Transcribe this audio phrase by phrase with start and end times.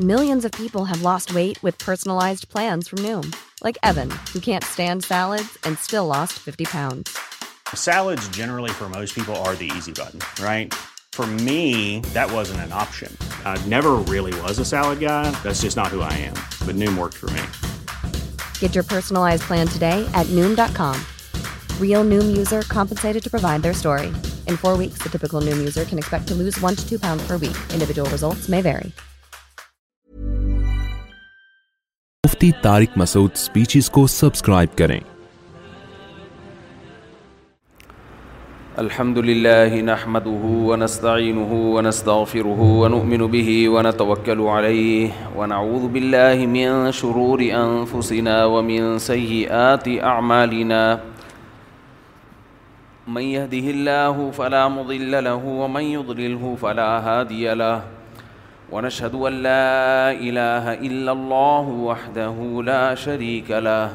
[0.00, 3.22] Millions of people have lost weight with personalised plans from Noom
[3.64, 7.08] like even you can stand salad and still lost fifty pound
[7.84, 10.74] salad generally for most people are the easy button right
[11.16, 13.14] for me that was an option
[13.46, 16.32] I never really was a salad guy that's just not who I am
[16.66, 17.46] but Noom work for me
[18.60, 21.02] Get your personalized plan today at noom.com.
[21.82, 24.08] Real noom user compensated to provide their story.
[24.54, 27.28] In four weeks, the typical noom user can expect to lose one to two pounds
[27.30, 27.60] per week.
[27.78, 28.90] Individual results may vary.
[32.26, 34.98] Mufti Tariq Masood speeches کو subscribe کریں
[38.82, 48.98] الحمد لله نحمده ونستعينه ونستغفره ونؤمن به ونتوكل عليه ونعوذ بالله من شرور أنفسنا ومن
[49.06, 50.80] سيئات أعمالنا
[53.18, 57.86] من يهده الله فلا مضل له ومن يضلله فلا هادي له
[58.72, 63.90] ونشهد أن لا إله إلا الله وحده لا شريك له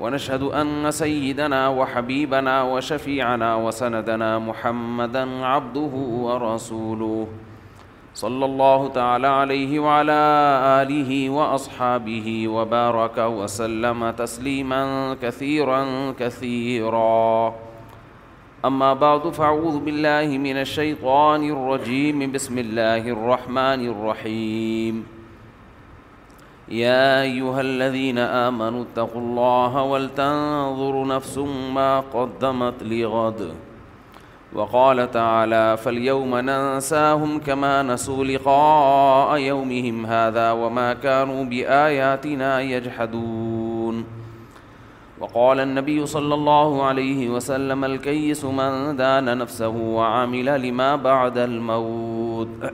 [0.00, 5.94] ونشهد أن سيدنا وحبيبنا وشفيعنا وسندنا محمدا عبده
[6.26, 7.26] ورسوله
[8.14, 10.20] صلى الله تعالى عليه وعلى
[10.82, 15.86] آله وأصحابه وبارك وسلم تسليما كثيرا
[16.20, 17.54] كثيرا
[18.64, 25.02] اما بعد فاعوذ باللہ من الشیطان الرجیم بسم اللہ الرحمن الرحیم
[26.68, 31.36] يا أيها الذين آمنوا اتقوا الله ولتنظر نفس
[31.76, 33.42] ما قدمت لغد
[34.52, 43.55] وقال تعالى فاليوم ننساهم كما نسوا لقاء يومهم هذا وما كانوا بآياتنا يجحدون
[45.20, 52.64] وقال النبي صلى الله عليه وسلم الكيس من دان نفسه وعمل لما بعد الموت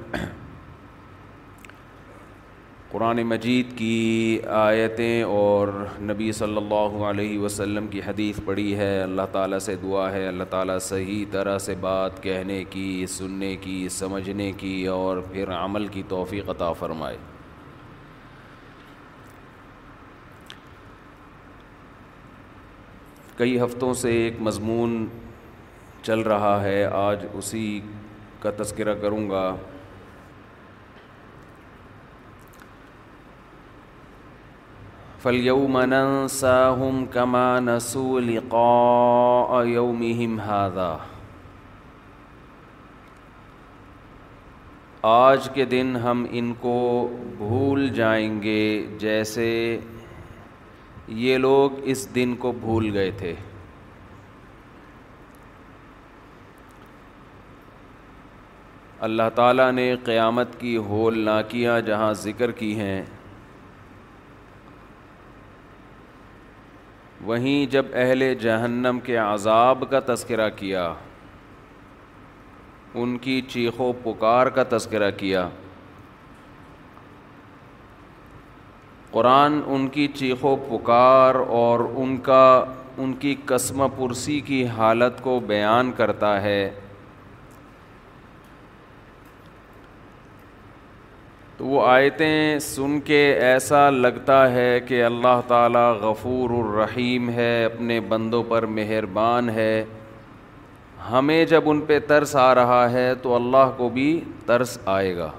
[2.93, 3.95] قرآن مجید کی
[4.63, 5.69] آیتیں اور
[6.11, 10.51] نبی صلی اللہ علیہ وسلم کی حدیث پڑھی ہے اللہ تعالیٰ سے دعا ہے اللہ
[10.51, 16.03] تعالیٰ صحیح طرح سے بات کہنے کی سننے کی سمجھنے کی اور پھر عمل کی
[16.09, 17.17] توفیق عطا فرمائے
[23.37, 24.97] کئی ہفتوں سے ایک مضمون
[26.03, 27.63] چل رہا ہے آج اسی
[28.41, 29.45] کا تذکرہ کروں گا
[35.23, 40.93] فَالْيَوْمَ نَنْسَاهُمْ كَمَا نَسُوا لِقَاءَ يَوْمِهِمْ هَذَا
[45.13, 46.77] آج کے دن ہم ان کو
[47.43, 48.59] بھول جائیں گے
[49.07, 49.49] جیسے
[51.21, 53.35] یہ لوگ اس دن کو بھول گئے تھے
[59.07, 63.03] اللہ تعالیٰ نے قیامت کی ہول نہ کیا جہاں ذکر کی ہیں
[67.25, 70.93] وہیں جب اہل جہنم کے عذاب کا تذکرہ کیا
[73.03, 75.49] ان کی چیخ و پکار کا تذکرہ کیا
[79.13, 82.45] قرآن ان کی چیخ و پکار اور ان کا
[83.03, 86.61] ان کی قسم پرسی کی حالت کو بیان کرتا ہے
[91.57, 98.01] تو وہ آیتیں سن کے ایسا لگتا ہے کہ اللہ تعالیٰ غفور الرحیم ہے اپنے
[98.09, 99.75] بندوں پر مہربان ہے
[101.11, 105.31] ہمیں جب ان پہ ترس آ رہا ہے تو اللہ کو بھی ترس آئے گا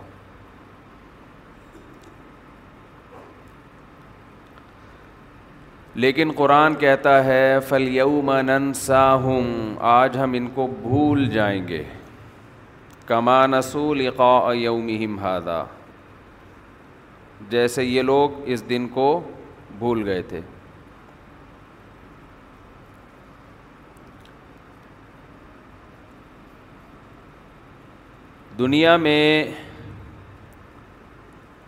[6.02, 9.40] لیکن قرآن کہتا ہے فل یومن ساہوں
[9.90, 11.81] آج ہم ان کو بھول جائیں گے
[13.08, 15.64] کمانسول اقا یوم ہادا
[17.50, 19.06] جیسے یہ لوگ اس دن کو
[19.80, 20.42] بھول گئے تھے
[28.60, 29.44] دنیا میں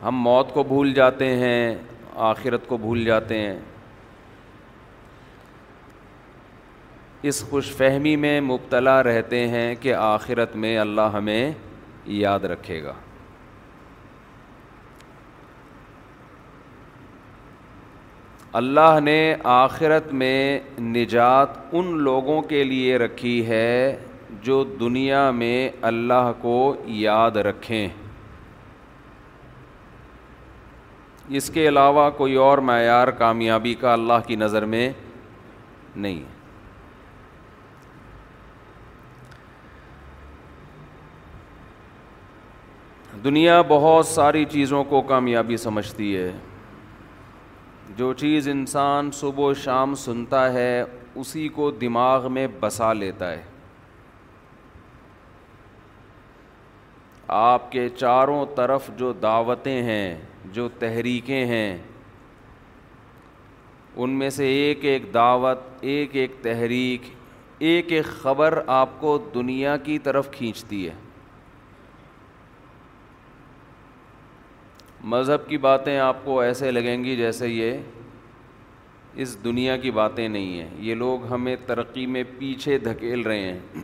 [0.03, 1.75] ہم موت کو بھول جاتے ہیں
[2.31, 3.57] آخرت کو بھول جاتے ہیں
[7.29, 11.51] اس خوش فہمی میں مبتلا رہتے ہیں کہ آخرت میں اللہ ہمیں
[12.15, 12.93] یاد رکھے گا
[18.61, 19.17] اللہ نے
[19.53, 20.59] آخرت میں
[20.95, 23.97] نجات ان لوگوں کے لیے رکھی ہے
[24.43, 25.57] جو دنیا میں
[25.91, 26.55] اللہ کو
[26.99, 27.87] یاد رکھیں
[31.37, 34.89] اس کے علاوہ کوئی اور معیار کامیابی کا اللہ کی نظر میں
[35.95, 36.23] نہیں
[43.25, 46.31] دنیا بہت ساری چیزوں کو کامیابی سمجھتی ہے
[47.97, 50.83] جو چیز انسان صبح و شام سنتا ہے
[51.19, 53.41] اسی کو دماغ میں بسا لیتا ہے
[57.37, 60.15] آپ کے چاروں طرف جو دعوتیں ہیں
[60.57, 61.77] جو تحریکیں ہیں
[63.95, 65.63] ان میں سے ایک ایک دعوت
[65.93, 67.09] ایک ایک تحریک
[67.69, 70.93] ایک ایک خبر آپ کو دنیا کی طرف کھینچتی ہے
[75.13, 77.77] مذہب کی باتیں آپ کو ایسے لگیں گی جیسے یہ
[79.23, 83.81] اس دنیا کی باتیں نہیں ہیں یہ لوگ ہمیں ترقی میں پیچھے دھکیل رہے ہیں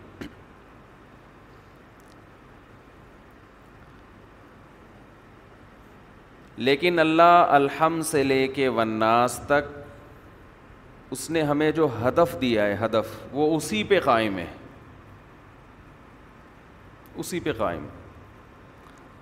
[6.69, 9.69] لیکن اللہ الحم سے لے کے وناس تک
[11.11, 14.47] اس نے ہمیں جو ہدف دیا ہے ہدف وہ اسی پہ قائم ہے
[17.15, 17.99] اسی پہ قائم ہے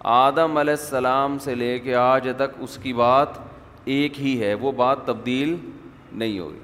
[0.08, 3.30] آدم علیہ السلام سے لے کے آج تک اس کی بات
[3.96, 5.56] ایک ہی ہے وہ بات تبدیل
[6.12, 6.60] نہیں ہوگی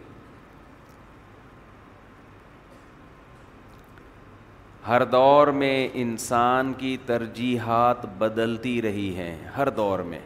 [4.87, 10.19] ہر دور میں انسان کی ترجیحات بدلتی رہی ہیں ہر دور میں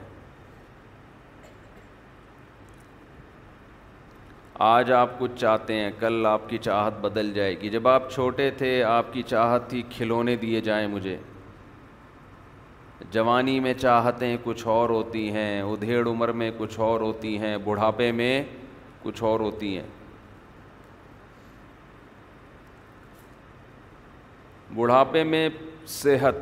[4.70, 8.50] آج آپ کچھ چاہتے ہیں کل آپ کی چاہت بدل جائے گی جب آپ چھوٹے
[8.58, 11.18] تھے آپ کی چاہت تھی کھلونے دیے جائیں مجھے
[13.12, 18.12] جوانی میں چاہتیں کچھ اور ہوتی ہیں ادھیڑ عمر میں کچھ اور ہوتی ہیں بڑھاپے
[18.12, 18.42] میں
[19.04, 19.86] کچھ اور ہوتی ہیں
[24.76, 25.48] بڑھاپے میں
[25.90, 26.42] صحت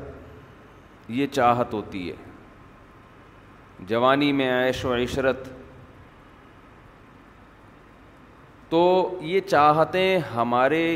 [1.09, 2.15] یہ چاہت ہوتی ہے
[3.87, 5.47] جوانی میں عیش و عشرت
[8.69, 10.95] تو یہ چاہتیں ہمارے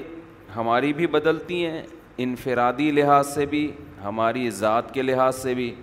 [0.55, 1.81] ہماری بھی بدلتی ہیں
[2.23, 3.69] انفرادی لحاظ سے بھی
[4.03, 5.73] ہماری ذات کے لحاظ سے بھی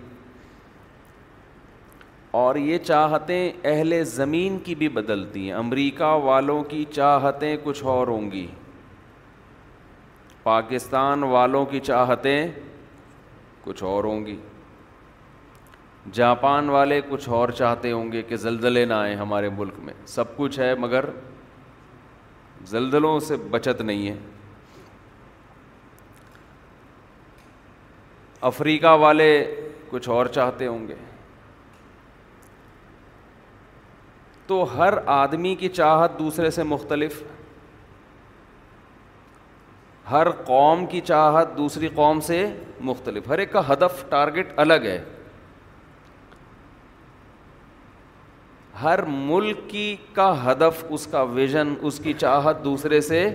[2.41, 8.07] اور یہ چاہتیں اہل زمین کی بھی بدلتی ہیں امریکہ والوں کی چاہتیں کچھ اور
[8.07, 8.45] ہوں گی
[10.43, 12.47] پاکستان والوں کی چاہتیں
[13.63, 14.35] کچھ اور ہوں گی
[16.19, 20.35] جاپان والے کچھ اور چاہتے ہوں گے کہ زلزلے نہ آئیں ہمارے ملک میں سب
[20.37, 21.05] کچھ ہے مگر
[22.73, 24.15] زلزلوں سے بچت نہیں ہے
[28.47, 29.29] افریقہ والے
[29.89, 30.95] کچھ اور چاہتے ہوں گے
[34.47, 37.21] تو ہر آدمی کی چاہت دوسرے سے مختلف
[40.11, 42.45] ہر قوم کی چاہت دوسری قوم سے
[42.89, 45.03] مختلف ہر ایک کا ہدف ٹارگٹ الگ ہے
[48.81, 53.27] ہر ملک کی کا ہدف اس کا ویژن اس کی چاہت دوسرے سے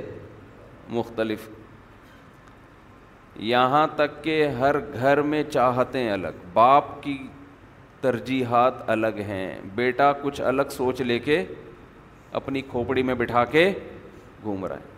[0.99, 1.49] مختلف
[3.42, 7.16] یہاں تک کہ ہر گھر میں چاہتیں الگ باپ کی
[8.00, 11.44] ترجیحات الگ ہیں بیٹا کچھ الگ سوچ لے کے
[12.40, 13.70] اپنی کھوپڑی میں بٹھا کے
[14.42, 14.92] گھوم رہا ہے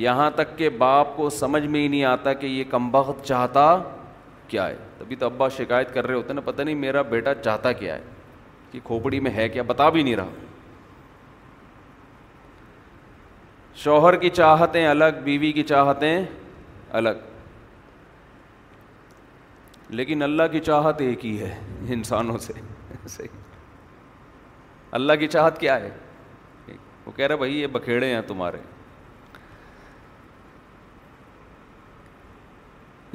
[0.00, 3.76] یہاں تک کہ باپ کو سمجھ میں ہی نہیں آتا کہ یہ کم بخت چاہتا
[4.48, 7.34] کیا ہے تبھی تو ابا شکایت کر رہے ہوتے ہیں نا پتہ نہیں میرا بیٹا
[7.34, 8.02] چاہتا کیا ہے
[8.70, 10.48] کہ کھوپڑی میں ہے کیا بتا بھی نہیں رہا
[13.76, 16.22] شوہر کی چاہتیں الگ بیوی کی چاہتیں
[16.98, 17.28] الگ
[19.98, 21.54] لیکن اللہ کی چاہت ایک ہی ہے
[21.94, 22.52] انسانوں سے
[24.98, 25.90] اللہ کی چاہت کیا ہے
[27.06, 28.56] وہ کہہ رہے بھائی یہ بکھیڑے ہیں تمہارے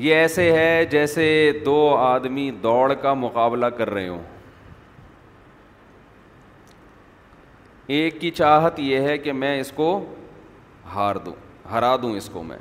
[0.04, 1.26] یہ ایسے ہے جیسے
[1.66, 4.24] دو آدمی دوڑ کا مقابلہ کر رہے ہوں
[7.98, 9.90] ایک کی چاہت یہ ہے کہ میں اس کو
[10.94, 11.34] ہار دوں
[11.72, 12.58] ہرا دوں اس کو میں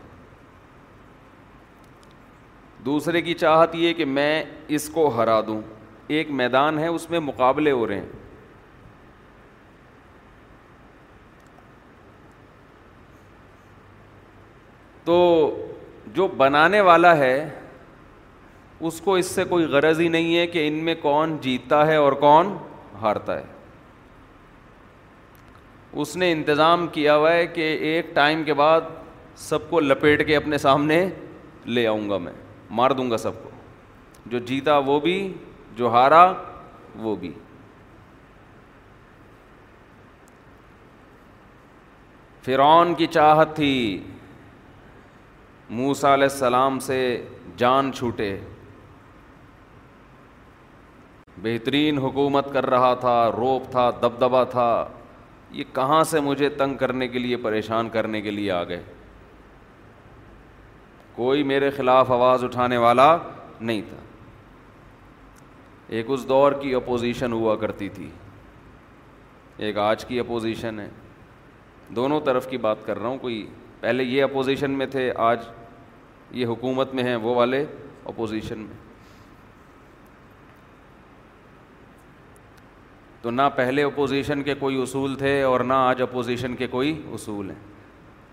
[2.85, 4.33] دوسرے کی چاہت یہ کہ میں
[4.77, 5.61] اس کو ہرا دوں
[6.17, 8.23] ایک میدان ہے اس میں مقابلے ہو رہے ہیں
[15.05, 15.17] تو
[16.15, 17.37] جو بنانے والا ہے
[18.89, 21.97] اس کو اس سے کوئی غرض ہی نہیں ہے کہ ان میں کون جیتتا ہے
[21.97, 22.57] اور کون
[23.01, 23.45] ہارتا ہے
[26.03, 28.81] اس نے انتظام کیا ہوا ہے کہ ایک ٹائم کے بعد
[29.39, 31.05] سب کو لپیٹ کے اپنے سامنے
[31.67, 32.33] لے آؤں گا میں
[32.79, 33.51] مار دوں گا سب کو
[34.31, 35.15] جو جیتا وہ بھی
[35.77, 36.25] جو ہارا
[37.03, 37.33] وہ بھی
[42.45, 43.73] فرعون کی چاہت تھی
[45.77, 46.99] موسا علیہ السلام سے
[47.57, 48.37] جان چھوٹے
[51.43, 54.69] بہترین حکومت کر رہا تھا روپ تھا دبدبا تھا
[55.55, 58.83] یہ کہاں سے مجھے تنگ کرنے کے لیے پریشان کرنے کے لیے آ گئے
[61.15, 63.17] کوئی میرے خلاف آواز اٹھانے والا
[63.61, 63.97] نہیں تھا
[65.97, 68.09] ایک اس دور کی اپوزیشن ہوا کرتی تھی
[69.67, 70.89] ایک آج کی اپوزیشن ہے
[71.97, 73.45] دونوں طرف کی بات کر رہا ہوں کوئی
[73.81, 75.41] پہلے یہ اپوزیشن میں تھے آج
[76.41, 77.65] یہ حکومت میں ہیں وہ والے
[78.05, 78.83] اپوزیشن میں
[83.25, 87.49] تو نہ پہلے اپوزیشن کے کوئی اصول تھے اور نہ آج اپوزیشن کے کوئی اصول
[87.51, 87.57] ہیں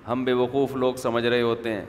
[0.08, 1.86] ہم بے وقوف لوگ سمجھ رہے ہوتے ہیں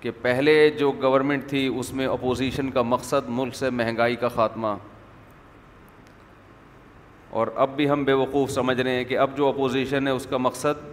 [0.00, 4.74] کہ پہلے جو گورنمنٹ تھی اس میں اپوزیشن کا مقصد ملک سے مہنگائی کا خاتمہ
[7.40, 10.26] اور اب بھی ہم بے وقوف سمجھ رہے ہیں کہ اب جو اپوزیشن ہے اس
[10.30, 10.86] کا مقصد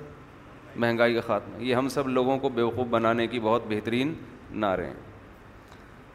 [0.75, 4.13] مہنگائی کا خاتمہ یہ ہم سب لوگوں کو بے وقوف بنانے کی بہت بہترین
[4.65, 4.93] نعرے ہیں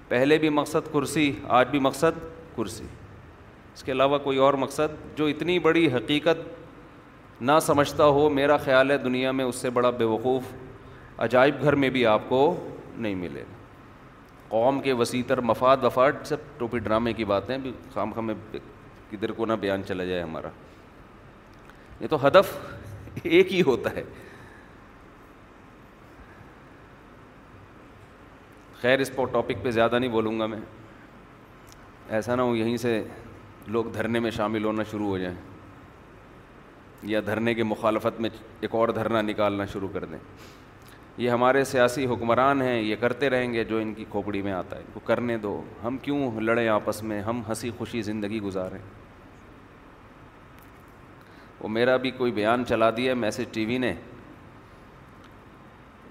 [0.09, 2.19] پہلے بھی مقصد کرسی آج بھی مقصد
[2.57, 2.85] کرسی
[3.75, 8.90] اس کے علاوہ کوئی اور مقصد جو اتنی بڑی حقیقت نہ سمجھتا ہو میرا خیال
[8.90, 10.52] ہے دنیا میں اس سے بڑا بے وقوف
[11.23, 12.40] عجائب گھر میں بھی آپ کو
[12.97, 13.62] نہیں ملے گا
[14.49, 18.35] قوم کے وسیع تر مفاد وفاد سب ٹوپی ڈرامے کی باتیں بھی خام خام میں
[19.11, 20.49] کدھر کو نہ بیان چلا جائے ہمارا
[22.00, 22.57] یہ تو ہدف
[23.23, 24.02] ایک ہی ہوتا ہے
[28.81, 30.59] خیر اس پر ٹاپک پہ زیادہ نہیں بولوں گا میں
[32.16, 33.02] ایسا نہ ہوں یہیں سے
[33.73, 35.35] لوگ دھرنے میں شامل ہونا شروع ہو جائیں
[37.11, 38.30] یا دھرنے کی مخالفت میں
[38.61, 40.18] ایک اور دھرنا نکالنا شروع کر دیں
[41.18, 44.76] یہ ہمارے سیاسی حکمران ہیں یہ کرتے رہیں گے جو ان کی کھوپڑی میں آتا
[44.76, 48.78] ہے کو کرنے دو ہم کیوں لڑیں آپس میں ہم ہنسی خوشی زندگی گزاریں
[51.61, 53.92] وہ میرا بھی کوئی بیان چلا دیا میسج ٹی وی نے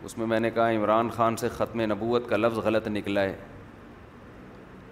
[0.05, 3.36] اس میں میں نے کہا عمران خان سے ختم نبوت کا لفظ غلط نکلا ہے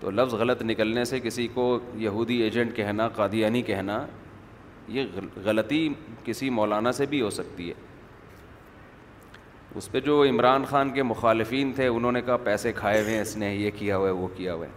[0.02, 1.64] تو لفظ غلط نکلنے سے کسی کو
[2.04, 4.06] یہودی ایجنٹ کہنا قادیانی کہنا
[4.94, 5.88] یہ غلطی
[6.26, 7.74] کسی مولانا سے بھی ہو سکتی ہے
[9.80, 13.22] اس پہ جو عمران خان کے مخالفین تھے انہوں نے کہا پیسے کھائے ہوئے ہیں
[13.22, 14.72] اس نے یہ کیا ہوا ہے وہ کیا ہوا ہے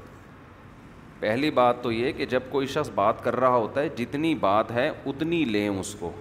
[1.20, 4.70] پہلی بات تو یہ کہ جب کوئی شخص بات کر رہا ہوتا ہے جتنی بات
[4.72, 6.12] ہے اتنی لیں اس کو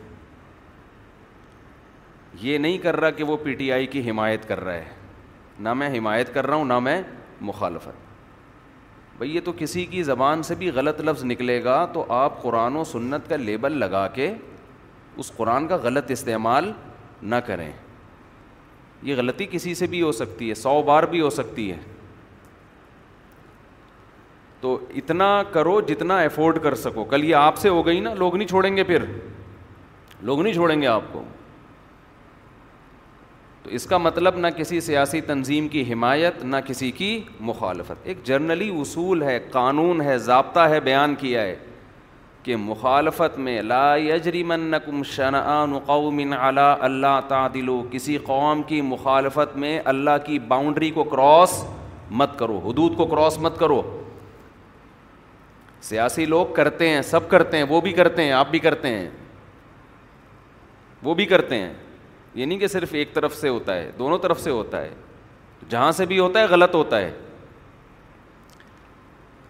[2.41, 4.91] یہ نہیں کر رہا کہ وہ پی ٹی آئی کی حمایت کر رہا ہے
[5.67, 7.01] نہ میں حمایت کر رہا ہوں نہ میں
[7.51, 8.11] مخالفت
[9.17, 12.75] بھائی یہ تو کسی کی زبان سے بھی غلط لفظ نکلے گا تو آپ قرآن
[12.75, 14.33] و سنت کا لیبل لگا کے
[15.17, 16.71] اس قرآن کا غلط استعمال
[17.21, 17.71] نہ کریں
[19.07, 21.77] یہ غلطی کسی سے بھی ہو سکتی ہے سو بار بھی ہو سکتی ہے
[24.61, 28.35] تو اتنا کرو جتنا افورڈ کر سکو کل یہ آپ سے ہو گئی نا لوگ
[28.35, 29.03] نہیں چھوڑیں گے پھر
[30.25, 31.23] لوگ نہیں چھوڑیں گے آپ کو
[33.63, 37.09] تو اس کا مطلب نہ کسی سیاسی تنظیم کی حمایت نہ کسی کی
[37.49, 41.55] مخالفت ایک جرنلی اصول ہے قانون ہے ضابطہ ہے بیان کیا ہے
[42.43, 49.79] کہ مخالفت میں لا لاجریمن کم قوم علی اللہ تعدلو کسی قوم کی مخالفت میں
[49.93, 51.63] اللہ کی باؤنڈری کو کراس
[52.21, 53.81] مت کرو حدود کو کراس مت کرو
[55.89, 59.09] سیاسی لوگ کرتے ہیں سب کرتے ہیں وہ بھی کرتے ہیں آپ بھی کرتے ہیں
[61.03, 61.73] وہ بھی کرتے ہیں
[62.35, 64.93] یہ نہیں کہ صرف ایک طرف سے ہوتا ہے دونوں طرف سے ہوتا ہے
[65.69, 67.11] جہاں سے بھی ہوتا ہے غلط ہوتا ہے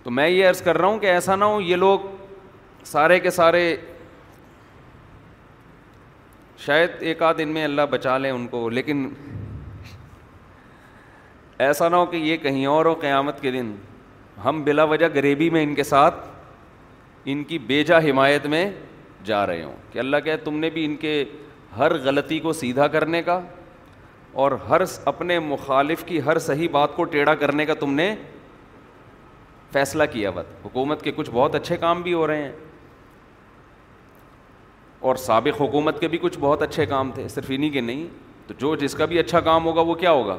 [0.04, 2.00] تو میں یہ عرض کر رہا ہوں کہ ایسا نہ ہو یہ لوگ
[2.86, 3.76] سارے کے سارے
[6.66, 9.08] شاید ایک آدھ ان میں اللہ بچا لیں ان کو لیکن
[11.68, 13.74] ایسا نہ ہو کہ یہ کہیں اور ہو قیامت کے دن
[14.46, 16.26] ہم بلا وجہ غریبی میں ان کے ساتھ
[17.32, 18.70] ان کی بیجا حمایت میں
[19.26, 21.24] جا رہے ہوں کہ اللہ کہ تم نے بھی ان کے
[21.78, 23.40] ہر غلطی کو سیدھا کرنے کا
[24.42, 28.14] اور ہر اپنے مخالف کی ہر صحیح بات کو ٹیڑھا کرنے کا تم نے
[29.74, 32.52] فیصلہ کیا بت حکومت کے کچھ بہت اچھے کام بھی ہو رہے ہیں
[35.12, 38.06] اور سابق حکومت کے بھی کچھ بہت اچھے کام تھے صرف انہیں کے نہیں
[38.48, 40.38] تو جو جس کا بھی اچھا کام ہوگا وہ کیا ہوگا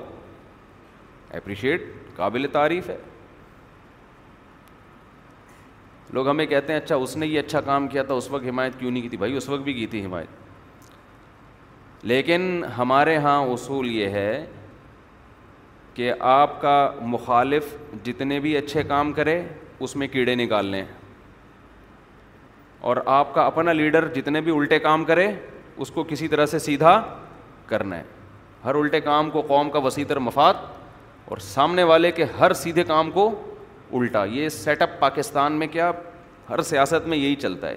[1.36, 1.86] اپریشیٹ
[2.16, 2.96] قابل تعریف ہے
[6.12, 8.78] لوگ ہمیں کہتے ہیں اچھا اس نے یہ اچھا کام کیا تھا اس وقت حمایت
[8.78, 10.42] کیوں نہیں کی تھی بھائی اس وقت بھی کی تھی حمایت
[12.10, 12.42] لیکن
[12.76, 14.44] ہمارے ہاں اصول یہ ہے
[15.94, 16.74] کہ آپ کا
[17.12, 19.40] مخالف جتنے بھی اچھے کام کرے
[19.84, 20.84] اس میں کیڑے نکال لیں
[22.90, 25.28] اور آپ کا اپنا لیڈر جتنے بھی الٹے کام کرے
[25.76, 27.00] اس کو کسی طرح سے سیدھا
[27.66, 28.02] کرنا ہے
[28.64, 30.54] ہر الٹے کام کو قوم کا وسیع تر مفاد
[31.28, 33.28] اور سامنے والے کے ہر سیدھے کام کو
[33.98, 35.90] الٹا یہ سیٹ اپ پاکستان میں کیا
[36.50, 37.76] ہر سیاست میں یہی چلتا ہے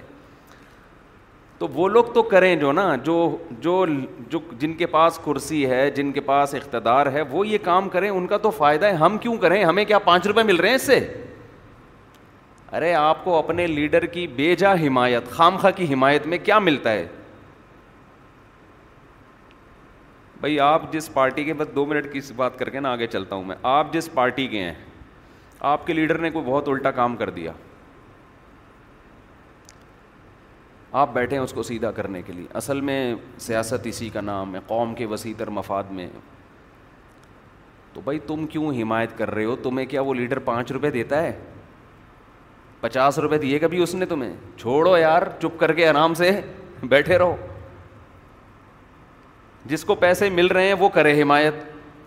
[1.59, 3.13] تو وہ لوگ تو کریں جو نا جو
[3.59, 3.85] جو
[4.29, 8.09] جو جن کے پاس کرسی ہے جن کے پاس اقتدار ہے وہ یہ کام کریں
[8.09, 10.75] ان کا تو فائدہ ہے ہم کیوں کریں ہمیں کیا پانچ روپے مل رہے ہیں
[10.75, 10.99] اس سے
[12.77, 16.91] ارے آپ کو اپنے لیڈر کی بے جا حمایت خامخواہ کی حمایت میں کیا ملتا
[16.91, 17.07] ہے
[20.39, 23.35] بھائی آپ جس پارٹی کے بس دو منٹ کی بات کر کے نا آگے چلتا
[23.35, 24.73] ہوں میں آپ جس پارٹی کے ہیں
[25.73, 27.51] آپ کے لیڈر نے کوئی بہت الٹا کام کر دیا
[30.91, 32.97] آپ بیٹھے ہیں اس کو سیدھا کرنے کے لیے اصل میں
[33.39, 36.07] سیاست اسی کا نام ہے قوم کے وسیع تر مفاد میں
[37.93, 41.21] تو بھائی تم کیوں حمایت کر رہے ہو تمہیں کیا وہ لیٹر پانچ روپے دیتا
[41.23, 41.31] ہے
[42.81, 46.29] پچاس روپے دیے کبھی اس نے تمہیں چھوڑو یار چپ کر کے آرام سے
[46.89, 47.35] بیٹھے رہو
[49.65, 51.53] جس کو پیسے مل رہے ہیں وہ کرے حمایت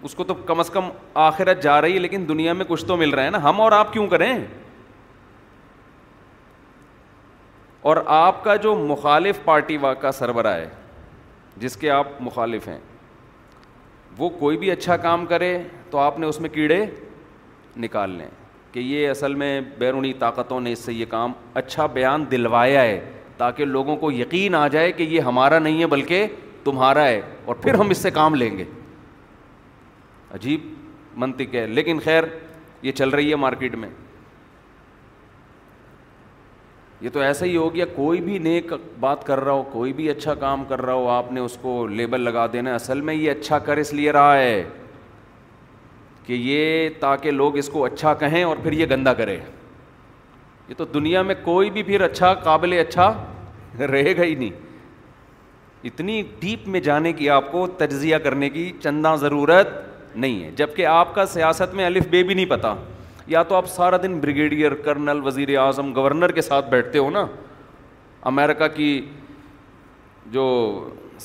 [0.02, 0.88] اس کو تو کم از کم
[1.28, 3.72] آخرت جا رہی ہے لیکن دنیا میں کچھ تو مل رہا ہے نا ہم اور
[3.80, 4.32] آپ کیوں کریں
[7.82, 10.68] اور آپ کا جو مخالف پارٹی وا کا سربراہ ہے
[11.60, 12.78] جس کے آپ مخالف ہیں
[14.18, 15.56] وہ کوئی بھی اچھا کام کرے
[15.90, 16.84] تو آپ نے اس میں کیڑے
[17.84, 18.28] نکال لیں
[18.72, 23.00] کہ یہ اصل میں بیرونی طاقتوں نے اس سے یہ کام اچھا بیان دلوایا ہے
[23.36, 26.26] تاکہ لوگوں کو یقین آ جائے کہ یہ ہمارا نہیں ہے بلکہ
[26.64, 28.64] تمہارا ہے اور پھر ہم اس سے کام لیں گے
[30.34, 30.68] عجیب
[31.20, 32.24] منطق ہے لیکن خیر
[32.82, 33.88] یہ چل رہی ہے مارکیٹ میں
[37.02, 40.08] یہ تو ایسا ہی ہو گیا کوئی بھی نیک بات کر رہا ہو کوئی بھی
[40.10, 43.30] اچھا کام کر رہا ہو آپ نے اس کو لیبل لگا دینا اصل میں یہ
[43.30, 44.62] اچھا کر اس لیے رہا ہے
[46.26, 49.38] کہ یہ تاکہ لوگ اس کو اچھا کہیں اور پھر یہ گندا کرے
[50.68, 53.12] یہ تو دنیا میں کوئی بھی پھر اچھا قابل اچھا
[53.78, 54.68] رہے گا ہی نہیں
[55.86, 59.68] اتنی ڈیپ میں جانے کی آپ کو تجزیہ کرنے کی چندہ ضرورت
[60.16, 62.74] نہیں ہے جب کہ آپ کا سیاست میں الف بے بھی نہیں پتہ
[63.30, 67.24] یا تو آپ سارا دن بریگیڈیئر کرنل وزیر اعظم گورنر کے ساتھ بیٹھتے ہو نا
[68.30, 68.86] امیرکا کی
[70.36, 70.46] جو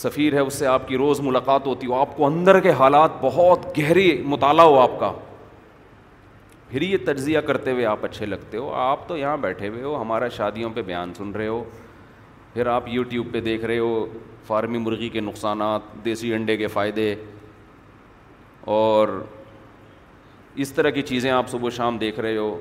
[0.03, 3.12] سفیر ہے اس سے آپ کی روز ملاقات ہوتی ہو آپ کو اندر کے حالات
[3.21, 5.12] بہت گہری مطالعہ ہو آپ کا
[6.69, 10.00] پھر یہ تجزیہ کرتے ہوئے آپ اچھے لگتے ہو آپ تو یہاں بیٹھے ہوئے ہو
[10.01, 11.63] ہمارا شادیوں پہ بیان سن رہے ہو
[12.53, 14.05] پھر آپ یوٹیوب پہ دیکھ رہے ہو
[14.47, 17.13] فارمی مرغی کے نقصانات دیسی انڈے کے فائدے
[18.79, 19.07] اور
[20.63, 22.55] اس طرح کی چیزیں آپ صبح شام دیکھ رہے ہو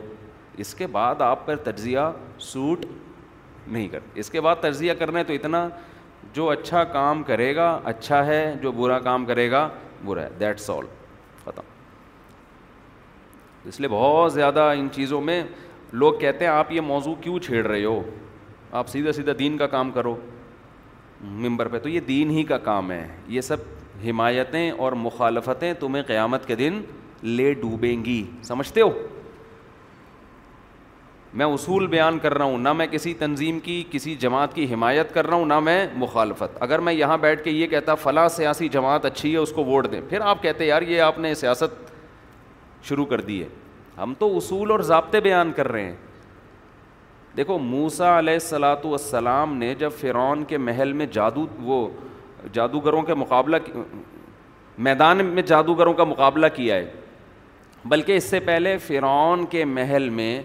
[0.63, 2.01] اس کے بعد آپ پر تجزیہ
[2.41, 2.85] سوٹ
[3.67, 5.69] نہیں کر اس کے بعد تجزیہ کرنا ہے تو اتنا
[6.33, 9.69] جو اچھا کام کرے گا اچھا ہے جو برا کام کرے گا
[10.05, 10.87] برا ہے دیٹس آل
[11.45, 11.63] ختم
[13.69, 15.43] اس لیے بہت زیادہ ان چیزوں میں
[15.93, 18.01] لوگ کہتے ہیں آپ یہ موضوع کیوں چھیڑ رہے ہو
[18.81, 20.17] آپ سیدھا سیدھا دین کا کام کرو
[21.23, 23.57] ممبر پہ تو یہ دین ہی کا کام ہے یہ سب
[24.05, 26.83] حمایتیں اور مخالفتیں تمہیں قیامت کے دن
[27.25, 28.91] لے ڈوبیں گی سمجھتے ہو
[31.41, 35.13] میں اصول بیان کر رہا ہوں نہ میں کسی تنظیم کی کسی جماعت کی حمایت
[35.15, 38.69] کر رہا ہوں نہ میں مخالفت اگر میں یہاں بیٹھ کے یہ کہتا فلاں سیاسی
[38.73, 41.93] جماعت اچھی ہے اس کو ووٹ دیں پھر آپ کہتے یار یہ آپ نے سیاست
[42.89, 43.49] شروع کر دی ہے
[43.99, 45.95] ہم تو اصول اور ضابطے بیان کر رہے ہیں
[47.37, 51.89] دیکھو موسا علیہ السلاۃ والسلام نے جب فرعون کے محل میں جادو وہ
[52.53, 53.57] جادوگروں کے مقابلہ
[54.89, 56.91] میدان میں جادوگروں کا مقابلہ کیا ہے
[57.89, 60.43] بلکہ اس سے پہلے فرعون کے محل میں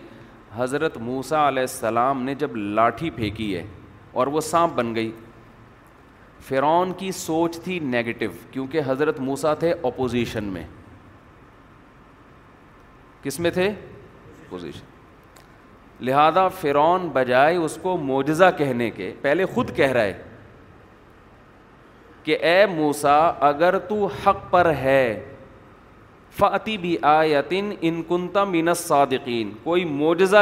[0.55, 3.63] حضرت موسا علیہ السلام نے جب لاٹھی پھینکی ہے
[4.19, 5.11] اور وہ سانپ بن گئی
[6.47, 10.63] فرعون کی سوچ تھی نگیٹو کیونکہ حضرت موسا تھے اپوزیشن میں
[13.23, 14.85] کس میں تھے اپوزیشن
[16.05, 20.13] لہذا فرعون بجائے اس کو معجزہ کہنے کے پہلے خود کہہ رہا ہے
[22.23, 25.28] کہ اے موسا اگر تو حق پر ہے
[26.81, 26.95] بھی
[27.89, 28.43] ان کنتا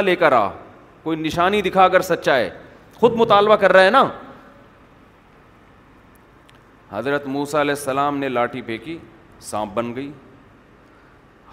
[0.02, 0.48] لے کر آ
[1.04, 2.50] کوئی نشانی دکھا کر سچا ہے
[3.00, 4.04] خود مطالبہ کر رہا ہے نا
[6.92, 8.98] حضرت موسا علیہ السلام نے لاٹھی پھینکی
[9.50, 10.12] سانپ بن گئی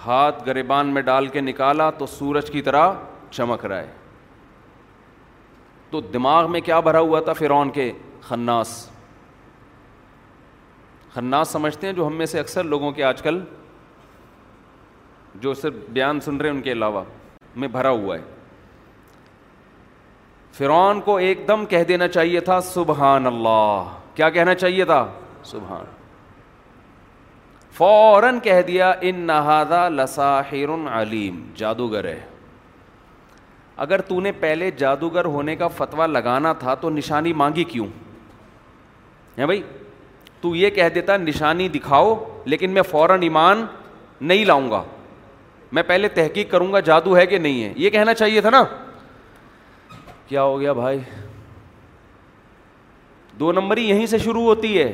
[0.06, 2.92] ہاتھ گریبان میں ڈال کے نکالا تو سورج کی طرح
[3.30, 3.92] چمک رہا ہے
[5.90, 7.90] تو دماغ میں کیا بھرا ہوا تھا فرعون کے
[8.28, 8.72] خناس
[11.14, 13.40] خناس سمجھتے ہیں جو ہم میں سے اکثر لوگوں کے آج کل
[15.42, 17.02] جو صرف بیان سن رہے ہیں ان کے علاوہ
[17.60, 18.22] میں بھرا ہوا ہے
[20.58, 25.06] فرعون کو ایک دم کہہ دینا چاہیے تھا سبحان اللہ کیا کہنا چاہیے تھا
[25.44, 25.84] سبحان
[27.76, 32.18] فوراً کہہ دیا ان نہ لساحر علیم جادوگر ہے
[33.84, 37.86] اگر تو نے پہلے جادوگر ہونے کا فتوا لگانا تھا تو نشانی مانگی کیوں
[39.38, 39.62] ہے بھائی
[40.40, 43.64] تو یہ کہہ دیتا نشانی دکھاؤ لیکن میں فوراً ایمان
[44.20, 44.82] نہیں لاؤں گا
[45.74, 48.62] میں پہلے تحقیق کروں گا جادو ہے کہ نہیں ہے یہ کہنا چاہیے تھا نا
[50.26, 50.98] کیا ہو گیا بھائی
[53.40, 54.92] دو نمبری یہیں سے شروع ہوتی ہے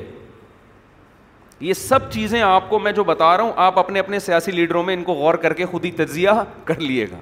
[1.69, 4.83] یہ سب چیزیں آپ کو میں جو بتا رہا ہوں آپ اپنے اپنے سیاسی لیڈروں
[4.83, 6.31] میں ان کو غور کر کے خود ہی تجزیہ
[6.71, 7.19] کر لیے گا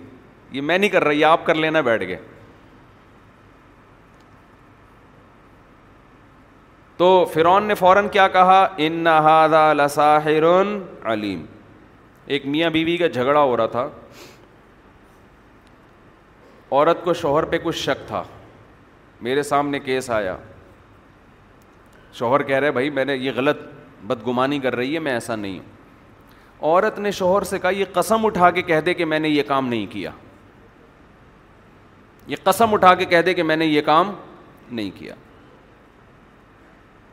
[0.56, 2.16] یہ میں نہیں کر رہا یہ آپ کر لینا بیٹھ گئے
[6.96, 9.80] تو فرون نے فوراً کیا کہا اندال
[11.04, 11.44] علیم
[12.28, 13.88] ایک میاں بیوی کا جھگڑا ہو رہا تھا
[16.70, 18.22] عورت کو شوہر پہ کچھ شک تھا
[19.26, 20.36] میرے سامنے کیس آیا
[22.18, 23.62] شوہر کہہ رہے بھائی میں نے یہ غلط
[24.06, 25.76] بدگمانی کر رہی ہے میں ایسا نہیں ہوں
[26.60, 29.42] عورت نے شوہر سے کہا یہ قسم اٹھا کے کہہ دے کہ میں نے یہ
[29.48, 30.10] کام نہیں کیا
[32.26, 34.12] یہ قسم اٹھا کے کہہ دے کہ میں نے یہ کام
[34.70, 35.14] نہیں کیا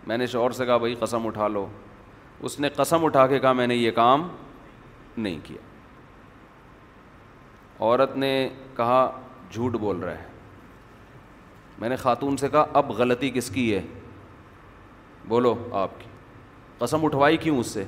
[0.07, 1.65] میں نے شوہر سے کہا بھائی قسم اٹھا لو
[2.39, 4.27] اس نے قسم اٹھا کے کہا میں نے یہ کام
[5.17, 5.61] نہیں کیا
[7.83, 8.37] عورت نے
[8.75, 9.09] کہا
[9.51, 10.33] جھوٹ بول رہا ہے
[11.79, 13.81] میں نے خاتون سے کہا اب غلطی کس کی ہے
[15.27, 16.07] بولو آپ کی
[16.77, 17.83] قسم اٹھوائی کیوں اس سے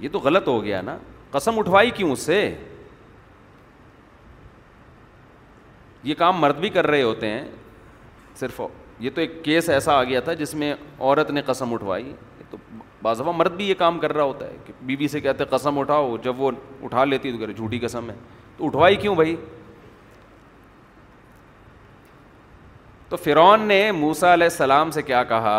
[0.00, 0.96] یہ تو غلط ہو گیا نا
[1.30, 2.40] قسم اٹھوائی کیوں اس سے
[6.04, 7.46] یہ کام مرد بھی کر رہے ہوتے ہیں
[8.40, 8.60] صرف
[9.00, 12.12] یہ تو ایک کیس ایسا آ گیا تھا جس میں عورت نے قسم اٹھوائی
[12.50, 12.56] تو
[13.02, 15.44] بعض دفعہ مرد بھی یہ کام کر رہا ہوتا ہے کہ بی بی سے کہتے
[15.50, 16.50] قسم اٹھاؤ جب وہ
[16.84, 18.14] اٹھا لیتی تو جھوٹی قسم ہے
[18.56, 19.36] تو اٹھوائی کیوں بھائی
[23.08, 25.58] تو فرعون نے موسا علیہ السلام سے کیا کہا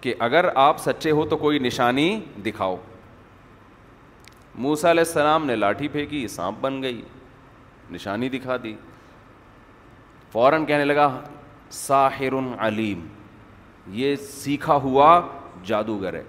[0.00, 2.08] کہ اگر آپ سچے ہو تو کوئی نشانی
[2.46, 2.76] دکھاؤ
[4.62, 7.00] موسا علیہ السلام نے لاٹھی پھینکی سانپ بن گئی
[7.90, 8.74] نشانی دکھا دی
[10.32, 11.08] فوراً کہنے لگا
[11.72, 12.34] ساحر
[12.66, 13.06] علیم
[14.00, 15.20] یہ سیکھا ہوا
[15.66, 16.22] جادوگر ہے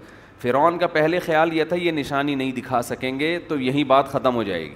[0.44, 4.10] فرعون کا پہلے خیال یہ تھا یہ نشانی نہیں دکھا سکیں گے تو یہی بات
[4.12, 4.74] ختم ہو جائے گی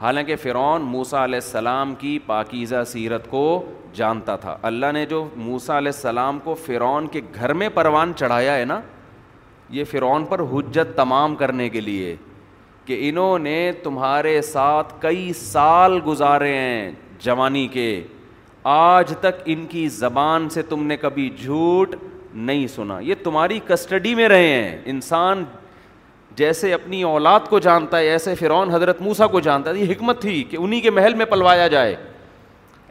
[0.00, 3.42] حالانکہ فرعون موسا علیہ السلام کی پاکیزہ سیرت کو
[3.94, 8.56] جانتا تھا اللہ نے جو موسا علیہ السلام کو فرعون کے گھر میں پروان چڑھایا
[8.56, 8.80] ہے نا
[9.78, 12.14] یہ فرعون پر حجت تمام کرنے کے لیے
[12.84, 16.90] کہ انہوں نے تمہارے ساتھ کئی سال گزارے ہیں
[17.24, 17.90] جوانی کے
[18.76, 21.94] آج تک ان کی زبان سے تم نے کبھی جھوٹ
[22.34, 25.44] نہیں سنا یہ تمہاری کسٹڈی میں رہے ہیں انسان
[26.36, 30.20] جیسے اپنی اولاد کو جانتا ہے ایسے فرعون حضرت موسا کو جانتا ہے یہ حکمت
[30.22, 31.96] تھی کہ انہی کے محل میں پلوایا جائے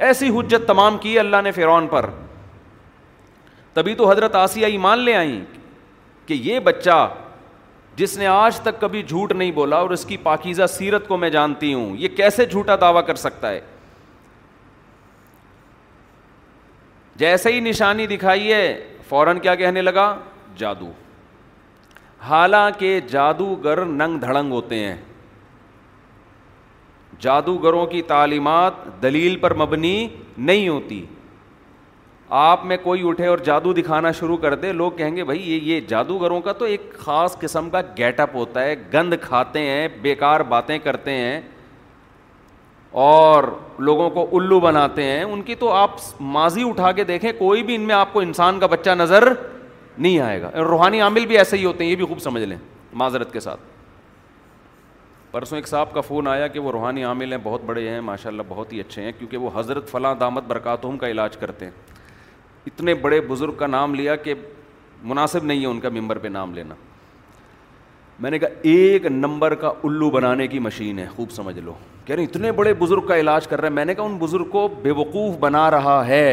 [0.07, 2.05] ایسی حجت تمام کی اللہ نے فرعون پر
[3.73, 5.39] تبھی تو حضرت آسیہ مان لے آئیں
[6.25, 7.07] کہ یہ بچہ
[7.95, 11.29] جس نے آج تک کبھی جھوٹ نہیں بولا اور اس کی پاکیزہ سیرت کو میں
[11.29, 13.59] جانتی ہوں یہ کیسے جھوٹا دعویٰ کر سکتا ہے
[17.21, 20.07] جیسے ہی نشانی دکھائی ہے فوراً کیا کہنے لگا
[20.57, 20.89] جادو
[22.29, 24.95] حالانکہ جادوگر ننگ دھڑنگ ہوتے ہیں
[27.21, 29.95] جادوگروں کی تعلیمات دلیل پر مبنی
[30.49, 31.05] نہیں ہوتی
[32.41, 35.79] آپ میں کوئی اٹھے اور جادو دکھانا شروع کر دے لوگ کہیں گے بھائی یہ
[35.87, 40.39] جادوگروں کا تو ایک خاص قسم کا گیٹ اپ ہوتا ہے گند کھاتے ہیں بیکار
[40.53, 41.39] باتیں کرتے ہیں
[42.91, 43.43] اور
[43.79, 47.75] لوگوں کو الو بناتے ہیں ان کی تو آپ ماضی اٹھا کے دیکھیں کوئی بھی
[47.75, 49.23] ان میں آپ کو انسان کا بچہ نظر
[49.97, 52.57] نہیں آئے گا روحانی عامل بھی ایسے ہی ہوتے ہیں یہ بھی خوب سمجھ لیں
[53.01, 53.59] معذرت کے ساتھ
[55.31, 58.29] پرسوں ایک صاحب کا فون آیا کہ وہ روحانی عامل ہیں بہت بڑے ہیں ماشاء
[58.29, 61.71] اللہ بہت ہی اچھے ہیں کیونکہ وہ حضرت فلاں دامت برکاتہم کا علاج کرتے ہیں
[62.67, 64.33] اتنے بڑے بزرگ کا نام لیا کہ
[65.09, 66.75] مناسب نہیں ہے ان کا ممبر پہ نام لینا
[68.21, 71.73] میں نے کہا ایک نمبر کا الو بنانے کی مشین ہے خوب سمجھ لو
[72.05, 74.49] کہہ رہے اتنے بڑے بزرگ کا علاج کر رہے ہیں میں نے کہا ان بزرگ
[74.51, 76.25] کو بے وقوف بنا رہا ہے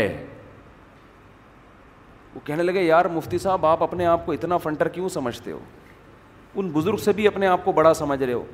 [2.34, 5.58] وہ کہنے لگے یار مفتی صاحب آپ اپنے آپ کو اتنا فنٹر کیوں سمجھتے ہو
[6.60, 8.44] ان بزرگ سے بھی اپنے آپ کو بڑا سمجھ رہے ہو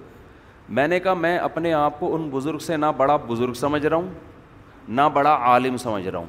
[0.79, 3.97] میں نے کہا میں اپنے آپ کو ان بزرگ سے نہ بڑا بزرگ سمجھ رہا
[3.97, 4.11] ہوں
[4.99, 6.27] نہ بڑا عالم سمجھ رہا ہوں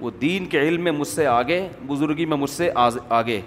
[0.00, 2.70] وہ دین کے علم میں مجھ سے آگے بزرگی میں مجھ سے
[3.18, 3.40] آگے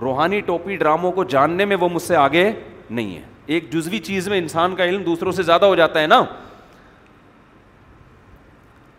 [0.00, 2.50] روحانی ٹوپی ڈراموں کو جاننے میں وہ مجھ سے آگے
[2.90, 3.20] نہیں ہے
[3.54, 6.22] ایک جزوی چیز میں انسان کا علم دوسروں سے زیادہ ہو جاتا ہے نا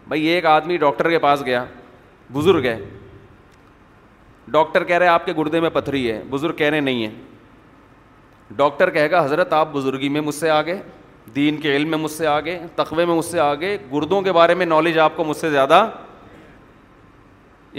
[0.07, 1.63] بھائی ایک آدمی ڈاکٹر کے پاس گیا
[2.33, 2.77] بزرگ ہے
[4.51, 7.09] ڈاکٹر کہہ رہے آپ کے گردے میں پتھری ہے بزرگ کہہ رہے نہیں ہے
[8.55, 10.75] ڈاکٹر کہے گا حضرت آپ بزرگی میں مجھ سے آگے
[11.35, 14.53] دین کے علم میں مجھ سے آگے تقوے میں مجھ سے آگے گردوں کے بارے
[14.55, 15.87] میں نالج آپ کو مجھ سے زیادہ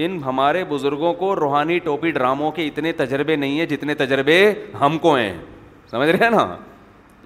[0.02, 4.38] ان ہمارے بزرگوں کو روحانی ٹوپی ڈراموں کے اتنے تجربے نہیں ہیں جتنے تجربے
[4.80, 5.35] ہم کو ہیں
[5.90, 6.46] سمجھ رہے ہیں نا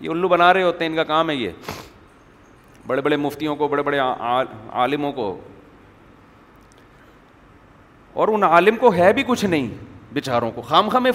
[0.01, 1.51] یہ الو بنا رہے ہوتے ہیں ان کا کام ہے یہ
[2.87, 5.37] بڑے بڑے مفتیوں کو بڑے بڑے عالموں کو
[8.21, 9.69] اور ان عالم کو ہے بھی کچھ نہیں
[10.13, 11.07] بیچاروں کو خام خام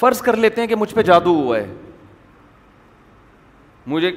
[0.00, 1.74] فرض کر لیتے ہیں کہ مجھ پہ جادو ہوا ہے
[3.86, 4.10] مجھے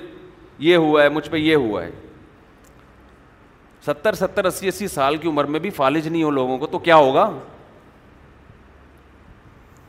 [0.70, 1.92] یہ ہوا ہے مجھ پہ یہ ہوا ہے
[3.86, 6.80] ستر ستر اسی اسی سال کی عمر میں بھی فالج نہیں ہو لوگوں کو تو
[6.88, 7.30] کیا ہوگا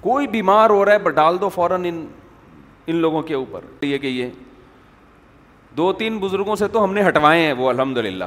[0.00, 2.04] کوئی بیمار ہو رہا ہے بٹ ڈال دو فوراً ان
[2.90, 4.30] ان لوگوں کے اوپر یہ کہ یہ
[5.76, 8.24] دو تین بزرگوں سے تو ہم نے ہٹوائے ہیں وہ الحمد للہ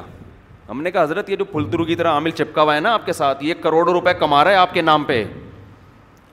[0.70, 3.06] ہم نے کہا حضرت یہ جو پھلترو کی طرح عامل چپکا ہوا ہے نا آپ
[3.06, 5.24] کے ساتھ یہ کروڑوں روپے کما رہا ہے آپ کے نام پہ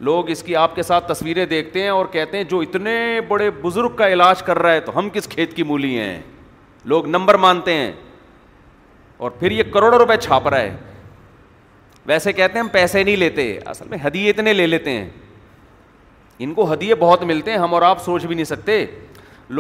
[0.09, 2.97] لوگ اس کی آپ کے ساتھ تصویریں دیکھتے ہیں اور کہتے ہیں جو اتنے
[3.29, 6.21] بڑے بزرگ کا علاج کر رہا ہے تو ہم کس کھیت کی مولی ہیں
[6.95, 7.93] لوگ نمبر مانتے ہیں
[9.19, 10.77] اور پھر یہ کروڑوں روپے چھاپ رہا ہے
[12.07, 15.09] ویسے کہتے ہیں ہم پیسے نہیں لیتے اصل میں ہدیے اتنے لے لیتے ہیں
[16.45, 18.85] ان کو ہدیے بہت ملتے ہیں ہم اور آپ سوچ بھی نہیں سکتے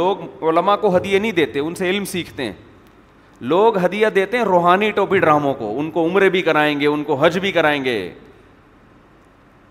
[0.00, 2.52] لوگ علماء کو ہدیے نہیں دیتے ان سے علم سیکھتے ہیں
[3.40, 7.02] لوگ ہدیہ دیتے ہیں روحانی ٹوپی ڈراموں کو ان کو عمرے بھی کرائیں گے ان
[7.04, 7.96] کو حج بھی کرائیں گے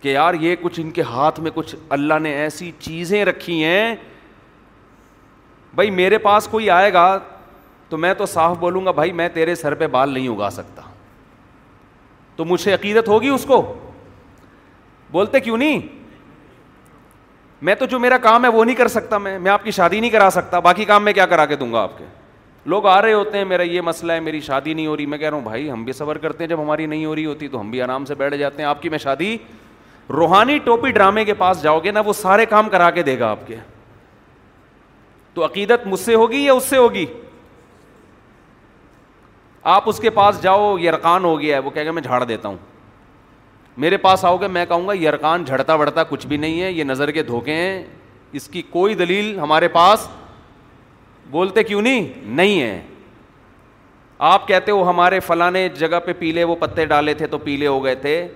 [0.01, 3.95] کہ یار یہ کچھ ان کے ہاتھ میں کچھ اللہ نے ایسی چیزیں رکھی ہیں
[5.75, 7.09] بھائی میرے پاس کوئی آئے گا
[7.95, 10.81] تو میں تو صاف بولوں گا بھائی میں تیرے سر پہ بال نہیں اگا سکتا
[12.35, 13.59] تو مجھے عقیدت ہوگی اس کو
[15.11, 15.79] بولتے کیوں نہیں
[17.65, 19.99] میں تو جو میرا کام ہے وہ نہیں کر سکتا میں میں آپ کی شادی
[19.99, 22.05] نہیں کرا سکتا باقی کام میں کیا کرا کے دوں گا آپ کے
[22.73, 25.17] لوگ آ رہے ہوتے ہیں میرا یہ مسئلہ ہے میری شادی نہیں ہو رہی میں
[25.17, 27.47] کہہ رہا ہوں بھائی ہم بھی صبر کرتے ہیں جب ہماری نہیں ہو رہی ہوتی
[27.47, 29.35] تو ہم بھی آرام سے بیٹھ جاتے ہیں آپ کی میں شادی
[30.17, 33.29] روحانی ٹوپی ڈرامے کے پاس جاؤ گے نا وہ سارے کام کرا کے دے گا
[33.31, 33.55] آپ کے
[35.33, 37.05] تو عقیدت مجھ سے ہوگی یا اس سے ہوگی
[39.73, 42.47] آپ اس کے پاس جاؤ یرکان ہو گیا ہے وہ کہہ گا میں جھاڑ دیتا
[42.47, 42.57] ہوں
[43.83, 46.83] میرے پاس آؤ گے میں کہوں گا یرکان جھڑتا بڑھتا کچھ بھی نہیں ہے یہ
[46.83, 47.83] نظر کے دھوکے ہیں
[48.39, 50.07] اس کی کوئی دلیل ہمارے پاس
[51.31, 52.07] بولتے کیوں نہیں
[52.41, 52.79] نہیں ہے
[54.33, 57.83] آپ کہتے ہو ہمارے فلاں جگہ پہ پیلے وہ پتے ڈالے تھے تو پیلے ہو
[57.83, 58.27] گئے تھے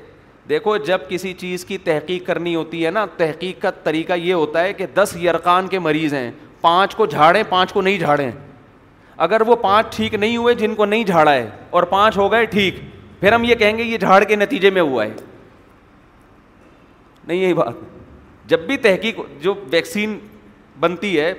[0.50, 4.64] دیکھو جب کسی چیز کی تحقیق کرنی ہوتی ہے نا تحقیق کا طریقہ یہ ہوتا
[4.64, 6.30] ہے کہ دس یرکان کے مریض ہیں
[6.62, 8.32] پانچ کو جھاڑیں پانچ کو نہیں جھاڑیں
[9.26, 12.46] اگر وہ پانچ ٹھیک نہیں ہوئے جن کو نہیں جھاڑا ہے اور پانچ ہو گئے
[12.52, 12.76] ٹھیک
[13.20, 15.12] پھر ہم یہ کہیں گے یہ جھاڑ کے نتیجے میں ہوا ہے
[17.28, 17.74] نہیں یہی بات
[18.50, 20.18] جب بھی تحقیق جو ویکسین
[20.80, 21.34] بنتی ہے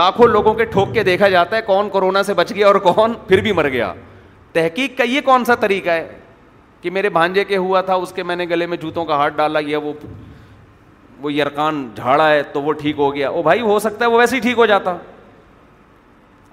[0.00, 3.14] لاکھوں لوگوں کے ٹھوک کے دیکھا جاتا ہے کون کورونا سے بچ گیا اور کون
[3.28, 3.92] پھر بھی مر گیا
[4.52, 6.08] تحقیق کا یہ کون سا طریقہ ہے
[6.80, 9.34] کہ میرے بھانجے کے ہوا تھا اس کے میں نے گلے میں جوتوں کا ہاتھ
[9.36, 9.92] ڈالا یا وہ
[11.22, 14.18] وہ یرکان جھاڑا ہے تو وہ ٹھیک ہو گیا وہ بھائی ہو سکتا ہے وہ
[14.18, 14.96] ویسے ہی ٹھیک ہو جاتا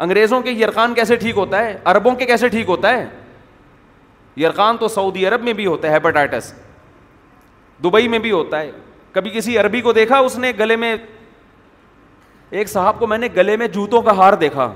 [0.03, 3.05] انگریزوں کے یرقان کیسے ٹھیک ہوتا ہے عربوں کے کیسے ٹھیک ہوتا ہے
[4.38, 6.53] یرقان تو سعودی عرب میں بھی ہوتا ہے ہیپاٹائٹس
[7.84, 8.71] دبئی میں بھی ہوتا ہے
[9.12, 10.95] کبھی کسی عربی کو دیکھا اس نے گلے میں
[12.60, 14.71] ایک صاحب کو میں نے گلے میں جوتوں کا ہار دیکھا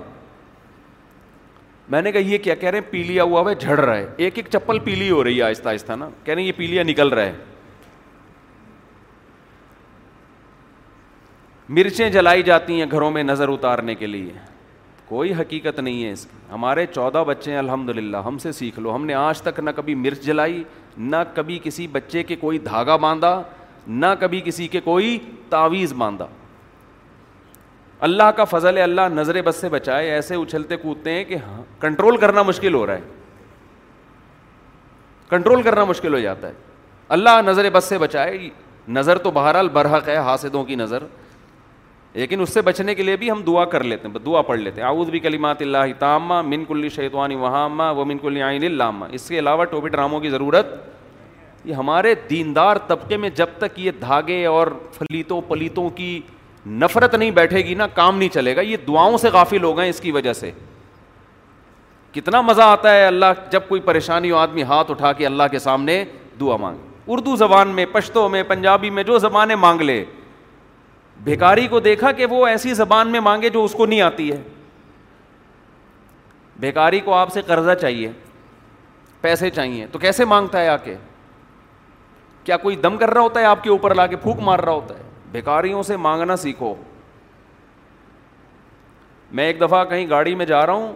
[1.94, 4.38] میں نے کہا یہ کیا کہہ رہے ہیں پیلیا ہوا ہوا جھڑ رہا ہے ایک
[4.38, 7.10] ایک چپل پیلی ہو رہی ہے آہستہ آہستہ نا کہہ رہے ہیں یہ پیلیا نکل
[7.10, 7.34] رہا ہے
[11.78, 14.32] مرچیں جلائی جاتی ہیں گھروں میں نظر اتارنے کے لیے
[15.10, 18.80] کوئی حقیقت نہیں ہے اس کی ہمارے چودہ بچے ہیں الحمد للہ ہم سے سیکھ
[18.80, 20.64] لو ہم نے آج تک نہ کبھی مرچ جلائی
[20.98, 23.42] نہ کبھی کسی بچے کے کوئی دھاگا باندھا
[23.88, 25.18] نہ کبھی کسی کے کوئی
[25.50, 26.28] تعویذ باندھا
[28.08, 31.62] اللہ کا فضل ہے اللہ نظر بس سے بچائے ایسے اچھلتے کودتے ہیں کہ ہاں،
[31.82, 33.18] کنٹرول کرنا مشکل ہو رہا ہے
[35.30, 36.54] کنٹرول کرنا مشکل ہو جاتا ہے
[37.18, 38.50] اللہ نظر بس سے بچائے
[38.98, 41.04] نظر تو بہرحال برحق ہے حاسدوں کی نظر
[42.14, 44.82] لیکن اس سے بچنے کے لیے بھی ہم دعا کر لیتے ہیں دعا پڑھ لیتے
[44.82, 49.04] ہیں آؤز بھی کلیمات اللہ تامہ من کلی شیطوانی وہامہ و من کلی آئین اللہ
[49.14, 50.76] اس کے علاوہ ٹوپی ڈراموں کی ضرورت
[51.66, 54.68] یہ ہمارے دیندار طبقے میں جب تک یہ دھاگے اور
[54.98, 56.20] فلیتوں پلیتوں کی
[56.82, 59.90] نفرت نہیں بیٹھے گی نا کام نہیں چلے گا یہ دعاؤں سے غافل ہو گئے
[59.90, 60.52] اس کی وجہ سے
[62.14, 65.60] کتنا مزہ آتا ہے اللہ جب کوئی پریشانی ہو آدمی ہاتھ اٹھا کے اللہ کے
[65.60, 66.04] سامنے
[66.40, 70.04] دعا مانگے اردو زبان میں پشتوں میں پنجابی میں جو زبانیں مانگ لے
[71.24, 74.42] بھیکاری کو دیکھا کہ وہ ایسی زبان میں مانگے جو اس کو نہیں آتی ہے
[76.60, 78.12] بھیکاری کو آپ سے قرضہ چاہیے
[79.22, 80.96] پیسے چاہیے تو کیسے مانگتا ہے آ کے
[82.44, 84.72] کیا کوئی دم کر رہا ہوتا ہے آپ کے اوپر لا کے پھوک مار رہا
[84.72, 86.74] ہوتا ہے بھیکاریوں سے مانگنا سیکھو
[89.38, 90.94] میں ایک دفعہ کہیں گاڑی میں جا رہا ہوں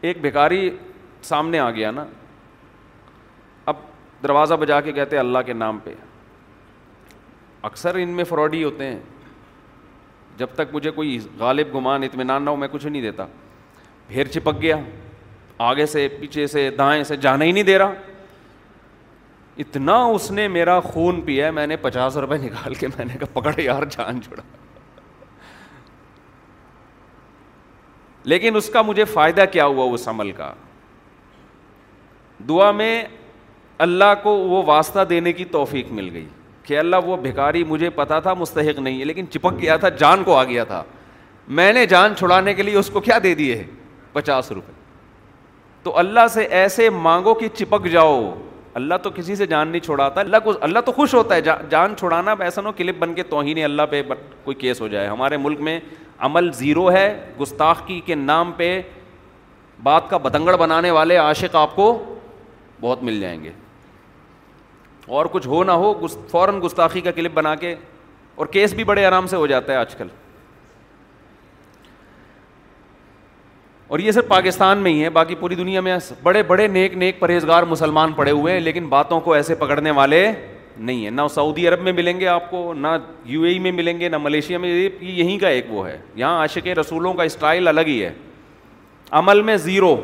[0.00, 0.68] ایک بھیکاری
[1.28, 2.04] سامنے آ گیا نا
[3.72, 3.76] اب
[4.22, 5.94] دروازہ بجا کے کہتے اللہ کے نام پہ
[7.66, 8.98] اکثر ان میں فراڈ ہی ہوتے ہیں
[10.36, 13.26] جب تک مجھے کوئی غالب گمان اطمینان نہ ہو میں کچھ نہیں دیتا
[14.08, 14.76] پھیر چپک گیا
[15.70, 17.92] آگے سے پیچھے سے دائیں سے جانے ہی نہیں دے رہا
[19.64, 23.40] اتنا اس نے میرا خون پیا میں نے پچاس روپئے نکال کے میں نے کہا
[23.40, 24.42] پکڑ یار جان چھوڑا
[28.30, 30.52] لیکن اس کا مجھے فائدہ کیا ہوا اس عمل کا
[32.48, 33.02] دعا میں
[33.86, 36.26] اللہ کو وہ واسطہ دینے کی توفیق مل گئی
[36.68, 40.24] کہ اللہ وہ بھکاری مجھے پتا تھا مستحق نہیں ہے لیکن چپک گیا تھا جان
[40.24, 40.82] کو آ گیا تھا
[41.60, 43.64] میں نے جان چھڑانے کے لیے اس کو کیا دے دیے ہے
[44.12, 44.72] پچاس روپے
[45.82, 48.18] تو اللہ سے ایسے مانگو کہ چپک جاؤ
[48.80, 51.94] اللہ تو کسی سے جان نہیں چھوڑاتا اللہ کو اللہ تو خوش ہوتا ہے جان
[51.98, 54.02] چھڑانا ایسا نہ کلپ بن کے توہین اللہ پہ
[54.44, 55.78] کوئی کیس ہو جائے ہمارے ملک میں
[56.28, 57.08] عمل زیرو ہے
[57.40, 58.80] گستاخ کی کے نام پہ
[59.82, 61.86] بات کا بتنگڑ بنانے والے عاشق آپ کو
[62.80, 63.50] بہت مل جائیں گے
[65.16, 65.92] اور کچھ ہو نہ ہو
[66.30, 67.74] فوراً گستاخی کا کلپ بنا کے
[68.36, 70.08] اور کیس بھی بڑے آرام سے ہو جاتا ہے آج کل
[73.86, 77.20] اور یہ صرف پاکستان میں ہی ہے باقی پوری دنیا میں بڑے بڑے نیک نیک
[77.20, 80.26] پرہیزگار مسلمان پڑے ہوئے ہیں لیکن باتوں کو ایسے پکڑنے والے
[80.76, 82.88] نہیں ہیں نہ سعودی عرب میں ملیں گے آپ کو نہ
[83.26, 84.68] یو اے ای میں ملیں گے نہ ملیشیا میں
[85.00, 88.12] یہیں کا ایک وہ ہے یہاں عاشق رسولوں کا اسٹائل الگ ہی ہے
[89.18, 89.96] عمل میں زیرو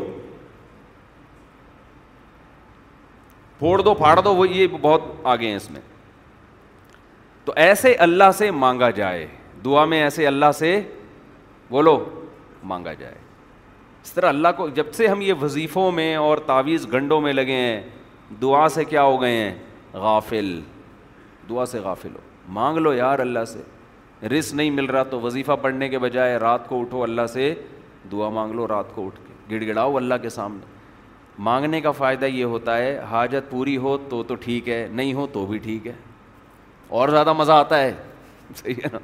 [3.64, 5.80] پھوڑ دو پھاڑ دو وہ یہ بہت آگے ہیں اس میں
[7.44, 9.26] تو ایسے اللہ سے مانگا جائے
[9.64, 10.70] دعا میں ایسے اللہ سے
[11.68, 11.94] بولو
[12.72, 13.14] مانگا جائے
[14.04, 17.56] اس طرح اللہ کو جب سے ہم یہ وظیفوں میں اور تعویذ گنڈوں میں لگے
[17.56, 17.80] ہیں
[18.42, 19.54] دعا سے کیا ہو گئے ہیں
[20.04, 20.52] غافل
[21.48, 25.56] دعا سے غافل ہو مانگ لو یار اللہ سے رس نہیں مل رہا تو وظیفہ
[25.62, 27.52] پڑھنے کے بجائے رات کو اٹھو اللہ سے
[28.12, 30.72] دعا مانگ لو رات کو اٹھ کے گڑ گڑاؤ اللہ کے سامنے
[31.46, 35.26] مانگنے کا فائدہ یہ ہوتا ہے حاجت پوری ہو تو تو ٹھیک ہے نہیں ہو
[35.32, 35.92] تو بھی ٹھیک ہے
[36.98, 37.92] اور زیادہ مزہ آتا ہے
[38.56, 38.98] صحیح ہے نا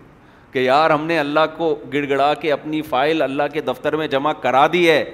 [0.52, 4.06] کہ یار ہم نے اللہ کو گڑ گڑا کے اپنی فائل اللہ کے دفتر میں
[4.14, 5.04] جمع کرا دی ہے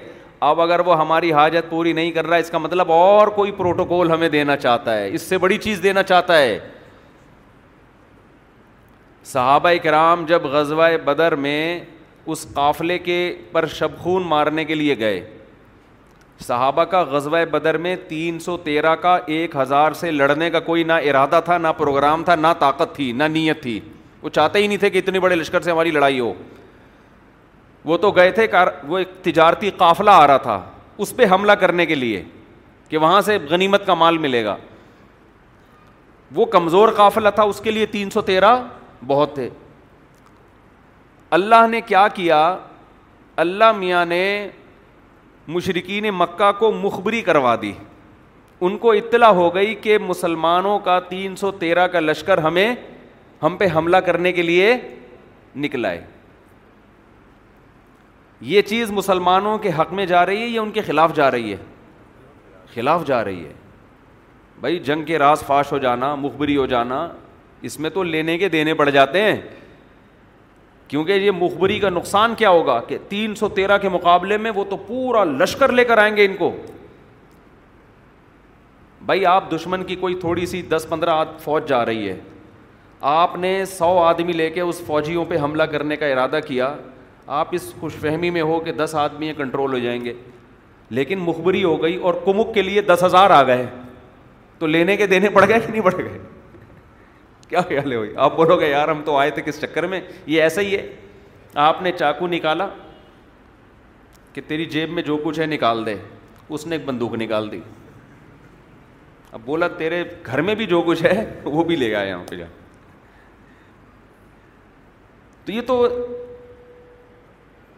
[0.47, 3.51] اب اگر وہ ہماری حاجت پوری نہیں کر رہا ہے اس کا مطلب اور کوئی
[3.57, 6.57] پروٹوکول ہمیں دینا چاہتا ہے اس سے بڑی چیز دینا چاہتا ہے
[9.25, 11.79] صحابہ کرام جب غزوہ بدر میں
[12.25, 15.19] اس قافلے کے پر شبخون مارنے کے لیے گئے
[16.45, 20.83] صحابہ کا غزوہ بدر میں تین سو تیرہ کا ایک ہزار سے لڑنے کا کوئی
[20.83, 23.79] نہ ارادہ تھا نہ پروگرام تھا نہ طاقت تھی نہ نیت تھی
[24.21, 26.33] وہ چاہتے ہی نہیں تھے کہ اتنے بڑے لشکر سے ہماری لڑائی ہو
[27.85, 30.59] وہ تو گئے تھے کار وہ ایک تجارتی قافلہ آ رہا تھا
[31.05, 32.23] اس پہ حملہ کرنے کے لیے
[32.89, 34.55] کہ وہاں سے غنیمت کا مال ملے گا
[36.35, 38.55] وہ کمزور قافلہ تھا اس کے لیے تین سو تیرہ
[39.07, 39.49] بہت تھے
[41.37, 42.39] اللہ نے کیا کیا
[43.41, 44.23] اللہ میاں نے
[45.55, 47.71] مشرقین مکہ کو مخبری کروا دی
[48.65, 52.73] ان کو اطلاع ہو گئی کہ مسلمانوں کا تین سو تیرہ کا لشکر ہمیں
[53.43, 54.75] ہم پہ حملہ کرنے کے لیے
[55.65, 56.01] نکل آئے
[58.53, 61.51] یہ چیز مسلمانوں کے حق میں جا رہی ہے یا ان کے خلاف جا رہی
[61.51, 61.57] ہے
[62.73, 63.53] خلاف جا رہی ہے
[64.61, 67.07] بھائی جنگ کے راز فاش ہو جانا مخبری ہو جانا
[67.69, 69.39] اس میں تو لینے کے دینے پڑ جاتے ہیں
[70.87, 74.63] کیونکہ یہ مخبری کا نقصان کیا ہوگا کہ تین سو تیرہ کے مقابلے میں وہ
[74.69, 76.51] تو پورا لشکر لے کر آئیں گے ان کو
[79.05, 82.15] بھائی آپ دشمن کی کوئی تھوڑی سی دس پندرہ فوج جا رہی ہے
[83.09, 86.73] آپ نے سو آدمی لے کے اس فوجیوں پہ حملہ کرنے کا ارادہ کیا
[87.39, 90.13] آپ اس خوش فہمی میں ہو کہ دس آدمی کنٹرول ہو جائیں گے
[90.99, 93.65] لیکن مخبری ہو گئی اور کمک کے لیے دس ہزار آ گئے
[94.59, 96.17] تو لینے کے دینے پڑ گئے کہ نہیں پڑ گئے
[97.49, 100.41] کیا خیال ہے آپ بولو گے یار ہم تو آئے تھے کس چکر میں یہ
[100.41, 100.85] ایسا ہی ہے
[101.67, 102.67] آپ نے چاقو نکالا
[104.33, 105.95] کہ تیری جیب میں جو کچھ ہے نکال دے
[106.49, 107.59] اس نے ایک بندوق نکال دی
[109.31, 112.45] اب بولا تیرے گھر میں بھی جو کچھ ہے وہ بھی لے یہاں پہ جا
[115.45, 115.81] تو یہ تو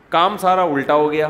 [0.09, 1.27] کام سارا الٹا ہو گیا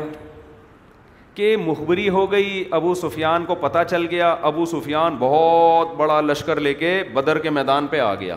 [1.40, 6.58] کہ مخبری ہو گئی ابو سفیان کو پتہ چل گیا ابو سفیان بہت بڑا لشکر
[6.60, 8.36] لے کے بدر کے میدان پہ آ گیا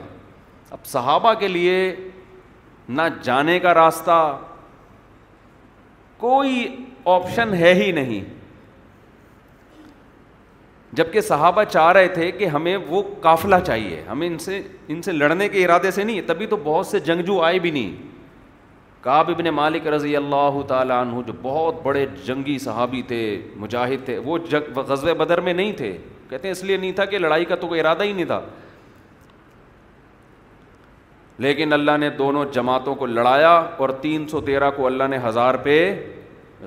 [0.75, 1.73] اب صحابہ کے لیے
[2.89, 4.15] نہ جانے کا راستہ
[6.17, 6.65] کوئی
[7.15, 8.23] آپشن ہے ہی نہیں
[11.01, 15.11] جبکہ صحابہ چاہ رہے تھے کہ ہمیں وہ قافلہ چاہیے ہمیں ان سے ان سے
[15.11, 18.11] لڑنے کے ارادے سے نہیں تبھی تو بہت سے جنگجو آئے بھی نہیں
[19.03, 23.19] کاب ابن مالک رضی اللہ تعالیٰ عنہ جو بہت بڑے جنگی صحابی تھے
[23.63, 24.37] مجاہد تھے وہ
[24.87, 25.97] غزوہ بدر میں نہیں تھے
[26.29, 28.39] کہتے ہیں اس لیے نہیں تھا کہ لڑائی کا تو کوئی ارادہ ہی نہیں تھا
[31.45, 33.51] لیکن اللہ نے دونوں جماعتوں کو لڑایا
[33.83, 35.77] اور تین سو تیرہ کو اللہ نے ہزار پہ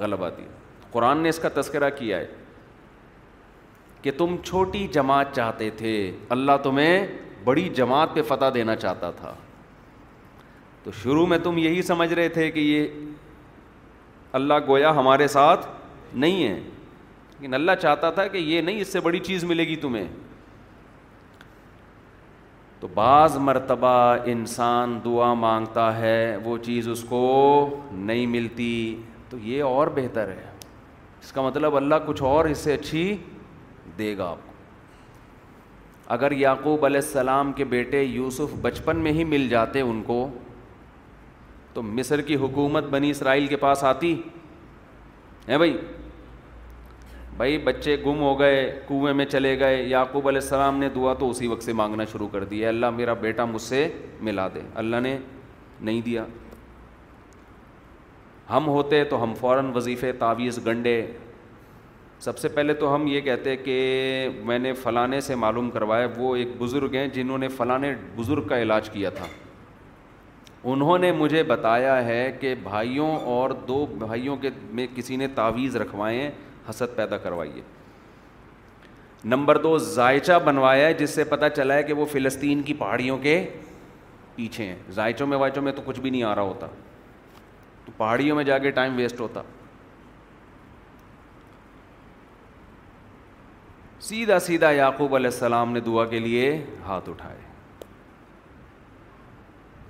[0.00, 0.44] غلبہ دی
[0.92, 2.26] قرآن نے اس کا تذکرہ کیا ہے
[4.02, 5.96] کہ تم چھوٹی جماعت چاہتے تھے
[6.38, 7.06] اللہ تمہیں
[7.44, 9.34] بڑی جماعت پہ فتح دینا چاہتا تھا
[10.86, 12.88] تو شروع میں تم یہی سمجھ رہے تھے کہ یہ
[14.38, 15.66] اللہ گویا ہمارے ساتھ
[16.24, 19.74] نہیں ہے لیکن اللہ چاہتا تھا کہ یہ نہیں اس سے بڑی چیز ملے گی
[19.86, 20.06] تمہیں
[22.80, 23.94] تو بعض مرتبہ
[24.34, 27.22] انسان دعا مانگتا ہے وہ چیز اس کو
[27.94, 28.70] نہیں ملتی
[29.30, 30.50] تو یہ اور بہتر ہے
[31.22, 33.16] اس کا مطلب اللہ کچھ اور اس سے اچھی
[33.98, 39.48] دے گا آپ کو اگر یعقوب علیہ السلام کے بیٹے یوسف بچپن میں ہی مل
[39.48, 40.26] جاتے ان کو
[41.76, 44.12] تو مصر کی حکومت بنی اسرائیل کے پاس آتی
[45.48, 45.76] ہے بھائی
[47.36, 51.28] بھائی بچے گم ہو گئے کنویں میں چلے گئے یعقوب علیہ السلام نے دعا تو
[51.30, 53.86] اسی وقت سے مانگنا شروع کر دیا اللہ میرا بیٹا مجھ سے
[54.28, 55.16] ملا دے اللہ نے
[55.88, 56.24] نہیں دیا
[58.54, 61.00] ہم ہوتے تو ہم فوراً وظیفے تعویذ گنڈے
[62.24, 63.76] سب سے پہلے تو ہم یہ کہتے کہ
[64.50, 67.78] میں نے فلانے سے معلوم کروایا وہ ایک بزرگ ہیں جنہوں نے فلاں
[68.16, 69.26] بزرگ کا علاج کیا تھا
[70.72, 75.76] انہوں نے مجھے بتایا ہے کہ بھائیوں اور دو بھائیوں کے میں کسی نے تعویذ
[75.82, 76.30] رکھوائیں
[76.68, 77.62] حسد پیدا کروائیے
[79.34, 83.18] نمبر دو ذائچہ بنوایا ہے جس سے پتا چلا ہے کہ وہ فلسطین کی پہاڑیوں
[83.18, 83.34] کے
[84.36, 86.66] پیچھے ہیں ذائچوں میں وائچوں میں تو کچھ بھی نہیں آ رہا ہوتا
[87.84, 89.42] تو پہاڑیوں میں جا کے ٹائم ویسٹ ہوتا
[94.10, 96.56] سیدھا سیدھا یعقوب علیہ السلام نے دعا کے لیے
[96.86, 97.45] ہاتھ اٹھائے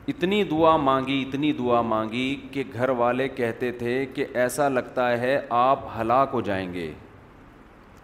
[0.09, 5.39] اتنی دعا مانگی اتنی دعا مانگی کہ گھر والے کہتے تھے کہ ایسا لگتا ہے
[5.61, 6.91] آپ ہلاک ہو جائیں گے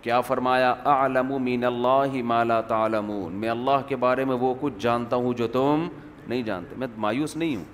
[0.02, 0.74] کیا فرمایا
[1.40, 5.86] مین اللہ مالا تعلمون میں اللہ کے بارے میں وہ کچھ جانتا ہوں جو تم
[6.28, 7.64] نہیں جانتے میں مایوس نہیں ہوں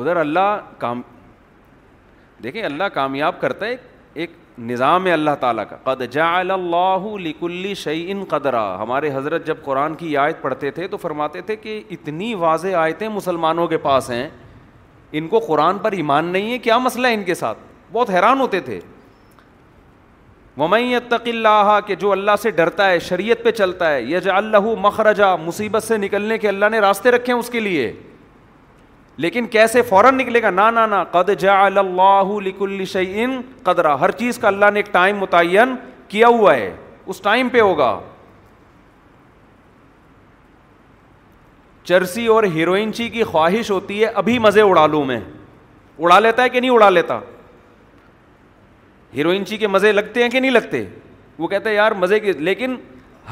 [0.00, 1.00] ادھر اللہ کام
[2.42, 3.76] دیکھیں اللہ کامیاب کرتا ہے
[4.22, 4.30] ایک
[4.66, 10.16] نظام ہے اللہ تعالیٰ کا قد قدر شعی ان قدرہ ہمارے حضرت جب قرآن کی
[10.16, 14.28] آیت پڑھتے تھے تو فرماتے تھے کہ اتنی واضح آیتیں مسلمانوں کے پاس ہیں
[15.18, 17.58] ان کو قرآن پر ایمان نہیں ہے کیا مسئلہ ہے ان کے ساتھ
[17.92, 18.80] بہت حیران ہوتے تھے
[21.08, 24.74] تق اللہ کہ جو اللہ سے ڈرتا ہے شریعت پہ چلتا ہے یج جو اللہ
[24.82, 27.92] مخرجہ مصیبت سے نکلنے کے اللہ نے راستے رکھے ہیں اس کے لیے
[29.22, 32.30] لیکن کیسے فوراً نکلے گا نا نا نہ قد جا اللہ
[32.92, 35.74] شعین قدرا ہر چیز کا اللہ نے ایک ٹائم متعین
[36.08, 36.74] کیا ہوا ہے
[37.06, 37.98] اس ٹائم پہ ہوگا
[41.84, 45.18] چرسی اور ہیروئنچی کی خواہش ہوتی ہے ابھی مزے اڑا لوں میں
[45.98, 47.18] اڑا لیتا ہے کہ نہیں اڑا لیتا
[49.16, 50.84] ہیروئنچی کے مزے لگتے ہیں کہ نہیں لگتے
[51.38, 52.76] وہ کہتا ہے یار مزے کی لیکن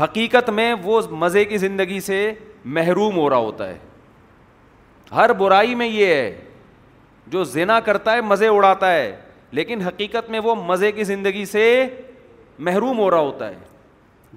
[0.03, 2.32] حقیقت میں وہ مزے کی زندگی سے
[2.78, 3.78] محروم ہو رہا ہوتا ہے
[5.14, 6.36] ہر برائی میں یہ ہے
[7.30, 9.14] جو زینا کرتا ہے مزے اڑاتا ہے
[9.59, 11.62] لیکن حقیقت میں وہ مزے کی زندگی سے
[12.68, 13.54] محروم ہو رہا ہوتا ہے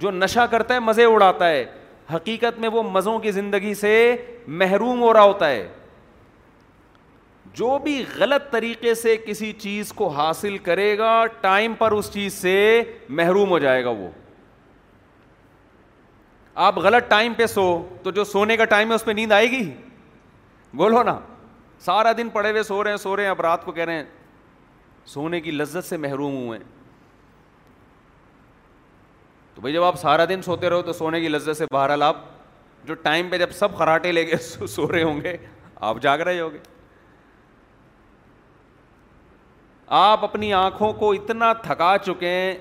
[0.02, 1.66] جو نشہ کرتا ہے مزے اڑاتا ہے
[2.14, 3.92] حقیقت میں وہ مزوں کی زندگی سے
[4.62, 5.68] محروم ہو رہا ہوتا ہے
[7.56, 12.34] جو بھی غلط طریقے سے کسی چیز کو حاصل کرے گا ٹائم پر اس چیز
[12.34, 12.82] سے
[13.20, 14.08] محروم ہو جائے گا وہ
[16.66, 17.68] آپ غلط ٹائم پہ سو
[18.04, 19.62] تو جو سونے کا ٹائم ہے اس پہ نیند آئے گی
[20.78, 21.20] بولو نا
[21.86, 23.96] سارا دن پڑے ہوئے سو رہے ہیں سو رہے ہیں اب رات کو کہہ رہے
[23.96, 24.04] ہیں
[25.08, 26.66] سونے کی لذت سے محروم ہوئے ہیں
[29.56, 32.16] تو بھائی جب آپ سارا دن سوتے رہو تو سونے کی لذت سے بہرحال آپ
[32.88, 35.36] جو ٹائم پہ جب سب خراٹے لے کے سو رہے ہوں گے
[35.80, 36.58] آپ جاگ رہے ہوں گے
[39.98, 42.58] آپ اپنی آنکھوں کو اتنا تھکا چکے ہیں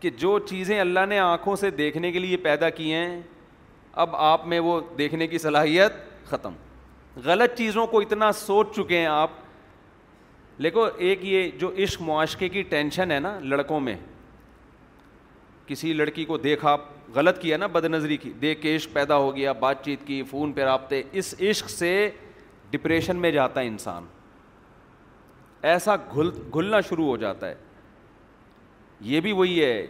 [0.00, 3.20] کہ جو چیزیں اللہ نے آنکھوں سے دیکھنے کے لیے پیدا کی ہیں
[4.04, 5.92] اب آپ میں وہ دیکھنے کی صلاحیت
[6.30, 6.54] ختم
[7.24, 9.30] غلط چیزوں کو اتنا سوچ چکے ہیں آپ
[10.60, 13.96] لیکو ایک یہ جو عشق معاشقے کی ٹینشن ہے نا لڑکوں میں
[15.66, 16.76] کسی لڑکی کو دیکھا
[17.14, 20.22] غلط کیا نا بد نظری کی دیکھ کے عشق پیدا ہو گیا بات چیت کی
[20.30, 22.08] فون پہ رابطے اس عشق سے
[22.70, 24.06] ڈپریشن میں جاتا ہے انسان
[25.72, 27.54] ایسا گھل گھلنا شروع ہو جاتا ہے
[29.12, 29.86] یہ بھی وہی ہے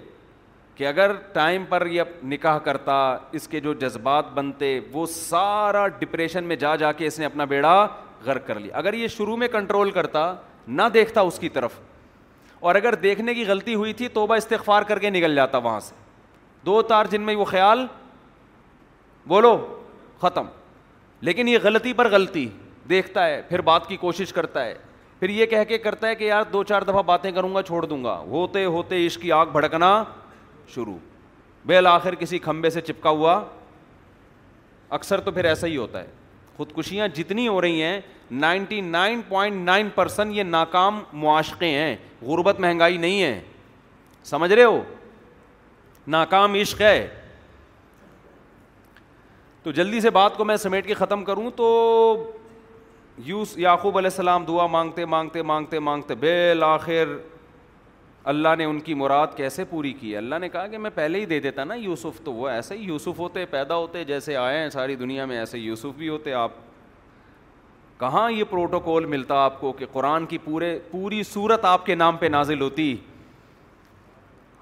[0.77, 2.03] کہ اگر ٹائم پر یہ
[2.33, 2.95] نکاح کرتا
[3.35, 7.45] اس کے جو جذبات بنتے وہ سارا ڈپریشن میں جا جا کے اس نے اپنا
[7.53, 7.87] بیڑا
[8.25, 10.33] غرق کر لیا اگر یہ شروع میں کنٹرول کرتا
[10.69, 11.79] نہ دیکھتا اس کی طرف
[12.61, 15.95] اور اگر دیکھنے کی غلطی ہوئی تھی توبہ استغفار کر کے نکل جاتا وہاں سے
[16.67, 17.87] دو تار جن میں وہ خیال
[19.29, 19.57] بولو
[20.21, 20.47] ختم
[21.29, 22.49] لیکن یہ غلطی پر غلطی
[22.89, 24.75] دیکھتا ہے پھر بات کی کوشش کرتا ہے
[25.21, 27.85] پھر یہ کہہ کے کرتا ہے کہ یار دو چار دفعہ باتیں کروں گا چھوڑ
[27.87, 29.93] دوں گا ہوتے ہوتے عشق کی آگ بھڑکنا
[30.75, 30.97] شروع
[31.67, 33.41] بالآخر کسی کھمبے سے چپکا ہوا
[34.99, 36.07] اکثر تو پھر ایسا ہی ہوتا ہے
[36.57, 38.01] خودکشیاں جتنی ہو رہی ہیں
[38.31, 41.97] ninety nine point nine person یہ ناکام معاشقے ہیں
[42.27, 43.41] غربت مہنگائی نہیں ہے
[44.25, 44.83] سمجھ رہے ہو
[46.15, 47.07] ناکام عشق ہے
[49.63, 51.69] تو جلدی سے بات کو میں سمیٹ کے ختم کروں تو
[53.25, 57.17] یوس یعقوب علیہ السلام دعا مانگتے مانگتے مانگتے مانگتے بالآخر
[58.31, 61.27] اللہ نے ان کی مراد کیسے پوری کی اللہ نے کہا کہ میں پہلے ہی
[61.33, 64.69] دے دیتا نا یوسف تو وہ ایسے ہی یوسف ہوتے پیدا ہوتے جیسے آئے ہیں
[64.71, 66.53] ساری دنیا میں ایسے یوسف بھی ہوتے آپ
[68.01, 72.17] کہاں یہ پروٹوکول ملتا آپ کو کہ قرآن کی پورے پوری صورت آپ کے نام
[72.17, 72.95] پہ نازل ہوتی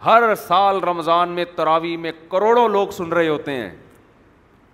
[0.05, 3.71] ہر سال رمضان میں تراوی میں کروڑوں لوگ سن رہے ہوتے ہیں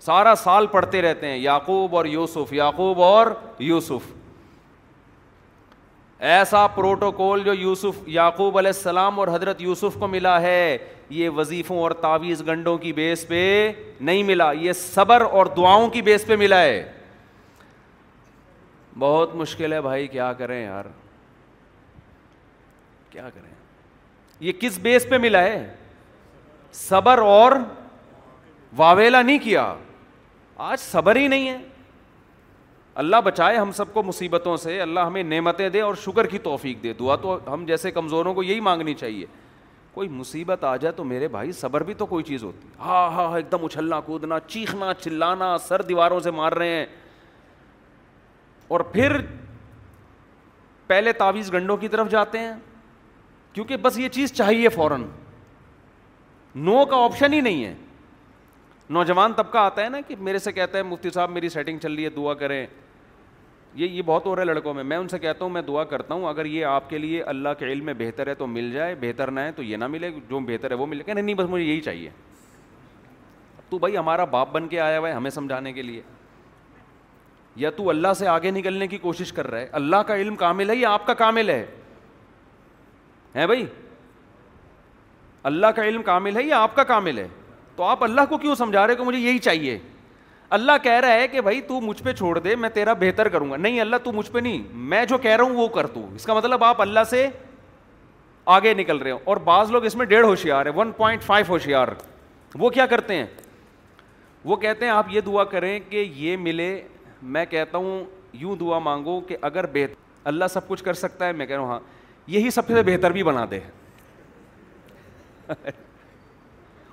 [0.07, 3.27] سارا سال پڑھتے رہتے ہیں یعقوب اور یوسف یعقوب اور
[3.59, 4.13] یوسف
[6.29, 10.77] ایسا پروٹوکول جو یوسف یعقوب علیہ السلام اور حضرت یوسف کو ملا ہے
[11.11, 13.41] یہ وظیفوں اور تعویز گنڈوں کی بیس پہ
[14.01, 16.85] نہیں ملا یہ صبر اور دعاؤں کی بیس پہ ملا ہے
[18.99, 20.85] بہت مشکل ہے بھائی کیا کریں یار
[23.11, 23.49] کیا کریں
[24.47, 25.73] یہ کس بیس پہ ملا ہے
[26.73, 27.53] صبر اور
[28.77, 29.73] واویلا نہیں کیا
[30.73, 31.57] آج صبر ہی نہیں ہے
[33.01, 36.83] اللہ بچائے ہم سب کو مصیبتوں سے اللہ ہمیں نعمتیں دے اور شکر کی توفیق
[36.83, 39.27] دے دعا تو ہم جیسے کمزوروں کو یہی مانگنی چاہیے
[39.95, 43.09] کوئی مصیبت آ جائے تو میرے بھائی صبر بھی تو کوئی چیز ہوتی ہے ہاں
[43.11, 46.85] ہاں ہاں ایک دم اچھلنا کودنا چیخنا چلانا سر دیواروں سے مار رہے ہیں
[48.75, 49.17] اور پھر
[50.87, 52.53] پہلے تاویز گنڈوں کی طرف جاتے ہیں
[53.53, 55.07] کیونکہ بس یہ چیز چاہیے فوراً
[56.71, 57.75] نو کا آپشن ہی نہیں ہے
[58.99, 61.95] نوجوان طبقہ آتا ہے نا کہ میرے سے کہتا ہے مفتی صاحب میری سیٹنگ چل
[61.95, 62.65] رہی ہے دعا کریں
[63.75, 65.83] یہ یہ بہت ہو رہا ہے لڑکوں میں میں ان سے کہتا ہوں میں دعا
[65.93, 68.71] کرتا ہوں اگر یہ آپ کے لیے اللہ کے علم میں بہتر ہے تو مل
[68.73, 71.35] جائے بہتر نہ ہے تو یہ نہ ملے جو بہتر ہے وہ ملے کہ نہیں
[71.37, 72.11] بس مجھے یہی چاہیے
[73.71, 76.01] تو بھائی ہمارا باپ بن کے آیا ہوا ہے ہمیں سمجھانے کے لیے
[77.57, 80.71] یا تو اللہ سے آگے نکلنے کی کوشش کر رہا ہے اللہ کا علم کامل
[80.71, 83.65] ہے یا آپ کا کامل ہے بھائی
[85.51, 87.27] اللہ کا علم کامل ہے یا آپ کا کامل ہے
[87.77, 89.79] تو آپ اللہ کو کیوں سمجھا رہے کہ مجھے یہی چاہیے
[90.53, 93.51] اللہ کہہ رہا ہے کہ بھائی تو مجھ پہ چھوڑ دے میں تیرا بہتر کروں
[93.51, 96.03] گا نہیں اللہ تو مجھ پہ نہیں میں جو کہہ رہا ہوں وہ کر دوں
[96.15, 97.27] اس کا مطلب آپ اللہ سے
[98.55, 101.45] آگے نکل رہے ہو اور بعض لوگ اس میں ڈیڑھ ہوشیار ہے ون پوائنٹ فائیو
[101.49, 101.89] ہوشیار
[102.59, 103.27] وہ کیا کرتے ہیں
[104.45, 106.69] وہ کہتے ہیں آپ یہ دعا کریں کہ یہ ملے
[107.23, 108.03] میں کہتا ہوں
[108.41, 109.95] یوں دعا مانگو کہ اگر بہتر
[110.29, 111.81] اللہ سب کچھ کر سکتا ہے میں کہہ رہا ہوں ہاں
[112.35, 113.61] یہی سب سے بہتر بھی بنا دے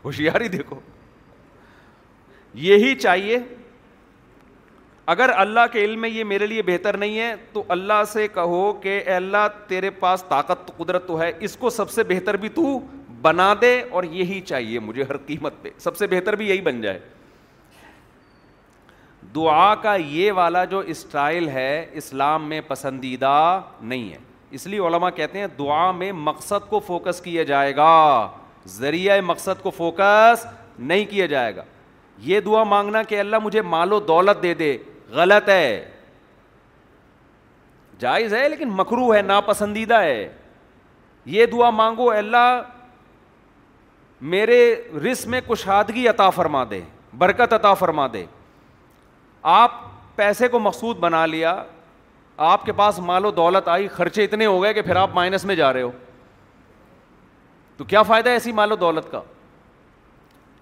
[0.04, 0.80] ہوشیاری دیکھو
[2.66, 3.38] یہی چاہیے
[5.14, 8.62] اگر اللہ کے علم میں یہ میرے لیے بہتر نہیں ہے تو اللہ سے کہو
[8.84, 12.50] کہ اے اللہ تیرے پاس طاقت قدرت تو ہے اس کو سب سے بہتر بھی
[12.56, 12.78] تو
[13.22, 16.82] بنا دے اور یہی چاہیے مجھے ہر قیمت پہ سب سے بہتر بھی یہی بن
[16.82, 17.00] جائے
[19.36, 21.70] دعا کا یہ والا جو اسٹائل ہے
[22.02, 23.36] اسلام میں پسندیدہ
[23.82, 24.18] نہیں ہے
[24.58, 27.94] اس لیے علماء کہتے ہیں دعا میں مقصد کو فوکس کیا جائے گا
[28.82, 30.46] ذریعہ مقصد کو فوکس
[30.80, 31.64] نہیں کیا جائے گا
[32.26, 34.78] یہ دعا مانگنا کہ اللہ مجھے مال و دولت دے دے
[35.14, 35.86] غلط ہے
[38.00, 40.28] جائز ہے لیکن مکرو ہے ناپسندیدہ ہے
[41.26, 42.62] یہ دعا مانگو اللہ
[44.34, 44.58] میرے
[45.04, 46.80] رس میں کشادگی عطا فرما دے
[47.18, 48.26] برکت عطا فرما دے
[49.54, 49.72] آپ
[50.16, 51.56] پیسے کو مقصود بنا لیا
[52.46, 55.46] آپ کے پاس مال و دولت آئی خرچے اتنے ہو گئے کہ پھر آپ مائنس
[55.46, 55.92] میں جا رہے ہو
[57.78, 59.22] تو کیا فائدہ ہے ایسی مال و دولت کا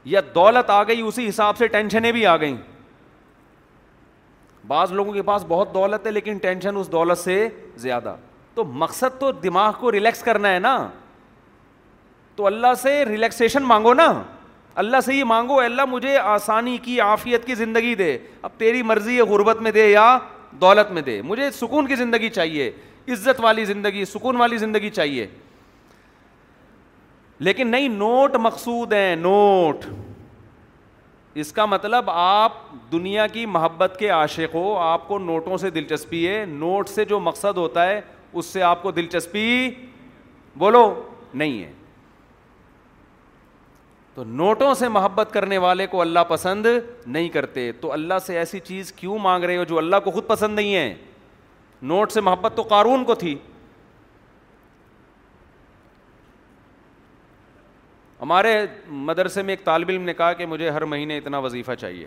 [0.06, 2.56] یا دولت آ گئی اسی حساب سے ٹینشنیں بھی آ گئیں
[4.68, 7.48] بعض لوگوں کے پاس بہت دولت ہے لیکن ٹینشن اس دولت سے
[7.86, 8.16] زیادہ
[8.56, 10.76] تو مقصد تو دماغ کو ریلیکس کرنا ہے نا
[12.36, 14.12] تو اللہ سے ریلیکسیشن مانگو نا
[14.84, 19.16] اللہ سے یہ مانگو اللہ مجھے آسانی کی عافیت کی زندگی دے اب تیری مرضی
[19.18, 20.18] یہ غربت میں دے یا
[20.62, 22.72] دولت میں دے مجھے سکون کی زندگی چاہیے
[23.12, 25.28] عزت والی زندگی سکون والی زندگی چاہیے
[27.40, 29.86] لیکن نہیں نوٹ مقصود ہیں نوٹ
[31.44, 32.54] اس کا مطلب آپ
[32.92, 37.20] دنیا کی محبت کے عاشق ہو آپ کو نوٹوں سے دلچسپی ہے نوٹ سے جو
[37.20, 38.00] مقصد ہوتا ہے
[38.34, 39.70] اس سے آپ کو دلچسپی
[40.58, 40.90] بولو
[41.34, 41.72] نہیں ہے
[44.16, 46.66] تو نوٹوں سے محبت کرنے والے کو اللہ پسند
[47.06, 50.28] نہیں کرتے تو اللہ سے ایسی چیز کیوں مانگ رہے ہو جو اللہ کو خود
[50.28, 50.94] پسند نہیں ہے
[51.94, 53.36] نوٹ سے محبت تو قارون کو تھی
[58.22, 58.56] ہمارے
[58.88, 62.06] مدرسے میں ایک طالب علم نے کہا کہ مجھے ہر مہینے اتنا وظیفہ چاہیے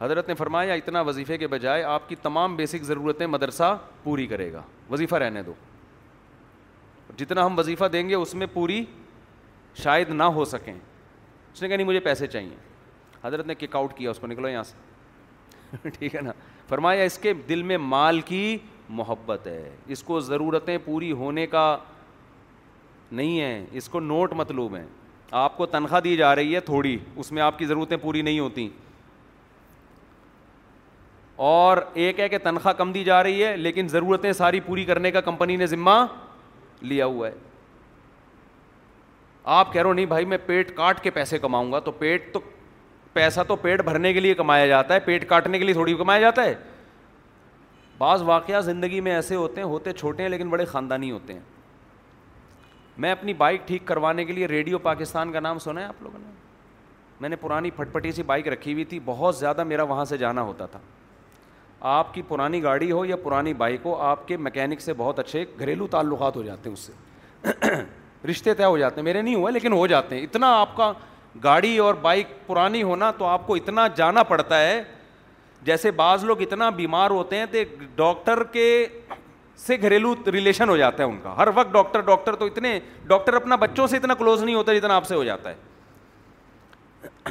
[0.00, 4.52] حضرت نے فرمایا اتنا وظیفے کے بجائے آپ کی تمام بیسک ضرورتیں مدرسہ پوری کرے
[4.52, 5.52] گا وظیفہ رہنے دو
[7.16, 8.84] جتنا ہم وظیفہ دیں گے اس میں پوری
[9.82, 12.54] شاید نہ ہو سکیں اس نے کہا نہیں مجھے پیسے چاہیے
[13.24, 16.32] حضرت نے کک آؤٹ کیا اس کو نکلو یہاں سے ٹھیک ہے نا
[16.68, 18.56] فرمایا اس کے دل میں مال کی
[18.88, 21.76] محبت ہے اس کو ضرورتیں پوری ہونے کا
[23.12, 24.84] نہیں ہے اس کو نوٹ مطلوب ہے
[25.40, 28.38] آپ کو تنخواہ دی جا رہی ہے تھوڑی اس میں آپ کی ضرورتیں پوری نہیں
[28.40, 28.68] ہوتی
[31.44, 35.10] اور ایک ہے کہ تنخواہ کم دی جا رہی ہے لیکن ضرورتیں ساری پوری کرنے
[35.10, 36.04] کا کمپنی نے ذمہ
[36.82, 37.32] لیا ہوا ہے
[39.54, 42.32] آپ کہہ رہے ہو نہیں بھائی میں پیٹ کاٹ کے پیسے کماؤں گا تو پیٹ
[42.34, 42.40] تو
[43.12, 46.20] پیسہ تو پیٹ بھرنے کے لیے کمایا جاتا ہے پیٹ کاٹنے کے لیے تھوڑی کمایا
[46.20, 46.54] جاتا ہے
[47.98, 51.40] بعض واقعہ زندگی میں ایسے ہوتے ہیں ہوتے چھوٹے ہیں لیکن بڑے خاندانی ہوتے ہیں
[52.98, 56.18] میں اپنی بائک ٹھیک کروانے کے لیے ریڈیو پاکستان کا نام سنا ہے آپ لوگوں
[56.18, 56.30] نے
[57.20, 60.16] میں نے پرانی پھٹ پٹی سی بائک رکھی ہوئی تھی بہت زیادہ میرا وہاں سے
[60.18, 60.78] جانا ہوتا تھا
[61.98, 65.44] آپ کی پرانی گاڑی ہو یا پرانی بائک ہو آپ کے مکینک سے بہت اچھے
[65.58, 66.90] گھریلو تعلقات ہو جاتے ہیں اس
[67.60, 67.76] سے
[68.30, 70.92] رشتے طے ہو جاتے ہیں میرے نہیں ہوئے لیکن ہو جاتے ہیں اتنا آپ کا
[71.44, 74.82] گاڑی اور بائک پرانی ہونا تو آپ کو اتنا جانا پڑتا ہے
[75.64, 77.58] جیسے بعض لوگ اتنا بیمار ہوتے ہیں تو
[77.96, 78.66] ڈاکٹر کے
[79.58, 83.34] سے گھریلو ریلیشن ہو جاتا ہے ان کا ہر وقت ڈاکٹر ڈاکٹر تو اتنے ڈاکٹر
[83.34, 87.30] اپنا بچوں سے اتنا کلوز نہیں ہوتا جتنا آپ سے ہو جاتا ہے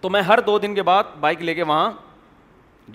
[0.00, 1.90] تو میں ہر دو دن کے کے بعد بائک لے وہاں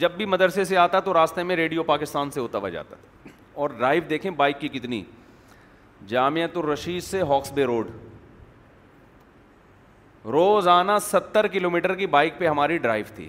[0.01, 2.95] جب بھی مدرسے سے آتا تو راستے میں ریڈیو پاکستان سے ہوتا ہوا جاتا
[3.53, 5.03] اور ڈرائیو دیکھیں بائک کی کتنی
[6.11, 7.89] الرشید سے ہاکس بے روڈ
[10.31, 13.27] روزانہ ستر کلو میٹر کی بائک پہ ہماری ڈرائیو تھی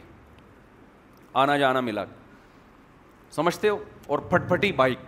[1.42, 2.04] آنا جانا ملا
[3.34, 4.98] سمجھتے ہو اور پھٹ پھٹی بائک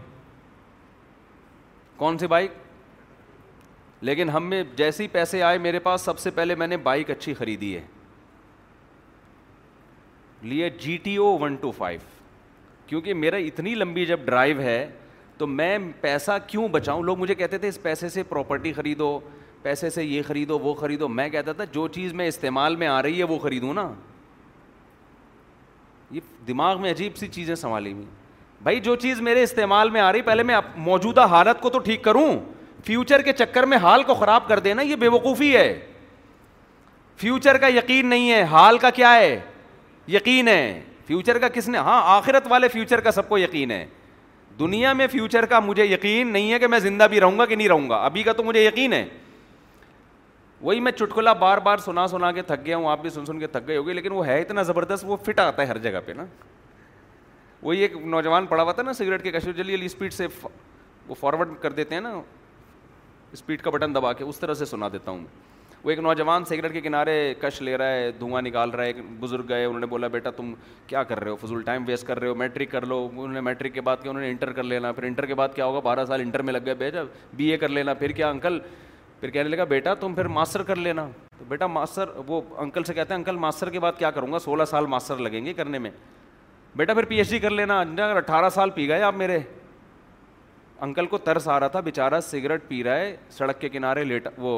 [1.97, 2.53] کون سی بائک
[4.05, 7.11] لیکن ہم میں جیسے ہی پیسے آئے میرے پاس سب سے پہلے میں نے بائک
[7.11, 7.85] اچھی خریدی ہے
[10.43, 12.01] لیے G T O one two five
[12.87, 14.89] کیونکہ میرا اتنی لمبی جب ڈرائیو ہے
[15.39, 19.19] تو میں پیسہ کیوں بچاؤں لوگ مجھے کہتے تھے اس پیسے سے پراپرٹی خریدو
[19.63, 23.01] پیسے سے یہ خریدو وہ خریدو میں کہتا تھا جو چیز میں استعمال میں آ
[23.03, 23.91] رہی ہے وہ خریدوں نا
[26.11, 28.05] یہ دماغ میں عجیب سی چیزیں سنبھالی ہوئی
[28.67, 30.55] بھائی جو چیز میرے استعمال میں آ رہی پہلے میں
[30.85, 32.27] موجودہ حالت کو تو ٹھیک کروں
[32.85, 35.67] فیوچر کے چکر میں حال کو خراب کر دینا یہ بے وقوفی ہے
[37.19, 39.39] فیوچر کا یقین نہیں ہے حال کا کیا ہے
[40.15, 43.85] یقین ہے فیوچر کا کس نے ہاں آخرت والے فیوچر کا سب کو یقین ہے
[44.59, 47.57] دنیا میں فیوچر کا مجھے یقین نہیں ہے کہ میں زندہ بھی رہوں گا کہ
[47.57, 49.05] نہیں رہوں گا ابھی کا تو مجھے یقین ہے
[50.61, 53.39] وہی میں چٹکلا بار بار سنا سنا کے تھک گیا ہوں آپ بھی سن سن
[53.41, 56.01] کے تھک گئے ہوگی لیکن وہ ہے اتنا زبردست وہ فٹ آتا ہے ہر جگہ
[56.07, 56.25] پہ نا
[57.67, 60.27] وہی ایک نوجوان پڑا ہوا تھا نا سگریٹ کے کشو کش اسپیڈ سے
[61.07, 62.11] وہ فارورڈ کر دیتے ہیں نا
[63.33, 65.25] اسپیڈ کا بٹن دبا کے اس طرح سے سنا دیتا ہوں
[65.85, 68.97] وہ ایک نوجوان سگریٹ کے کنارے کش لے رہا ہے دھواں نکال رہا ہے ایک
[69.21, 70.53] بزرگ گئے انہوں نے بولا بیٹا تم
[70.87, 73.41] کیا کر رہے ہو فضول ٹائم ویسٹ کر رہے ہو میٹرک کر لو انہوں نے
[73.49, 75.81] میٹرک کے بعد کیا انہوں نے انٹر کر لینا پھر انٹر کے بعد کیا ہوگا
[75.89, 77.03] بارہ سال انٹر میں لگ گئے بھیجا
[77.37, 78.59] بی اے کر لینا پھر کیا انکل
[79.21, 81.07] پھر کہنے لگا بیٹا تم پھر ماسٹر کر لینا
[81.39, 84.39] تو بیٹا ماسٹر وہ انکل سے کہتے ہیں انکل ماسٹر کے بعد کیا کروں گا
[84.45, 85.91] سولہ سال ماسٹر لگیں گے کرنے میں
[86.77, 87.81] بیٹا پھر پی ایچ ڈی کر لینا
[88.17, 89.39] اٹھارہ سال پی گئے آپ میرے
[90.83, 94.31] انکل کو ترس آ رہا تھا بےچارا سگریٹ پی رہا ہے سڑک کے کنارے لیٹا
[94.39, 94.51] وہ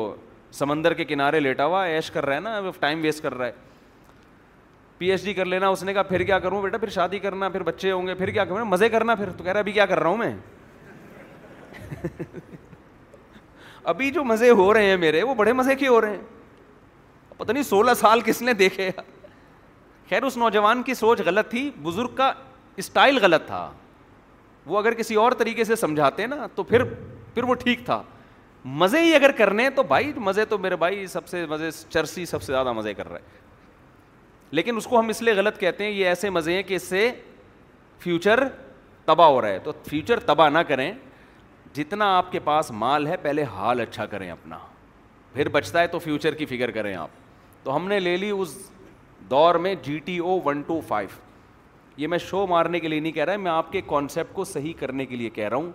[0.59, 3.53] سمندر کے کنارے لیٹا ہوا ایش کر رہا ہے نا ٹائم ویسٹ کر رہا ہے
[4.99, 7.49] پی ایچ ڈی کر لینا اس نے کہا پھر کیا کروں بیٹا پھر شادی کرنا
[7.49, 9.87] پھر بچے ہوں گے پھر کیا کروں مزے کرنا پھر تو کہہ رہے ابھی کیا
[9.87, 10.35] کر رہا ہوں میں
[13.93, 17.53] ابھی جو مزے ہو رہے ہیں میرے وہ بڑے مزے کے ہو رہے ہیں پتہ
[17.53, 18.91] نہیں سولہ سال کس نے دیکھے
[20.09, 22.33] خیر اس نوجوان کی سوچ غلط تھی بزرگ کا
[22.83, 23.69] اسٹائل غلط تھا
[24.67, 26.85] وہ اگر کسی اور طریقے سے سمجھاتے نا تو پھر
[27.35, 28.03] پھر وہ ٹھیک تھا
[28.83, 32.43] مزے ہی اگر کرنے تو بھائی مزے تو میرے بھائی سب سے مزے چرسی سب
[32.43, 33.19] سے زیادہ مزے کر رہے
[34.59, 36.83] لیکن اس کو ہم اس لیے غلط کہتے ہیں یہ ایسے مزے ہیں کہ اس
[36.89, 37.11] سے
[38.01, 38.45] فیوچر
[39.05, 40.91] تباہ ہو رہا ہے تو فیوچر تباہ نہ کریں
[41.75, 44.59] جتنا آپ کے پاس مال ہے پہلے حال اچھا کریں اپنا
[45.33, 47.11] پھر بچتا ہے تو فیوچر کی فکر کریں آپ
[47.65, 48.57] تو ہم نے لے لی اس
[49.31, 51.09] دور میں G T O one two five
[52.01, 54.73] یہ میں شو مارنے کے لیے نہیں کہہ رہا میں آپ کے کانسیپٹ کو صحیح
[54.79, 55.71] کرنے کے لیے کہہ رہا ہوں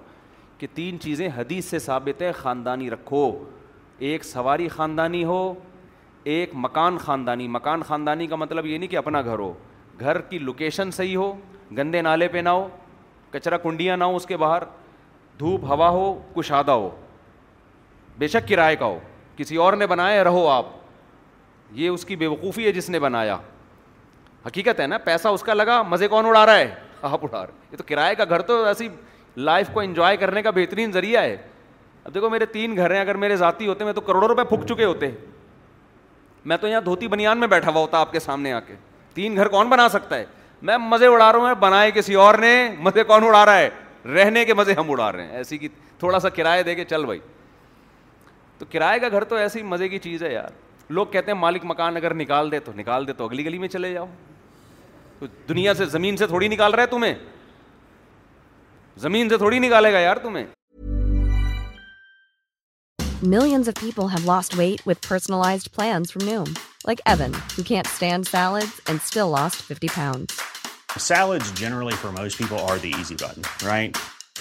[0.57, 3.27] کہ تین چیزیں حدیث سے ثابت خاندانی رکھو
[4.09, 5.41] ایک سواری خاندانی ہو
[6.35, 9.51] ایک مکان خاندانی مکان خاندانی کا مطلب یہ نہیں کہ اپنا گھر ہو
[9.99, 11.31] گھر کی لوکیشن صحیح ہو
[11.77, 12.67] گندے نالے پہ نہ ہو
[13.31, 14.63] کچرا کنڈیاں نہ ہو اس کے باہر
[15.39, 16.89] دھوپ ہوا ہو کشادہ ہو
[18.17, 18.97] بے شک کرائے کا ہو
[19.37, 20.65] کسی اور نے بنایا رہو آپ
[21.73, 23.37] یہ اس کی بے وقوفی ہے جس نے بنایا
[24.45, 27.51] حقیقت ہے نا پیسہ اس کا لگا مزے کون اڑا رہا ہے آپ اڑا رہے
[27.71, 28.87] یہ تو کرائے کا گھر تو ایسی
[29.37, 31.35] لائف کو انجوائے کرنے کا بہترین ذریعہ ہے
[32.03, 34.67] اب دیکھو میرے تین گھر ہیں اگر میرے ذاتی ہوتے میں تو کروڑوں روپے پھک
[34.69, 35.09] چکے ہوتے
[36.51, 38.75] میں تو یہاں دھوتی بنیان میں بیٹھا ہوا ہوتا آپ کے سامنے آ کے
[39.13, 40.25] تین گھر کون بنا سکتا ہے
[40.67, 43.69] میں مزے اڑا رہا ہوں بنائے کسی اور نے مزے کون اڑا رہا ہے
[44.15, 45.67] رہنے کے مزے ہم اڑا رہے ہیں ایسی کی
[45.99, 47.19] تھوڑا سا کرایہ دے کے چل بھائی
[48.57, 50.49] تو کرائے کا گھر تو ایسی مزے کی چیز ہے یار
[50.89, 53.67] لوگ کہتے ہیں مالک مکان اگر نکال دے تو نکال دے تو اگلی گلی میں
[53.67, 54.05] چلے جاؤ
[55.19, 57.13] تو دنیا سے زمین سے تھوڑی نکال رہا ہے تمہیں
[59.01, 60.45] زمین سے تھوڑی نکالے گا یار تمہیں
[63.25, 66.51] millions of people have lost weight with personalised plans from Noom
[66.87, 70.31] like even you can't stand salad and still lost fifty pound
[71.01, 73.97] salad generally from house people are the easy garden right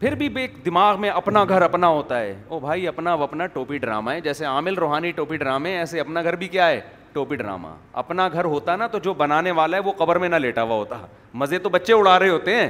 [0.00, 0.28] پھر بھی
[0.64, 4.44] دماغ میں اپنا گھر اپنا ہوتا ہے او بھائی اپنا اپنا ٹوپی ڈرامہ ہے جیسے
[4.46, 6.80] عامل روحانی ٹوپی ڈرامے ایسے اپنا گھر بھی کیا ہے
[7.12, 7.68] ٹوپی ڈرامہ
[8.02, 10.74] اپنا گھر ہوتا نا تو جو بنانے والا ہے وہ قبر میں نہ لیٹا ہوا
[10.74, 10.96] ہوتا
[11.42, 12.68] مزے تو بچے اڑا رہے ہوتے ہیں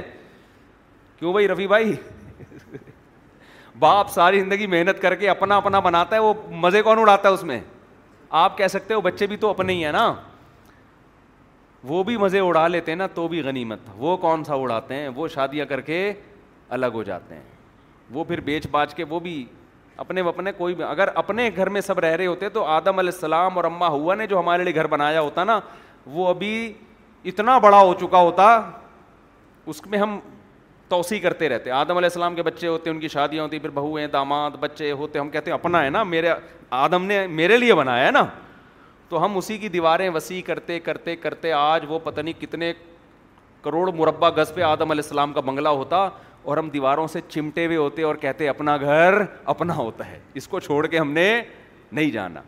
[1.19, 1.95] کیوں بھائی رفیع بھائی
[3.79, 7.33] باپ ساری زندگی محنت کر کے اپنا اپنا بناتا ہے وہ مزے کون اڑاتا ہے
[7.33, 7.59] اس میں
[8.43, 10.13] آپ کہہ سکتے ہو بچے بھی تو اپنے ہی ہیں نا
[11.89, 15.09] وہ بھی مزے اڑا لیتے ہیں نا تو بھی غنیمت وہ کون سا اڑاتے ہیں
[15.15, 16.01] وہ شادیاں کر کے
[16.75, 17.41] الگ ہو جاتے ہیں
[18.13, 19.43] وہ پھر بیچ باچ کے وہ بھی
[20.03, 23.11] اپنے اپنے کوئی بھی اگر اپنے گھر میں سب رہ رہے ہوتے تو آدم علیہ
[23.13, 25.59] السلام اور اماں ہوا نے جو ہمارے لیے گھر بنایا ہوتا نا
[26.17, 26.51] وہ ابھی
[27.31, 28.47] اتنا بڑا ہو چکا ہوتا
[29.71, 30.19] اس میں ہم
[30.89, 33.95] توسیع کرتے رہتے آدم علیہ السلام کے بچے ہوتے ان کی شادیاں ہوتی پھر بہو
[33.97, 36.33] ہیں داماد بچے ہوتے ہم کہتے ہیں اپنا ہے نا میرے
[36.83, 38.23] آدم نے میرے لیے بنایا ہے نا
[39.09, 42.71] تو ہم اسی کی دیواریں وسیع کرتے کرتے کرتے آج وہ پتہ نہیں کتنے
[43.63, 46.07] کروڑ مربع گز پہ آدم علیہ السلام کا بنگلہ ہوتا
[46.49, 49.13] اور ہم دیواروں سے چمٹے ہوئے ہوتے اور کہتے اپنا گھر
[49.53, 51.25] اپنا ہوتا ہے اس کو چھوڑ کے ہم نے
[51.91, 52.41] نہیں جانا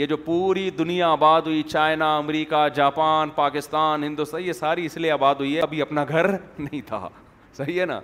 [0.00, 5.10] یہ جو پوری دنیا آباد ہوئی چائنا امریکہ جاپان پاکستان ہندوستان یہ ساری اس لیے
[5.12, 7.08] آباد ہوئی ہے ابھی اپنا گھر نہیں تھا
[7.56, 8.00] صحیح ہے نا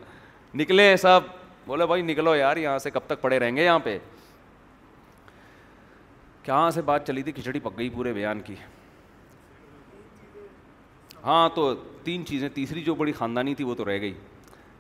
[0.63, 1.29] نکلے سب
[1.67, 3.99] بولے بھائی نکلو یار یہاں سے کب تک پڑے رہیں گے یہاں پہ
[6.45, 8.55] کہاں سے بات چلی تھی کھچڑی پک گئی پورے بیان کی
[11.25, 11.73] ہاں تو
[12.05, 14.13] تین چیزیں تیسری جو بڑی خاندانی تھی وہ تو رہ گئی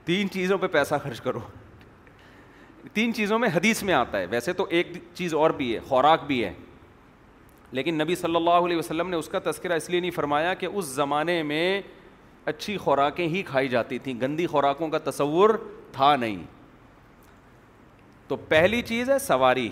[0.05, 1.41] تین چیزوں پہ پیسہ خرچ کرو
[2.93, 6.25] تین چیزوں میں حدیث میں آتا ہے ویسے تو ایک چیز اور بھی ہے خوراک
[6.27, 6.53] بھی ہے
[7.79, 10.67] لیکن نبی صلی اللہ علیہ وسلم نے اس کا تذکرہ اس لیے نہیں فرمایا کہ
[10.73, 11.81] اس زمانے میں
[12.53, 15.51] اچھی خوراکیں ہی کھائی جاتی تھیں گندی خوراکوں کا تصور
[15.93, 16.43] تھا نہیں
[18.29, 19.69] تو پہلی چیز ہے سواری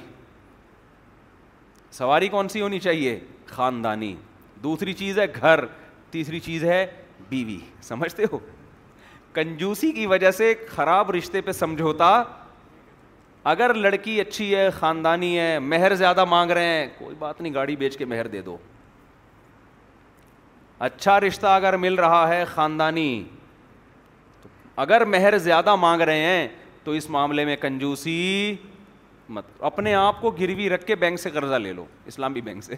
[1.98, 4.14] سواری کون سی ہونی چاہیے خاندانی
[4.62, 5.64] دوسری چیز ہے گھر
[6.10, 6.84] تیسری چیز ہے
[7.28, 8.38] بیوی سمجھتے ہو
[9.34, 12.22] کنجوسی کی وجہ سے خراب رشتے پہ سمجھوتا
[13.50, 17.76] اگر لڑکی اچھی ہے خاندانی ہے مہر زیادہ مانگ رہے ہیں کوئی بات نہیں گاڑی
[17.76, 18.56] بیچ کے مہر دے دو
[20.88, 23.22] اچھا رشتہ اگر مل رہا ہے خاندانی
[24.84, 26.48] اگر مہر زیادہ مانگ رہے ہیں
[26.84, 28.54] تو اس معاملے میں کنجوسی
[29.28, 32.74] مت اپنے آپ کو گروی رکھ کے بینک سے قرضہ لے لو اسلامی بینک سے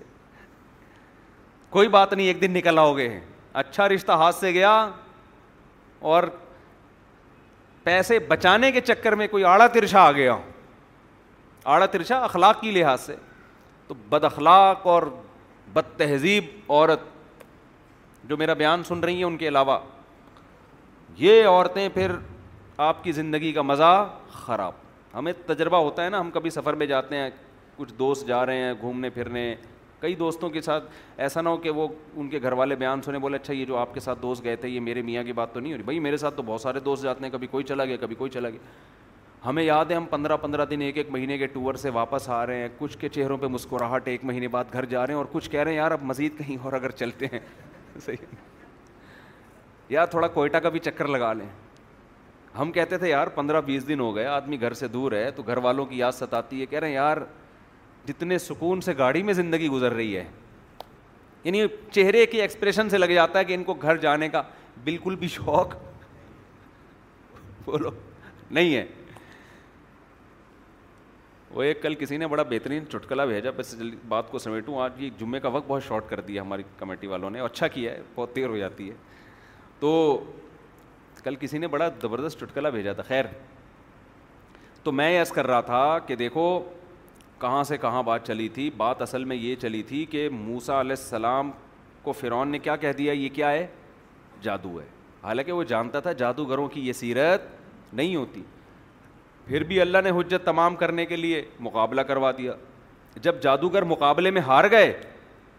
[1.70, 3.08] کوئی بات نہیں ایک دن نکل آؤ گے
[3.62, 4.72] اچھا رشتہ ہاتھ سے گیا
[6.02, 6.22] اور
[7.84, 10.40] پیسے بچانے کے چکر میں کوئی آڑا ترشا آ گیا ہو
[11.74, 13.16] آڑا ترشا اخلاق کی لحاظ سے
[13.88, 15.02] تو بد اخلاق اور
[15.72, 17.00] بد تہذیب عورت
[18.28, 19.78] جو میرا بیان سن رہی ہیں ان کے علاوہ
[21.18, 22.12] یہ عورتیں پھر
[22.88, 23.94] آپ کی زندگی کا مزہ
[24.44, 24.72] خراب
[25.14, 27.30] ہمیں تجربہ ہوتا ہے نا ہم کبھی سفر میں جاتے ہیں
[27.76, 29.54] کچھ دوست جا رہے ہیں گھومنے پھرنے
[30.02, 30.84] کئی دوستوں کے ساتھ
[31.24, 31.86] ایسا نہ ہو کہ وہ
[32.16, 34.54] ان کے گھر والے بیان سنے بولے اچھا یہ جو آپ کے ساتھ دوست گئے
[34.62, 36.60] تھے یہ میرے میاں کی بات تو نہیں ہو رہی بھائی میرے ساتھ تو بہت
[36.60, 38.58] سارے دوست جاتے ہیں کبھی کوئی چلا گیا کبھی کوئی چلا گیا
[39.46, 42.44] ہمیں یاد ہے ہم پندرہ پندرہ دن ایک ایک مہینے کے ٹور سے واپس آ
[42.46, 45.26] رہے ہیں کچھ کے چہروں پہ مسکراہٹ ایک مہینے بعد گھر جا رہے ہیں اور
[45.32, 47.40] کچھ کہہ رہے ہیں یار اب مزید کہیں اور اگر چلتے ہیں
[48.04, 48.26] صحیح
[49.90, 51.46] یار تھوڑا کوئٹہ کا بھی چکر لگا لیں
[52.58, 55.42] ہم کہتے تھے یار پندرہ بیس دن ہو گئے آدمی گھر سے دور ہے تو
[55.42, 57.16] گھر والوں کی یاد ستاتی ہے کہہ رہے ہیں یار
[58.08, 60.24] جتنے سکون سے گاڑی میں زندگی گزر رہی ہے
[61.44, 64.42] یعنی چہرے کے ایکسپریشن سے لگ جاتا ہے کہ ان کو گھر جانے کا
[64.84, 65.74] بالکل بھی شوق
[67.64, 67.90] بولو
[68.50, 68.84] نہیں ہے
[71.54, 75.02] وہ ایک کل کسی نے بڑا بہترین چٹکلا بھیجا بس جلدی بات کو سمیٹوں آج
[75.02, 78.02] یہ جمعے کا وقت بہت شارٹ کر دیا ہماری کمیٹی والوں نے اچھا کیا ہے
[78.14, 78.94] بہت دیر ہو جاتی ہے
[79.80, 79.90] تو
[81.24, 83.24] کل کسی نے بڑا زبردست چٹکلا بھیجا تھا خیر
[84.82, 86.46] تو میں یس کر رہا تھا کہ دیکھو
[87.42, 90.96] کہاں سے کہاں بات چلی تھی بات اصل میں یہ چلی تھی کہ موسا علیہ
[90.98, 91.50] السلام
[92.02, 93.66] کو فرعون نے کیا کہہ دیا یہ کیا ہے
[94.42, 94.84] جادو ہے
[95.22, 97.48] حالانکہ وہ جانتا تھا جادوگروں کی یہ سیرت
[97.94, 98.42] نہیں ہوتی
[99.46, 102.52] پھر بھی اللہ نے حجت تمام کرنے کے لیے مقابلہ کروا دیا
[103.22, 104.92] جب جادوگر مقابلے میں ہار گئے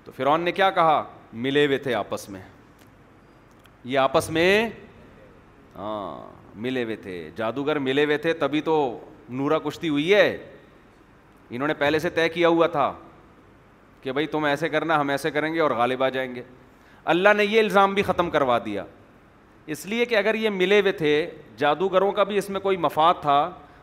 [0.06, 1.04] تو فرعون نے کیا کہا
[1.46, 2.42] ملے ہوئے تھے آپس میں
[3.92, 4.50] یہ آپس میں
[5.76, 6.00] ہاں
[6.64, 8.76] ملے ہوئے تھے جادوگر ملے ہوئے تھے تبھی تو
[9.42, 10.28] نورا کشتی ہوئی ہے
[11.56, 12.91] انہوں نے پہلے سے طے کیا ہوا تھا
[14.01, 16.41] کہ بھائی تم ایسے کرنا ہم ایسے کریں گے اور غالب آ جائیں گے
[17.14, 18.84] اللہ نے یہ الزام بھی ختم کروا دیا
[19.74, 21.12] اس لیے کہ اگر یہ ملے ہوئے تھے
[21.58, 23.39] جادوگروں کا بھی اس میں کوئی مفاد تھا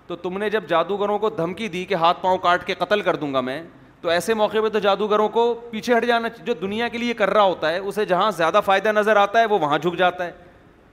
[0.07, 3.17] تو تم نے جب جادوگروں کو دھمکی دی کہ ہاتھ پاؤں کاٹ کے قتل کر
[3.17, 3.63] دوں گا میں
[4.01, 7.31] تو ایسے موقع پہ تو جادوگروں کو پیچھے ہٹ جانا جو دنیا کے لیے کر
[7.35, 10.31] رہا ہوتا ہے اسے جہاں زیادہ فائدہ نظر آتا ہے وہ وہاں جھک جاتا ہے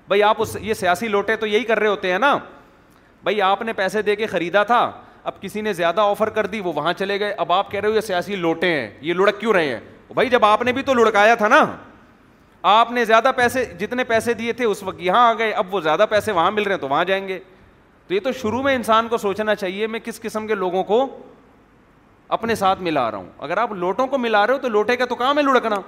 [0.07, 2.37] بھائی آپ اس یہ سیاسی لوٹے تو یہی کر رہے ہوتے ہیں نا
[3.23, 4.83] بھائی آپ نے پیسے دے کے خریدا تھا
[5.27, 7.87] اب کسی نے زیادہ آفر کر دی وہ وہاں چلے گئے اب آپ کہہ رہے
[7.89, 9.79] ہو یہ سیاسی لوٹے ہیں یہ لڑک کیوں رہے ہیں
[10.13, 11.65] بھائی جب آپ نے بھی تو لڑکایا تھا نا
[12.73, 15.81] آپ نے زیادہ پیسے جتنے پیسے دیے تھے اس وقت یہاں آ گئے اب وہ
[15.81, 17.39] زیادہ پیسے وہاں مل رہے ہیں تو وہاں جائیں گے
[18.07, 21.05] تو یہ تو شروع میں انسان کو سوچنا چاہیے میں کس قسم کے لوگوں کو
[22.39, 25.05] اپنے ساتھ ملا رہا ہوں اگر آپ لوٹوں کو ملا رہے ہو تو لوٹے کا
[25.09, 25.79] تو کام ہے لڑکنا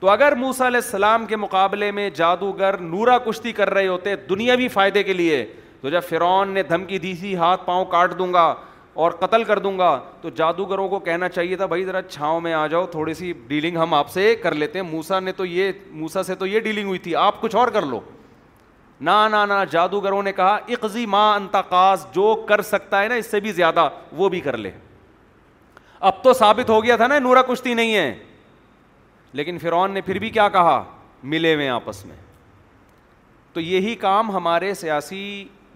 [0.00, 4.54] تو اگر موسا علیہ السلام کے مقابلے میں جادوگر نورا کشتی کر رہے ہوتے دنیا
[4.62, 5.44] بھی فائدے کے لیے
[5.82, 8.54] تو جب فرعون نے دھمکی دی تھی ہاتھ پاؤں کاٹ دوں گا
[9.04, 12.52] اور قتل کر دوں گا تو جادوگروں کو کہنا چاہیے تھا بھائی ذرا چھاؤں میں
[12.54, 15.72] آ جاؤ تھوڑی سی ڈیلنگ ہم آپ سے کر لیتے ہیں موسا نے تو یہ
[15.92, 18.00] موسا سے تو یہ ڈیلنگ ہوئی تھی آپ کچھ اور کر لو
[19.04, 23.52] نہ جادوگروں نے کہا اقضی ماں انتقاز جو کر سکتا ہے نا اس سے بھی
[23.52, 24.70] زیادہ وہ بھی کر لے
[26.10, 28.12] اب تو ثابت ہو گیا تھا نا نورا کشتی نہیں ہے
[29.40, 30.82] لیکن فرعون نے پھر بھی کیا کہا
[31.32, 32.16] ملے ہوئے آپس میں
[33.52, 35.20] تو یہی کام ہمارے سیاسی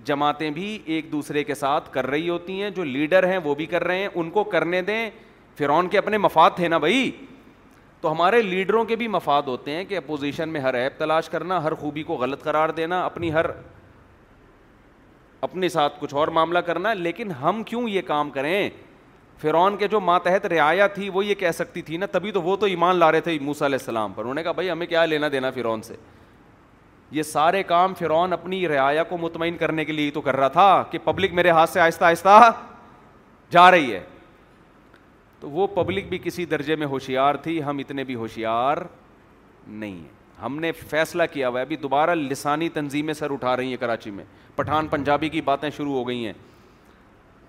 [0.07, 3.67] جماعتیں بھی ایک دوسرے کے ساتھ کر رہی ہوتی ہیں جو لیڈر ہیں وہ بھی
[3.67, 5.09] کر رہے ہیں ان کو کرنے دیں
[5.59, 7.11] فرعون کے اپنے مفاد تھے نا بھائی
[8.01, 11.63] تو ہمارے لیڈروں کے بھی مفاد ہوتے ہیں کہ اپوزیشن میں ہر ایپ تلاش کرنا
[11.65, 13.47] ہر خوبی کو غلط قرار دینا اپنی ہر
[15.47, 18.69] اپنے ساتھ کچھ اور معاملہ کرنا لیکن ہم کیوں یہ کام کریں
[19.41, 22.57] فرعون کے جو ماتحت رعایا تھی وہ یہ کہہ سکتی تھی نا تبھی تو وہ
[22.61, 25.05] تو ایمان لا رہے تھے موسیٰ علیہ السلام پر انہوں نے کہا بھائی ہمیں کیا
[25.07, 25.97] لینا دینا فرعون سے
[27.11, 30.65] یہ سارے کام فرعون اپنی رعایا کو مطمئن کرنے کے لیے تو کر رہا تھا
[30.91, 32.51] کہ پبلک میرے ہاتھ سے آہستہ آہستہ
[33.51, 34.01] جا رہی ہے
[35.41, 38.77] تو وہ پبلک بھی کسی درجے میں ہوشیار تھی ہم اتنے بھی ہوشیار
[39.67, 43.69] نہیں ہیں ہم نے فیصلہ کیا ہوا ہے ابھی دوبارہ لسانی تنظیمیں سر اٹھا رہی
[43.71, 44.25] ہیں کراچی میں
[44.57, 46.33] پٹھان پنجابی کی باتیں شروع ہو گئی ہیں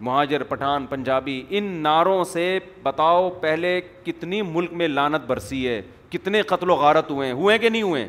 [0.08, 6.41] مہاجر پٹھان پنجابی ان نعروں سے بتاؤ پہلے کتنی ملک میں لانت برسی ہے کتنے
[6.51, 8.08] قتل و غارت ہوئے ہیں ہوئے کہ نہیں ہوئے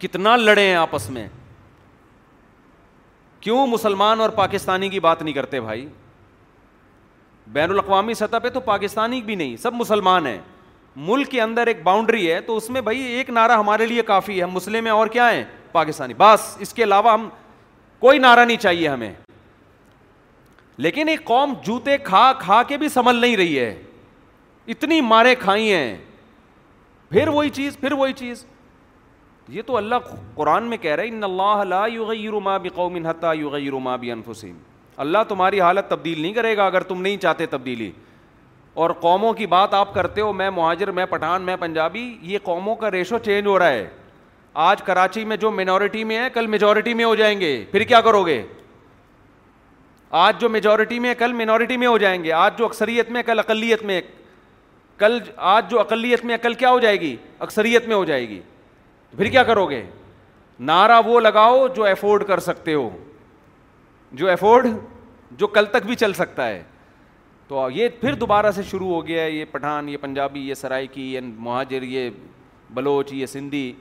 [0.00, 1.26] کتنا لڑے ہیں آپس میں
[3.40, 5.86] کیوں مسلمان اور پاکستانی کی بات نہیں کرتے بھائی
[7.52, 10.38] بین الاقوامی سطح پہ تو پاکستانی بھی نہیں سب مسلمان ہیں
[10.96, 14.38] ملک کے اندر ایک باؤنڈری ہے تو اس میں بھائی ایک نعرہ ہمارے لیے کافی
[14.38, 17.28] ہے ہم مسلم ہیں اور کیا ہیں پاکستانی بس اس کے علاوہ ہم
[18.00, 19.12] کوئی نعرہ نہیں چاہیے ہمیں
[20.76, 23.74] لیکن ایک قوم جوتے کھا کھا کے بھی سنبھل نہیں رہی ہے
[24.72, 25.96] اتنی مارے کھائی ہیں
[27.10, 28.44] پھر وہی چیز پھر وہی چیز
[29.52, 33.72] یہ تو اللہ قرآن میں کہہ رہے ان اللہ لا یغیر ما بقوم حتا یغیر
[33.82, 34.28] ما روم
[35.04, 37.90] اللہ تمہاری حالت تبدیل نہیں کرے گا اگر تم نہیں چاہتے تبدیلی
[38.82, 42.74] اور قوموں کی بات آپ کرتے ہو میں مہاجر میں پٹھان میں پنجابی یہ قوموں
[42.76, 43.86] کا ریشو چینج ہو رہا ہے
[44.70, 48.00] آج کراچی میں جو مینورٹی میں ہے کل میجورٹی میں ہو جائیں گے پھر کیا
[48.00, 48.42] کرو گے
[50.22, 53.22] آج جو میجورٹی میں ہے کل مینورٹی میں ہو جائیں گے آج جو اکثریت میں
[53.26, 54.00] کل اقلیت میں
[54.98, 55.18] کل
[55.56, 57.14] آج جو اقلیت میں کل کیا ہو جائے گی
[57.46, 58.40] اکثریت میں ہو جائے گی
[59.16, 59.82] پھر کیا کرو گے
[60.70, 62.88] نعرہ وہ لگاؤ جو افورڈ کر سکتے ہو
[64.20, 64.66] جو افورڈ
[65.38, 66.62] جو کل تک بھی چل سکتا ہے
[67.48, 71.12] تو یہ پھر دوبارہ سے شروع ہو گیا ہے یہ پٹھان یہ پنجابی یہ سرائکی
[71.12, 72.08] یہ مہاجر یہ
[72.74, 73.72] بلوچ یہ سندھی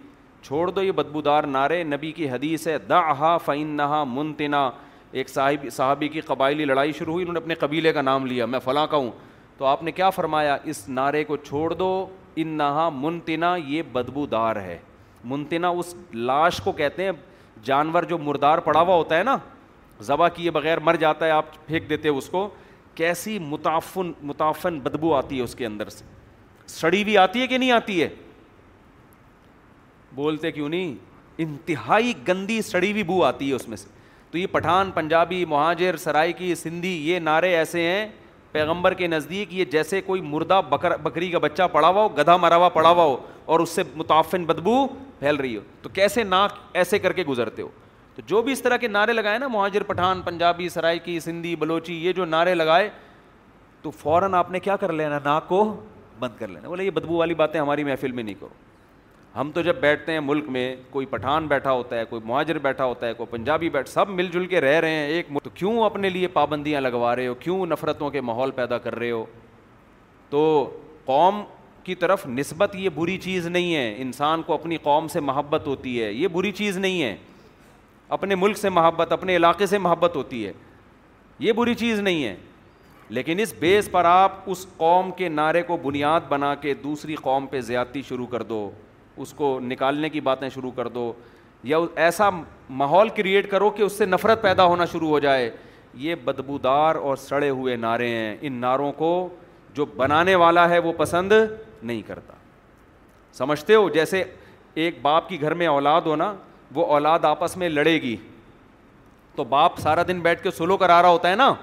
[0.41, 4.69] چھوڑ دو یہ بدبودار نعرے نبی کی حدیث ہے دا آہا فعین نہا منتنا
[5.11, 8.45] ایک صاحب صاحبی کی قبائلی لڑائی شروع ہوئی انہوں نے اپنے قبیلے کا نام لیا
[8.45, 9.09] میں فلاں کا ہوں
[9.57, 11.95] تو آپ نے کیا فرمایا اس نعرے کو چھوڑ دو
[12.35, 14.77] ان نہا منتنا یہ بدبودار ہے
[15.25, 17.11] منتنا اس لاش کو کہتے ہیں
[17.63, 19.37] جانور جو مردار پڑا ہوا ہوتا ہے نا
[20.03, 22.47] ذبح کیے بغیر مر جاتا ہے آپ پھینک دیتے اس کو
[22.95, 26.05] کیسی متعفن متعفن بدبو آتی ہے اس کے اندر سے
[26.79, 28.07] سڑی ہوئی آتی ہے کہ نہیں آتی ہے
[30.15, 30.93] بولتے کیوں نہیں
[31.43, 33.87] انتہائی گندی سڑی ہوئی بو آتی ہے اس میں سے
[34.31, 38.07] تو یہ پٹھان پنجابی مہاجر سرائکی سندھی یہ نعرے ایسے ہیں
[38.53, 42.35] پیغمبر کے نزدیک یہ جیسے کوئی مردہ بکر بکری کا بچہ پڑا ہوا ہو گدھا
[42.37, 43.15] مرا ہوا پڑا ہوا ہو
[43.51, 44.75] اور اس سے متعفن بدبو
[45.19, 47.69] پھیل رہی ہو تو کیسے ناک ایسے کر کے گزرتے ہو
[48.15, 51.93] تو جو بھی اس طرح کے نعرے لگائے نا مہاجر پٹھان پنجابی سرائکی سندھی بلوچی
[52.05, 52.89] یہ جو نعرے لگائے
[53.81, 55.63] تو فوراً آپ نے کیا کر لینا ناک کو
[56.19, 58.61] بند کر لینا بولے یہ بدبو والی باتیں ہماری محفل میں نہیں کرو
[59.35, 62.85] ہم تو جب بیٹھتے ہیں ملک میں کوئی پٹھان بیٹھا ہوتا ہے کوئی مہاجر بیٹھا
[62.85, 65.83] ہوتا ہے کوئی پنجابی بیٹھ سب مل جل کے رہ رہے ہیں ایک تو کیوں
[65.85, 69.23] اپنے لیے پابندیاں لگوا رہے ہو کیوں نفرتوں کے ماحول پیدا کر رہے ہو
[70.29, 70.69] تو
[71.05, 71.41] قوم
[71.83, 76.01] کی طرف نسبت یہ بری چیز نہیں ہے انسان کو اپنی قوم سے محبت ہوتی
[76.03, 77.15] ہے یہ بری چیز نہیں ہے
[78.17, 80.53] اپنے ملک سے محبت اپنے علاقے سے محبت ہوتی ہے
[81.39, 82.35] یہ بری چیز نہیں ہے
[83.15, 87.45] لیکن اس بیس پر آپ اس قوم کے نعرے کو بنیاد بنا کے دوسری قوم
[87.47, 88.69] پہ زیادتی شروع کر دو
[89.21, 91.11] اس کو نکالنے کی باتیں شروع کر دو
[91.71, 92.29] یا ایسا
[92.77, 95.49] ماحول کریٹ کرو کہ اس سے نفرت پیدا ہونا شروع ہو جائے
[96.05, 99.11] یہ بدبودار اور سڑے ہوئے نعرے ہیں ان نعروں کو
[99.75, 101.31] جو بنانے والا ہے وہ پسند
[101.81, 102.33] نہیں کرتا
[103.37, 104.23] سمجھتے ہو جیسے
[104.83, 106.33] ایک باپ کی گھر میں اولاد ہونا
[106.75, 108.15] وہ اولاد آپس میں لڑے گی
[109.35, 111.53] تو باپ سارا دن بیٹھ کے سلو کرا رہا ہوتا ہے نا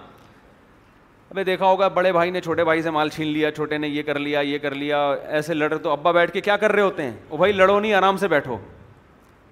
[1.30, 4.02] ابھی دیکھا ہوگا بڑے بھائی نے چھوٹے بھائی سے مال چھین لیا چھوٹے نے یہ
[4.02, 7.02] کر لیا یہ کر لیا ایسے لڑ تو ابا بیٹھ کے کیا کر رہے ہوتے
[7.02, 8.56] ہیں وہ بھائی لڑو نہیں آرام سے بیٹھو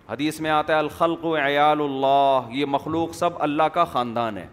[0.09, 4.47] حدیث میں آتا ہے الخلق و عیال اللہ یہ مخلوق سب اللہ کا خاندان ہے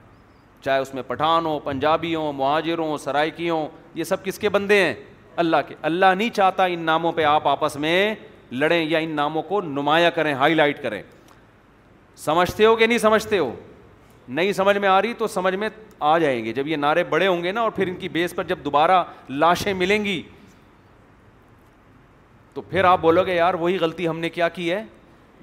[0.65, 4.49] چاہے اس میں پٹھان ہو پنجابی ہوں مہاجر ہوں سرائکی ہوں یہ سب کس کے
[4.49, 4.93] بندے ہیں
[5.43, 7.97] اللہ کے اللہ نہیں چاہتا ان ناموں پہ آپ آپس میں
[8.51, 11.01] لڑیں یا ان ناموں کو نمایاں کریں ہائی لائٹ کریں
[12.25, 13.53] سمجھتے ہو کہ نہیں سمجھتے ہو
[14.27, 15.69] نہیں سمجھ میں آ رہی تو سمجھ میں
[15.99, 18.35] آ جائیں گے جب یہ نعرے بڑے ہوں گے نا اور پھر ان کی بیس
[18.35, 20.21] پر جب دوبارہ لاشیں ملیں گی
[22.53, 24.83] تو پھر آپ بولو گے یار وہی غلطی ہم نے کیا کی ہے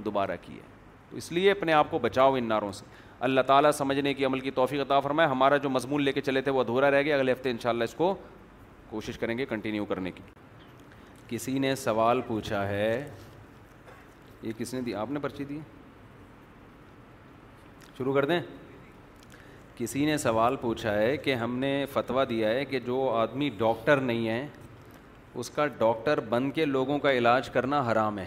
[0.05, 0.71] دوبارہ کی ہے
[1.11, 2.85] تو اس لیے اپنے آپ کو بچاؤ ان نعروں سے
[3.27, 6.41] اللہ تعالیٰ سمجھنے کی عمل کی توفیق عطا فرمائے ہمارا جو مضمون لے کے چلے
[6.43, 8.15] تھے وہ ادھورا رہ گیا اگلے ہفتے ان شاء اللہ اس کو
[8.91, 10.23] کوشش کریں گے کنٹینیو کرنے کی
[11.29, 13.09] کسی نے سوال پوچھا ہے
[14.43, 15.59] یہ کس نے دی آپ نے پرچی دی
[17.99, 18.41] شروع کر دیں
[19.77, 24.01] کسی نے سوال پوچھا ہے کہ ہم نے فتویٰ دیا ہے کہ جو آدمی ڈاکٹر
[24.01, 24.47] نہیں ہے
[25.41, 28.25] اس کا ڈاکٹر بن کے لوگوں کا علاج کرنا حرام ہے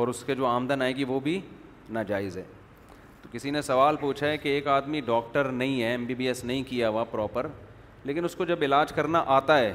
[0.00, 1.38] اور اس کے جو آمدن آئے گی وہ بھی
[1.98, 2.42] ناجائز ہے
[3.22, 6.26] تو کسی نے سوال پوچھا ہے کہ ایک آدمی ڈاکٹر نہیں ہے ایم بی بی
[6.28, 7.46] ایس نہیں کیا ہوا پراپر
[8.04, 9.72] لیکن اس کو جب علاج کرنا آتا ہے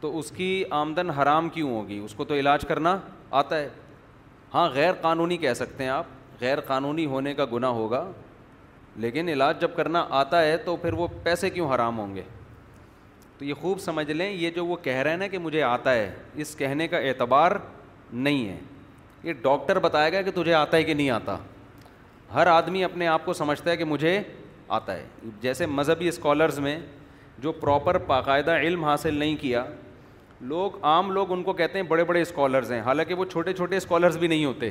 [0.00, 2.96] تو اس کی آمدن حرام کیوں ہوگی اس کو تو علاج کرنا
[3.42, 3.68] آتا ہے
[4.54, 6.06] ہاں غیر قانونی کہہ سکتے ہیں آپ
[6.40, 8.06] غیر قانونی ہونے کا گناہ ہوگا
[9.02, 12.22] لیکن علاج جب کرنا آتا ہے تو پھر وہ پیسے کیوں حرام ہوں گے
[13.38, 15.94] تو یہ خوب سمجھ لیں یہ جو وہ کہہ رہے ہیں نا کہ مجھے آتا
[15.94, 16.10] ہے
[16.42, 17.52] اس کہنے کا اعتبار
[18.12, 18.56] نہیں ہے
[19.22, 21.36] یہ ڈاکٹر بتائے گا کہ تجھے آتا ہے کہ نہیں آتا
[22.34, 24.20] ہر آدمی اپنے آپ کو سمجھتا ہے کہ مجھے
[24.78, 25.06] آتا ہے
[25.40, 26.78] جیسے مذہبی اسکالرز میں
[27.42, 29.64] جو پراپر باقاعدہ علم حاصل نہیں کیا
[30.40, 33.76] لوگ عام لوگ ان کو کہتے ہیں بڑے بڑے اسکالرز ہیں حالانکہ وہ چھوٹے چھوٹے
[33.76, 34.70] اسکالرز بھی نہیں ہوتے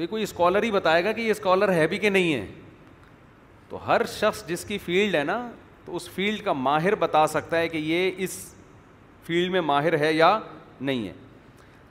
[0.00, 2.46] تو کوئی اسکالر ہی بتائے گا کہ یہ اسکالر ہے بھی کہ نہیں ہے
[3.68, 5.38] تو ہر شخص جس کی فیلڈ ہے نا
[5.84, 8.36] تو اس فیلڈ کا ماہر بتا سکتا ہے کہ یہ اس
[9.26, 10.38] فیلڈ میں ماہر ہے یا
[10.80, 11.12] نہیں ہے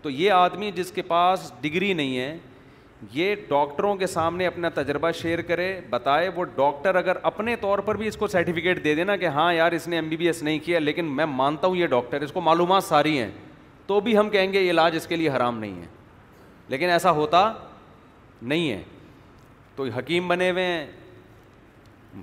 [0.02, 2.38] تو یہ آدمی جس کے پاس ڈگری نہیں ہے
[3.14, 7.98] یہ ڈاکٹروں کے سامنے اپنا تجربہ شیئر کرے بتائے وہ ڈاکٹر اگر اپنے طور پر
[7.98, 10.42] بھی اس کو سرٹیفکیٹ دے دینا کہ ہاں یار اس نے ایم بی بی ایس
[10.44, 13.30] نہیں کیا لیکن میں مانتا ہوں یہ ڈاکٹر اس کو معلومات ساری ہیں
[13.88, 15.88] تو بھی ہم کہیں گے یہ علاج اس کے لیے حرام نہیں ہے
[16.70, 17.52] لیکن ایسا ہوتا
[18.42, 18.82] نہیں ہے
[19.76, 20.86] تو حکیم بنے ہوئے ہیں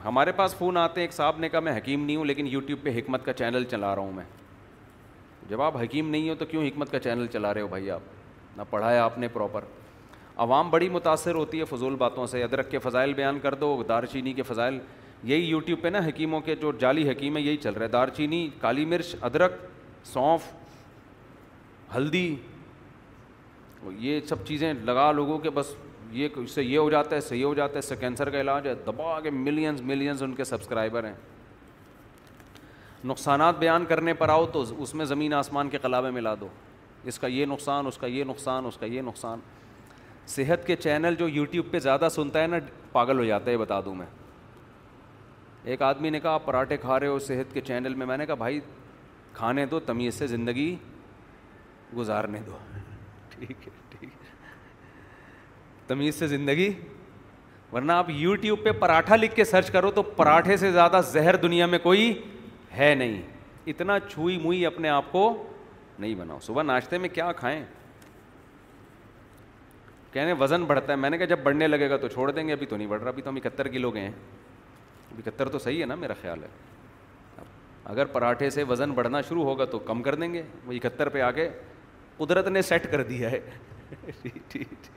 [0.05, 2.83] ہمارے پاس فون آتے ہیں ایک صاحب نے کہا میں حکیم نہیں ہوں لیکن یوٹیوب
[2.83, 4.25] پہ حکمت کا چینل چلا رہا ہوں میں
[5.49, 8.57] جب آپ حکیم نہیں ہو تو کیوں حکمت کا چینل چلا رہے ہو بھائی آپ
[8.57, 9.65] نہ پڑھا ہے آپ نے پراپر
[10.45, 14.05] عوام بڑی متاثر ہوتی ہے فضول باتوں سے ادرک کے فضائل بیان کر دو دار
[14.13, 14.79] چینی کے فضائل
[15.25, 18.09] یہی یوٹیوب پہ نا حکیموں کے جو جعلی حکیم ہے یہی چل رہا ہے دار
[18.17, 19.53] چینی کالی مرچ ادرک
[20.13, 20.53] سونف
[21.95, 22.35] ہلدی
[23.99, 25.75] یہ سب چیزیں لگا لوگوں کے بس
[26.13, 28.41] یہ اس سے یہ ہو جاتا ہے صحیح ہو جاتا ہے اس سے کینسر کا
[28.41, 31.15] علاج ہے دبا کے ملینز ملینز ان کے سبسکرائبر ہیں
[33.05, 36.49] نقصانات بیان کرنے پر آؤ تو اس میں زمین آسمان کے قلابے ملا دو
[37.09, 39.41] اس کا یہ نقصان اس کا یہ نقصان اس کا یہ نقصان
[40.29, 42.57] صحت کے چینل جو یوٹیوب پہ زیادہ سنتا ہے نا
[42.93, 44.07] پاگل ہو جاتا ہے یہ بتا دوں میں
[45.75, 48.27] ایک آدمی نے کہا آپ پراٹھے کھا رہے ہو صحت کے چینل میں میں نے
[48.27, 48.61] کہا بھائی
[49.35, 50.75] کھانے دو تمیز سے زندگی
[51.97, 52.57] گزارنے دو
[53.31, 53.71] ٹھیک ہے
[55.87, 56.71] تمیز سے زندگی
[57.73, 61.67] ورنہ آپ یوٹیوب پہ پراٹھا لکھ کے سرچ کرو تو پراٹھے سے زیادہ زہر دنیا
[61.67, 62.13] میں کوئی
[62.77, 63.21] ہے نہیں
[63.71, 65.23] اتنا چھوئی موئی اپنے آپ کو
[65.99, 67.63] نہیں بناؤ صبح ناشتے میں کیا کھائیں
[70.13, 72.53] کہنے وزن بڑھتا ہے میں نے کہا جب بڑھنے لگے گا تو چھوڑ دیں گے
[72.53, 74.11] ابھی تو نہیں بڑھ رہا ابھی تو ہم اکہتر کلو گئے ہیں
[75.11, 76.49] اب اکہتر تو صحیح ہے نا میرا خیال ہے
[77.95, 81.21] اگر پراٹھے سے وزن بڑھنا شروع ہوگا تو کم کر دیں گے وہ اکہتر پہ
[81.23, 81.49] آ کے
[82.19, 83.41] قدرت نے سیٹ کر دیا ہے
[84.07, 84.91] جی، جی، جی۔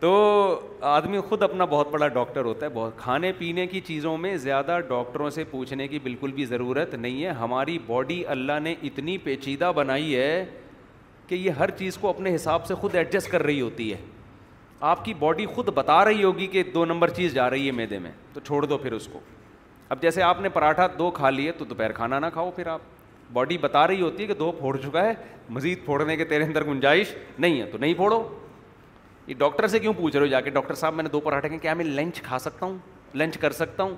[0.00, 0.10] تو
[0.86, 4.78] آدمی خود اپنا بہت بڑا ڈاکٹر ہوتا ہے بہت کھانے پینے کی چیزوں میں زیادہ
[4.88, 9.70] ڈاکٹروں سے پوچھنے کی بالکل بھی ضرورت نہیں ہے ہماری باڈی اللہ نے اتنی پیچیدہ
[9.76, 10.44] بنائی ہے
[11.26, 13.96] کہ یہ ہر چیز کو اپنے حساب سے خود ایڈجسٹ کر رہی ہوتی ہے
[14.90, 17.98] آپ کی باڈی خود بتا رہی ہوگی کہ دو نمبر چیز جا رہی ہے میدے
[17.98, 19.20] میں تو چھوڑ دو پھر اس کو
[19.88, 22.80] اب جیسے آپ نے پراٹھا دو کھا لیے تو دوپہر کھانا نہ کھاؤ پھر آپ
[23.32, 25.12] باڈی بتا رہی ہوتی ہے کہ دو پھوڑ چکا ہے
[25.50, 28.26] مزید پھوڑنے کے تیرے اندر گنجائش نہیں ہے تو نہیں پھوڑو
[29.26, 31.56] یہ ڈاکٹر سے کیوں پوچھ رہے ہو جا کے ڈاکٹر صاحب میں نے دو پراٹھے
[31.62, 32.76] کیا میں لنچ کھا سکتا ہوں
[33.16, 33.94] لنچ کر سکتا ہوں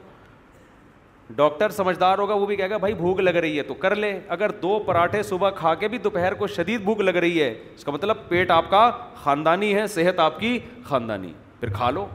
[1.37, 4.12] ڈاکٹر سمجھدار ہوگا وہ بھی کہے گا بھائی بھوک لگ رہی ہے تو کر لے
[4.37, 7.85] اگر دو پراٹھے صبح کھا کے بھی دوپہر کو شدید بھوک لگ رہی ہے اس
[7.85, 8.91] کا مطلب پیٹ آپ کا
[9.22, 12.07] خاندانی ہے صحت آپ کی خاندانی پھر کھا لو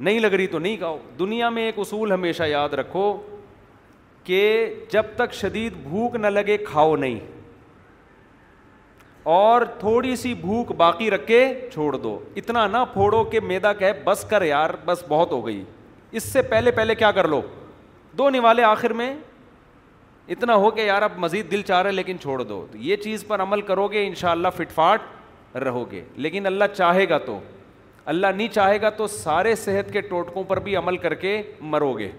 [0.00, 3.12] نہیں لگ رہی تو نہیں کھاؤ دنیا میں ایک اصول ہمیشہ یاد رکھو
[4.24, 4.40] کہ
[4.92, 7.18] جب تک شدید بھوک نہ لگے کھاؤ نہیں
[9.30, 13.90] اور تھوڑی سی بھوک باقی رکھ کے چھوڑ دو اتنا نہ پھوڑو کہ میدا کہ
[14.04, 15.62] بس کر یار بس بہت ہو گئی
[16.10, 17.40] اس سے پہلے پہلے کیا کر لو
[18.18, 19.14] دو نوالے آخر میں
[20.30, 23.24] اتنا ہو کہ یار اب مزید دل چاہ رہے لیکن چھوڑ دو تو یہ چیز
[23.26, 27.18] پر عمل کرو گے ان شاء اللہ فٹ فاٹ رہو گے لیکن اللہ چاہے گا
[27.26, 27.38] تو
[28.12, 31.92] اللہ نہیں چاہے گا تو سارے صحت کے ٹوٹکوں پر بھی عمل کر کے مرو
[31.98, 32.10] گے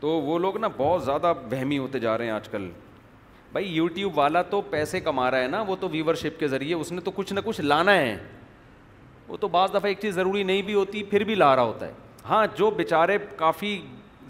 [0.00, 2.68] تو وہ لوگ نا بہت زیادہ بہمی ہوتے جا رہے ہیں آج کل
[3.52, 6.74] بھائی یوٹیوب والا تو پیسے کما رہا ہے نا وہ تو ویور شپ کے ذریعے
[6.74, 8.16] اس نے تو کچھ نہ کچھ لانا ہے
[9.28, 11.86] وہ تو بعض دفعہ ایک چیز ضروری نہیں بھی ہوتی پھر بھی لا رہا ہوتا
[11.86, 11.92] ہے
[12.28, 13.80] ہاں جو بیچارے کافی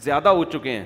[0.04, 0.84] زیادہ ہو چکے ہیں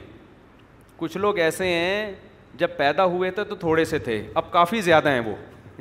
[0.97, 2.12] کچھ لوگ ایسے ہیں
[2.59, 5.34] جب پیدا ہوئے تھے تو تھوڑے سے تھے اب کافی زیادہ ہیں وہ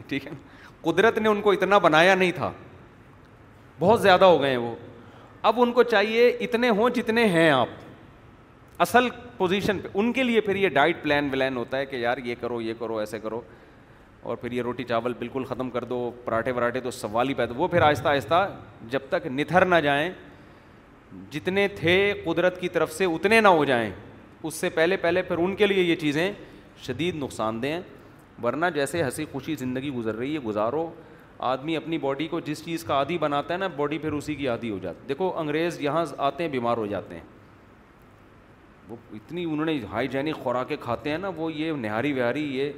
[0.08, 0.32] ٹھیک ہے
[0.82, 2.51] قدرت نے ان کو اتنا بنایا نہیں تھا
[3.80, 4.76] بہت زیادہ ہو گئے ہیں وہ
[5.49, 7.68] اب ان کو چاہیے اتنے ہوں جتنے ہیں آپ
[8.84, 9.07] اصل
[9.38, 12.36] پوزیشن پہ ان کے لیے پھر یہ ڈائٹ پلان ولین ہوتا ہے کہ یار یہ
[12.39, 13.39] کرو یہ کرو ایسے کرو
[14.23, 17.53] اور پھر یہ روٹی چاول بالکل ختم کر دو پراٹھے وراٹھے تو سوال ہی پیدا
[17.57, 18.47] وہ پھر آہستہ آہستہ
[18.89, 20.09] جب تک نتھر نہ جائیں
[21.32, 23.89] جتنے تھے قدرت کی طرف سے اتنے نہ ہو جائیں
[24.43, 26.32] اس سے پہلے پہلے پھر ان کے لیے یہ چیزیں
[26.86, 27.80] شدید نقصان دیں
[28.43, 30.89] ورنہ جیسے ہنسی خوشی زندگی گزر رہی ہے گزارو
[31.51, 34.47] آدمی اپنی باڈی کو جس چیز کا عادی بناتا ہے نا باڈی پھر اسی کی
[34.47, 37.23] عادی ہو جاتی دیکھو انگریز یہاں آتے ہیں بیمار ہو جاتے ہیں
[38.90, 42.72] وہ اتنی انہوں نے ہائیجینک خوراکیں کھاتے ہیں نا وہ یہ نہاری وہاری یہ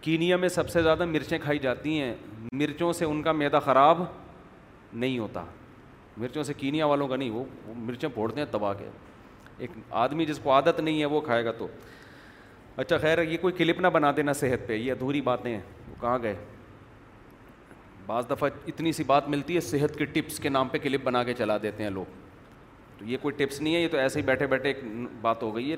[0.00, 2.14] کینیا میں سب سے زیادہ مرچیں کھائی جاتی ہیں
[2.60, 4.02] مرچوں سے ان کا میدا خراب
[4.92, 5.44] نہیں ہوتا
[6.16, 7.44] مرچوں سے کینیا والوں کا نہیں وہ
[7.76, 8.88] مرچیں پھوڑتے ہیں تباہ کے
[9.58, 9.70] ایک
[10.02, 11.66] آدمی جس کو عادت نہیں ہے وہ کھائے گا تو
[12.76, 15.60] اچھا خیر یہ کوئی کلپ نہ بنا دینا صحت پہ یہ ادھوری باتیں ہیں
[15.90, 16.34] وہ کہاں گئے
[18.06, 21.22] بعض دفعہ اتنی سی بات ملتی ہے صحت کے ٹپس کے نام پہ کلپ بنا
[21.24, 22.22] کے چلا دیتے ہیں لوگ
[22.98, 24.82] تو یہ کوئی ٹپس نہیں ہے یہ تو ایسے ہی بیٹھے بیٹھے ایک
[25.20, 25.76] بات ہو گئی ہے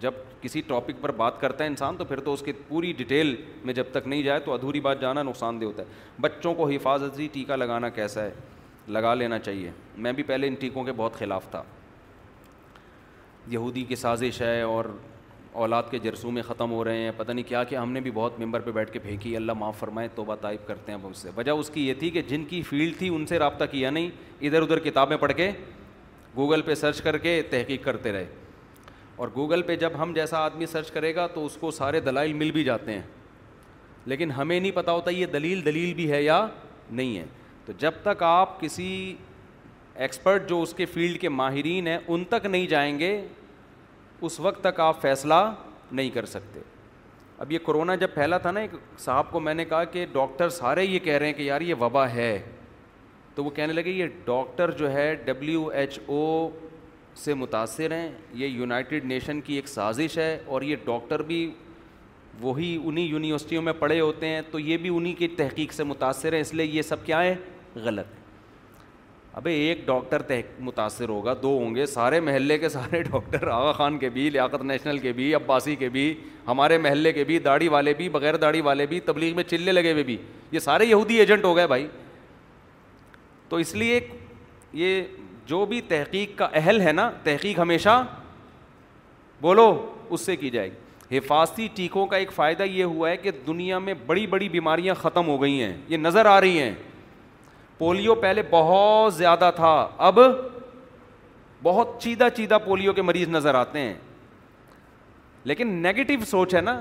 [0.00, 3.34] جب کسی ٹاپک پر بات کرتا ہے انسان تو پھر تو اس کی پوری ڈیٹیل
[3.64, 6.68] میں جب تک نہیں جائے تو ادھوری بات جانا نقصان دہ ہوتا ہے بچوں کو
[6.68, 8.30] حفاظتی ٹیکہ لگانا کیسا ہے
[8.96, 9.70] لگا لینا چاہیے
[10.04, 11.62] میں بھی پہلے ان ٹیکوں کے بہت خلاف تھا
[13.50, 14.84] یہودی کی سازش ہے اور
[15.64, 18.38] اولاد کے جرسومیں ختم ہو رہے ہیں پتہ نہیں کیا کہ ہم نے بھی بہت
[18.40, 21.30] ممبر پہ بیٹھ کے پھینکی اللہ معاف فرمائے توبہ طائب کرتے ہیں ہم اس سے
[21.36, 24.10] وجہ اس کی یہ تھی کہ جن کی فیلڈ تھی ان سے رابطہ کیا نہیں
[24.46, 25.50] ادھر ادھر کتابیں پڑھ کے
[26.36, 28.24] گوگل پہ سرچ کر کے تحقیق کرتے رہے
[29.16, 32.32] اور گوگل پہ جب ہم جیسا آدمی سرچ کرے گا تو اس کو سارے دلائل
[32.40, 33.02] مل بھی جاتے ہیں
[34.12, 36.46] لیکن ہمیں نہیں پتہ ہوتا یہ دلیل دلیل بھی ہے یا
[36.90, 37.24] نہیں ہے
[37.66, 38.88] تو جب تک آپ کسی
[40.04, 43.20] ایکسپرٹ جو اس کے فیلڈ کے ماہرین ہیں ان تک نہیں جائیں گے
[44.26, 45.34] اس وقت تک آپ فیصلہ
[45.92, 46.60] نہیں کر سکتے
[47.38, 50.48] اب یہ کرونا جب پھیلا تھا نا ایک صاحب کو میں نے کہا کہ ڈاکٹر
[50.50, 52.38] سارے یہ کہہ رہے ہیں کہ یار یہ وبا ہے
[53.36, 56.20] تو وہ کہنے لگے یہ ڈاکٹر جو ہے ڈبلیو ایچ او
[57.24, 58.08] سے متاثر ہیں
[58.42, 61.48] یہ یونائٹیڈ نیشن کی ایک سازش ہے اور یہ ڈاکٹر بھی
[62.40, 66.32] وہی انہی یونیورسٹیوں میں پڑھے ہوتے ہیں تو یہ بھی انہی کی تحقیق سے متاثر
[66.32, 67.34] ہیں اس لیے یہ سب کیا ہیں
[67.84, 68.24] غلط ہیں
[69.40, 70.22] ابھی ایک ڈاکٹر
[70.66, 74.62] متاثر ہوگا دو ہوں گے سارے محلے کے سارے ڈاکٹر آغا خان کے بھی لیاقت
[74.70, 76.12] نیشنل کے بھی عباسی کے بھی
[76.46, 79.92] ہمارے محلے کے بھی داڑھی والے بھی بغیر داڑھی والے بھی تبلیغ میں چلے لگے
[79.92, 80.16] ہوئے بھی
[80.52, 81.86] یہ سارے یہودی ایجنٹ ہو گئے بھائی
[83.48, 83.98] تو اس لیے
[84.72, 85.02] یہ
[85.46, 88.02] جو بھی تحقیق کا اہل ہے نا تحقیق ہمیشہ
[89.40, 89.70] بولو
[90.10, 93.78] اس سے کی جائے گی حفاظتی ٹیکوں کا ایک فائدہ یہ ہوا ہے کہ دنیا
[93.78, 96.72] میں بڑی بڑی بیماریاں ختم ہو گئی ہیں یہ نظر آ رہی ہیں
[97.78, 99.74] پولیو پہلے بہت زیادہ تھا
[100.08, 100.18] اب
[101.62, 103.94] بہت چیدہ چیدہ پولیو کے مریض نظر آتے ہیں
[105.50, 106.80] لیکن نگیٹو سوچ ہے نا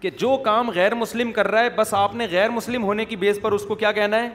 [0.00, 3.16] کہ جو کام غیر مسلم کر رہا ہے بس آپ نے غیر مسلم ہونے کی
[3.22, 4.28] بیس پر اس کو کیا کہنا ہے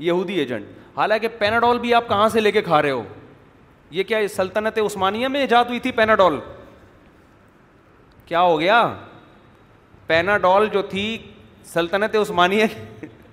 [0.00, 3.02] یہودی ایجنٹ حالانکہ پیناڈول بھی آپ کہاں سے لے کے کھا رہے ہو
[3.90, 6.38] یہ کیا سلطنت عثمانیہ میں ایجاد ہوئی تھی پیناڈول
[8.26, 8.82] کیا ہو گیا
[10.06, 11.16] پیناڈول جو تھی
[11.72, 12.64] سلطنت عثمانیہ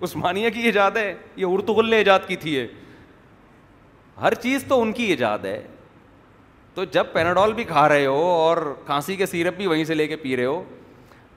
[0.03, 2.67] عثمانیہ کی ایجاد ہے یہ ارتغل نے ایجاد کی تھی یہ
[4.21, 5.61] ہر چیز تو ان کی ایجاد ہے
[6.73, 10.07] تو جب پیناڈول بھی کھا رہے ہو اور کھانسی کے سیرپ بھی وہیں سے لے
[10.07, 10.63] کے پی رہے ہو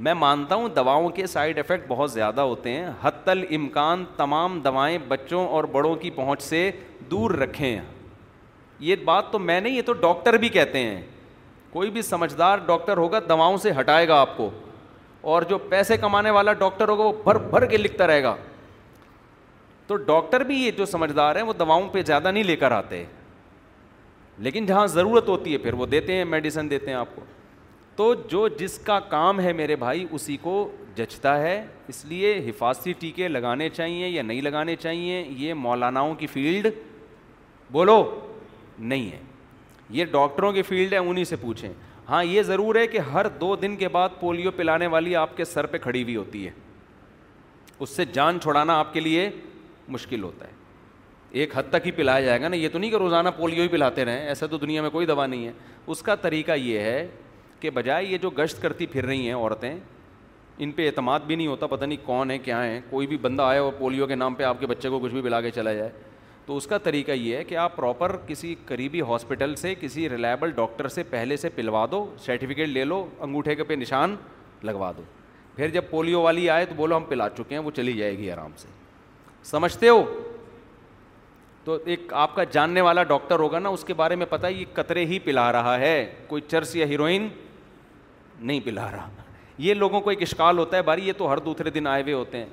[0.05, 4.97] میں مانتا ہوں دواؤں کے سائڈ افیکٹ بہت زیادہ ہوتے ہیں حتی الامکان تمام دوائیں
[5.09, 6.70] بچوں اور بڑوں کی پہنچ سے
[7.11, 7.79] دور رکھیں
[8.81, 11.01] یہ بات تو میں نہیں یہ تو ڈاکٹر بھی کہتے ہیں
[11.73, 14.49] کوئی بھی سمجھدار ڈاکٹر ہوگا دواؤں سے ہٹائے گا آپ کو
[15.31, 18.35] اور جو پیسے کمانے والا ڈاکٹر ہوگا وہ بھر بھر کے لکھتا رہے گا
[19.87, 23.05] تو ڈاکٹر بھی یہ جو سمجھدار ہیں وہ دواؤں پہ زیادہ نہیں لے کر آتے
[24.47, 27.23] لیکن جہاں ضرورت ہوتی ہے پھر وہ دیتے ہیں میڈیسن دیتے ہیں آپ کو
[27.99, 30.53] تو جو جس کا کام ہے میرے بھائی اسی کو
[30.97, 31.55] جچتا ہے
[31.89, 36.66] اس لیے حفاظتی ٹیکے لگانے چاہیے یا نہیں لگانے چاہیے یہ مولاناؤں کی فیلڈ
[37.73, 37.97] بولو
[38.79, 39.19] نہیں ہے
[39.99, 41.69] یہ ڈاکٹروں کی فیلڈ ہے انہیں سے پوچھیں
[42.09, 45.45] ہاں یہ ضرور ہے کہ ہر دو دن کے بعد پولیو پلانے والی آپ کے
[45.45, 46.51] سر پہ کھڑی ہوئی ہوتی ہے
[47.79, 49.29] اس سے جان چھوڑانا آپ کے لیے
[49.89, 50.53] مشکل ہوتا ہے
[51.41, 53.69] ایک حد تک ہی پلایا جائے گا نا یہ تو نہیں کہ روزانہ پولیو ہی
[53.69, 55.53] پلاتے رہیں ایسا تو دنیا میں کوئی دوا نہیں ہے
[55.91, 57.07] اس کا طریقہ یہ ہے
[57.60, 59.74] کے بجائے یہ جو گشت کرتی پھر رہی ہیں عورتیں
[60.59, 63.43] ان پہ اعتماد بھی نہیں ہوتا پتہ نہیں کون ہے کیا ہیں کوئی بھی بندہ
[63.43, 65.72] آئے اور پولیو کے نام پہ آپ کے بچے کو کچھ بھی بلا کے چلا
[65.74, 65.90] جائے
[66.47, 70.51] تو اس کا طریقہ یہ ہے کہ آپ پراپر کسی قریبی ہاسپٹل سے کسی ریلائبل
[70.56, 74.16] ڈاکٹر سے پہلے سے پلوا دو سرٹیفکیٹ لے لو انگوٹھے کے پہ نشان
[74.64, 75.02] لگوا دو
[75.56, 78.30] پھر جب پولیو والی آئے تو بولو ہم پلا چکے ہیں وہ چلی جائے گی
[78.30, 78.68] آرام سے
[79.51, 80.02] سمجھتے ہو
[81.64, 84.64] تو ایک آپ کا جاننے والا ڈاکٹر ہوگا نا اس کے بارے میں پتہ یہ
[84.74, 87.28] قطرے ہی پلا رہا ہے کوئی چرس یا ہیروئن
[88.40, 89.09] نہیں پلا رہا
[89.59, 92.15] یہ لوگوں کو ایک اشکال ہوتا ہے بھاری یہ تو ہر دوسرے دن آئے ہوئے
[92.15, 92.47] ہوتے ہیں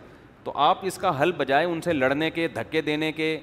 [0.44, 3.38] تو آپ اس کا حل بجائے ان سے لڑنے کے دھکے دینے کے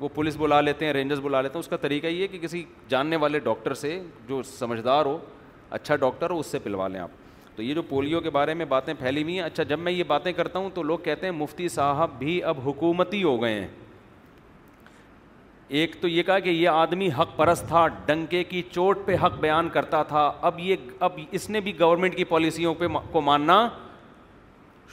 [0.00, 2.64] وہ پولیس بلا لیتے ہیں رینجرز بلا لیتے ہیں اس کا طریقہ یہ کہ کسی
[2.88, 5.18] جاننے والے ڈاکٹر سے جو سمجھدار ہو
[5.78, 7.10] اچھا ڈاکٹر ہو اس سے پلوا لیں آپ
[7.56, 10.04] تو یہ جو پولیو کے بارے میں باتیں پھیلی ہوئی ہیں اچھا جب میں یہ
[10.06, 13.66] باتیں کرتا ہوں تو لوگ کہتے ہیں مفتی صاحب بھی اب حکومتی ہو گئے ہیں
[15.78, 19.38] ایک تو یہ کہا کہ یہ آدمی حق پرست تھا ڈنکے کی چوٹ پہ حق
[19.40, 20.76] بیان کرتا تھا اب یہ
[21.08, 23.58] اب اس نے بھی گورنمنٹ کی پالیسیوں پہ کو ماننا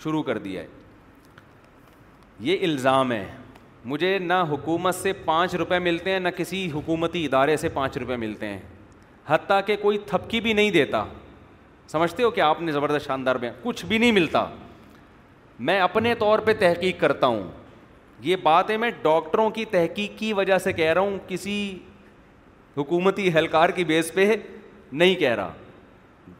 [0.03, 0.67] شروع کر دیا ہے
[2.49, 3.25] یہ الزام ہے
[3.93, 8.15] مجھے نہ حکومت سے پانچ روپے ملتے ہیں نہ کسی حکومتی ادارے سے پانچ روپے
[8.25, 8.59] ملتے ہیں
[9.27, 11.03] حتیٰ کہ کوئی تھپکی بھی نہیں دیتا
[11.91, 14.45] سمجھتے ہو کہ آپ نے زبردست شاندار بیان کچھ بھی نہیں ملتا
[15.69, 17.43] میں اپنے طور پہ تحقیق کرتا ہوں
[18.23, 21.77] یہ بات ہے میں ڈاکٹروں کی تحقیق کی وجہ سے کہہ رہا ہوں کسی
[22.77, 24.33] حکومتی اہلکار کی بیس پہ
[24.91, 25.51] نہیں کہہ رہا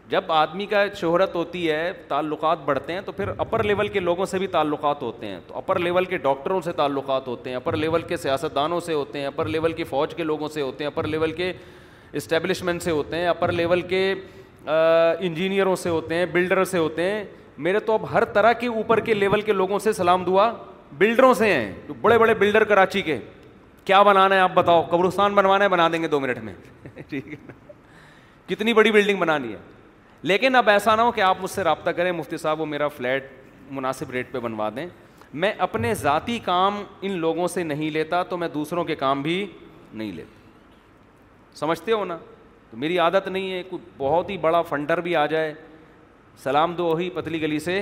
[0.10, 4.26] جب آدمی کا شہرت ہوتی ہے تعلقات بڑھتے ہیں تو پھر اپر لیول کے لوگوں
[4.26, 7.76] سے بھی تعلقات ہوتے ہیں تو اپر لیول کے ڈاکٹروں سے تعلقات ہوتے ہیں اپر
[7.78, 10.92] لیول کے سیاستدانوں سے ہوتے ہیں اپر لیول کی فوج کے لوگوں سے ہوتے ہیں
[10.92, 11.52] اپر لیول کے
[12.12, 14.14] اسٹیبلشمنٹ سے ہوتے ہیں اپر لیول کے
[14.66, 17.24] انجینئروں سے ہوتے ہیں بلڈر سے ہوتے ہیں
[17.68, 20.52] میرے تو اب ہر طرح کے اوپر کے لیول کے لوگوں سے سلام دعا
[20.98, 23.18] بلڈروں سے ہیں جو بڑے بڑے بلڈر کراچی کے
[23.86, 26.54] کیا بنانا ہے آپ بتاؤ قبرستان بنوانا ہے بنا دیں گے دو منٹ میں
[28.50, 29.58] کتنی بڑی بلڈنگ بنانی ہے
[30.22, 32.88] لیکن اب ایسا نہ ہو کہ آپ مجھ سے رابطہ کریں مفتی صاحب وہ میرا
[32.98, 33.26] فلیٹ
[33.72, 34.88] مناسب ریٹ پہ بنوا دیں
[35.44, 39.46] میں اپنے ذاتی کام ان لوگوں سے نہیں لیتا تو میں دوسروں کے کام بھی
[39.94, 40.36] نہیں لیتا
[41.60, 42.18] سمجھتے ہو نا
[42.72, 45.54] تو میری عادت نہیں ہے کوئی بہت ہی بڑا فنڈر بھی آ جائے
[46.44, 47.82] سلام دو ہی پتلی گلی سے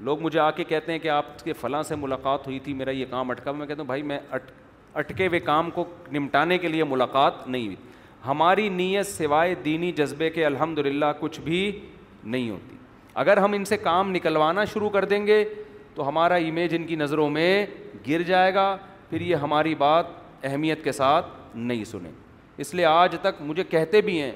[0.00, 2.90] لوگ مجھے آ کے کہتے ہیں کہ آپ کے فلاں سے ملاقات ہوئی تھی میرا
[2.90, 4.50] یہ کام اٹکا میں کہتا ہوں بھائی میں اٹ
[4.98, 7.76] اٹکے ہوئے کام کو نمٹانے کے لیے ملاقات نہیں ہوئی
[8.26, 11.70] ہماری نیت سوائے دینی جذبے کے الحمد للہ کچھ بھی
[12.24, 12.76] نہیں ہوتی
[13.22, 15.44] اگر ہم ان سے کام نکلوانا شروع کر دیں گے
[15.94, 17.66] تو ہمارا امیج ان کی نظروں میں
[18.08, 18.76] گر جائے گا
[19.10, 20.06] پھر یہ ہماری بات
[20.44, 22.10] اہمیت کے ساتھ نہیں سنیں
[22.58, 24.32] اس لیے آج تک مجھے کہتے بھی ہیں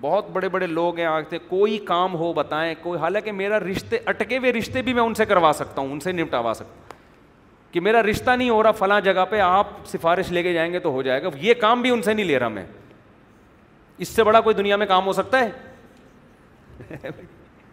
[0.00, 4.38] بہت بڑے بڑے لوگ ہیں آگے کوئی کام ہو بتائیں کوئی حالانکہ میرا رشتے اٹکے
[4.38, 6.92] ہوئے رشتے بھی میں ان سے کروا سکتا ہوں ان سے نپٹاوا سکتا ہوں
[7.72, 10.78] کہ میرا رشتہ نہیں ہو رہا فلاں جگہ پہ آپ سفارش لے کے جائیں گے
[10.80, 12.64] تو ہو جائے گا یہ کام بھی ان سے نہیں لے رہا میں
[13.98, 17.10] اس سے بڑا کوئی دنیا میں کام ہو سکتا ہے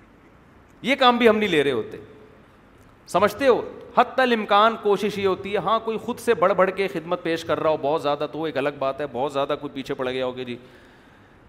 [0.81, 1.98] یہ کام بھی ہم نہیں لے رہے ہوتے
[3.07, 3.61] سمجھتے ہو
[3.98, 7.23] حت تل امکان کوشش یہ ہوتی ہے ہاں کوئی خود سے بڑھ بڑھ کے خدمت
[7.23, 9.93] پیش کر رہا ہو بہت زیادہ تو ایک الگ بات ہے بہت زیادہ کوئی پیچھے
[9.95, 10.56] پڑ گیا ہوگی جی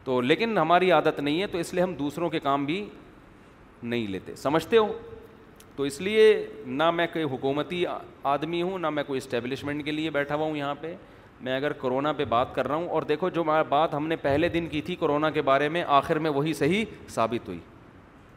[0.05, 2.85] تو لیکن ہماری عادت نہیں ہے تو اس لیے ہم دوسروں کے کام بھی
[3.83, 4.93] نہیں لیتے سمجھتے ہو
[5.77, 6.23] تو اس لیے
[6.67, 7.85] نہ میں کوئی حکومتی
[8.33, 10.95] آدمی ہوں نہ میں کوئی اسٹیبلشمنٹ کے لیے بیٹھا ہوا ہوں یہاں پہ
[11.47, 14.49] میں اگر کرونا پہ بات کر رہا ہوں اور دیکھو جو بات ہم نے پہلے
[14.49, 16.85] دن کی تھی کرونا کے بارے میں آخر میں وہی صحیح
[17.15, 17.59] ثابت ہوئی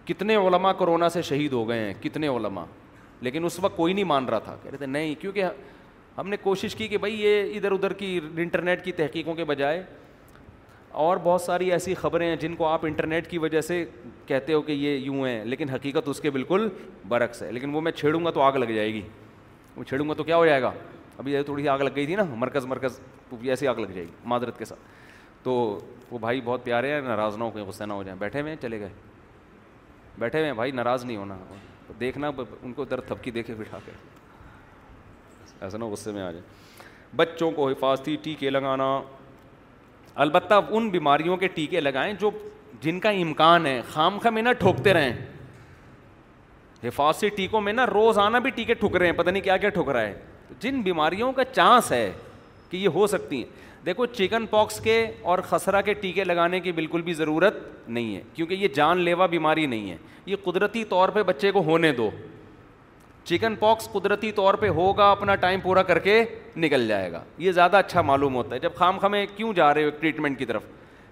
[0.06, 2.66] کتنے علماء کرونا سے شہید ہو گئے ہیں کتنے علماء
[3.22, 5.44] لیکن اس وقت کوئی نہیں مان رہا تھا کہہ رہے تھے نہیں کیونکہ
[6.18, 9.84] ہم نے کوشش کی کہ بھائی یہ ادھر ادھر کی انٹرنیٹ کی تحقیقوں کے بجائے
[11.04, 13.84] اور بہت ساری ایسی خبریں ہیں جن کو آپ انٹرنیٹ کی وجہ سے
[14.26, 16.68] کہتے ہو کہ یہ یوں ہیں لیکن حقیقت اس کے بالکل
[17.08, 19.02] برعکس ہے لیکن وہ میں چھیڑوں گا تو آگ لگ جائے گی
[19.76, 20.72] وہ چھیڑوں گا تو کیا ہو جائے گا
[21.18, 23.00] ابھی تھوڑی سی آگ لگ گئی تھی نا مرکز مرکز
[23.50, 24.80] ایسی آگ لگ جائے گی معذرت کے ساتھ
[25.44, 25.54] تو
[26.12, 28.56] وہ بھائی بہت پیارے ہیں ناراض نہ ہو کہیں غصہ نہ ہو جائیں بیٹھے ہوئے
[28.62, 28.90] چلے گئے
[30.20, 31.36] بیٹھے ہوئے ہیں بھائی ناراض نہیں ہونا
[32.00, 32.32] دیکھنا
[32.64, 33.92] ان کو در تھپکی دیکھے بٹھا کے
[35.64, 36.46] ایسا نہ غصے میں آ جائیں
[37.16, 38.98] بچوں کو حفاظتی ٹیکے لگانا
[40.24, 42.30] البتہ ان بیماریوں کے ٹیکے لگائیں جو
[42.82, 45.14] جن کا امکان ہے خام خاں میں نہ ٹھوکتے رہیں
[46.84, 49.90] حفاظتی ٹیکوں میں نہ روزانہ بھی ٹیکے ٹھک رہے ہیں پتہ نہیں کیا کیا ٹھک
[49.90, 50.14] رہا ہے
[50.62, 52.12] جن بیماریوں کا چانس ہے
[52.70, 56.72] کہ یہ ہو سکتی ہیں دیکھو چکن پاکس کے اور خسرہ کے ٹیکے لگانے کی
[56.80, 57.56] بالکل بھی ضرورت
[57.90, 61.64] نہیں ہے کیونکہ یہ جان لیوا بیماری نہیں ہے یہ قدرتی طور پہ بچے کو
[61.64, 62.10] ہونے دو
[63.30, 66.24] چکن پاکس قدرتی طور پہ ہوگا اپنا ٹائم پورا کر کے
[66.58, 69.84] نکل جائے گا یہ زیادہ اچھا معلوم ہوتا ہے جب خام خمیں کیوں جا رہے
[69.84, 70.64] ہو ٹریٹمنٹ کی طرف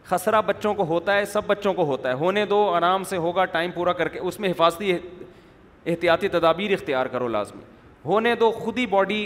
[0.10, 3.46] خسرہ بچوں کو ہوتا ہے سب بچوں کو ہوتا ہے ہونے دو آرام سے ہوگا
[3.56, 7.62] ٹائم پورا کر کے اس میں حفاظتی احتیاطی تدابیر اختیار کرو لازمی
[8.06, 9.26] ہونے دو خود ہی باڈی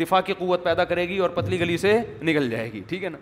[0.00, 3.08] دفاع کی قوت پیدا کرے گی اور پتلی گلی سے نکل جائے گی ٹھیک ہے
[3.08, 3.18] نا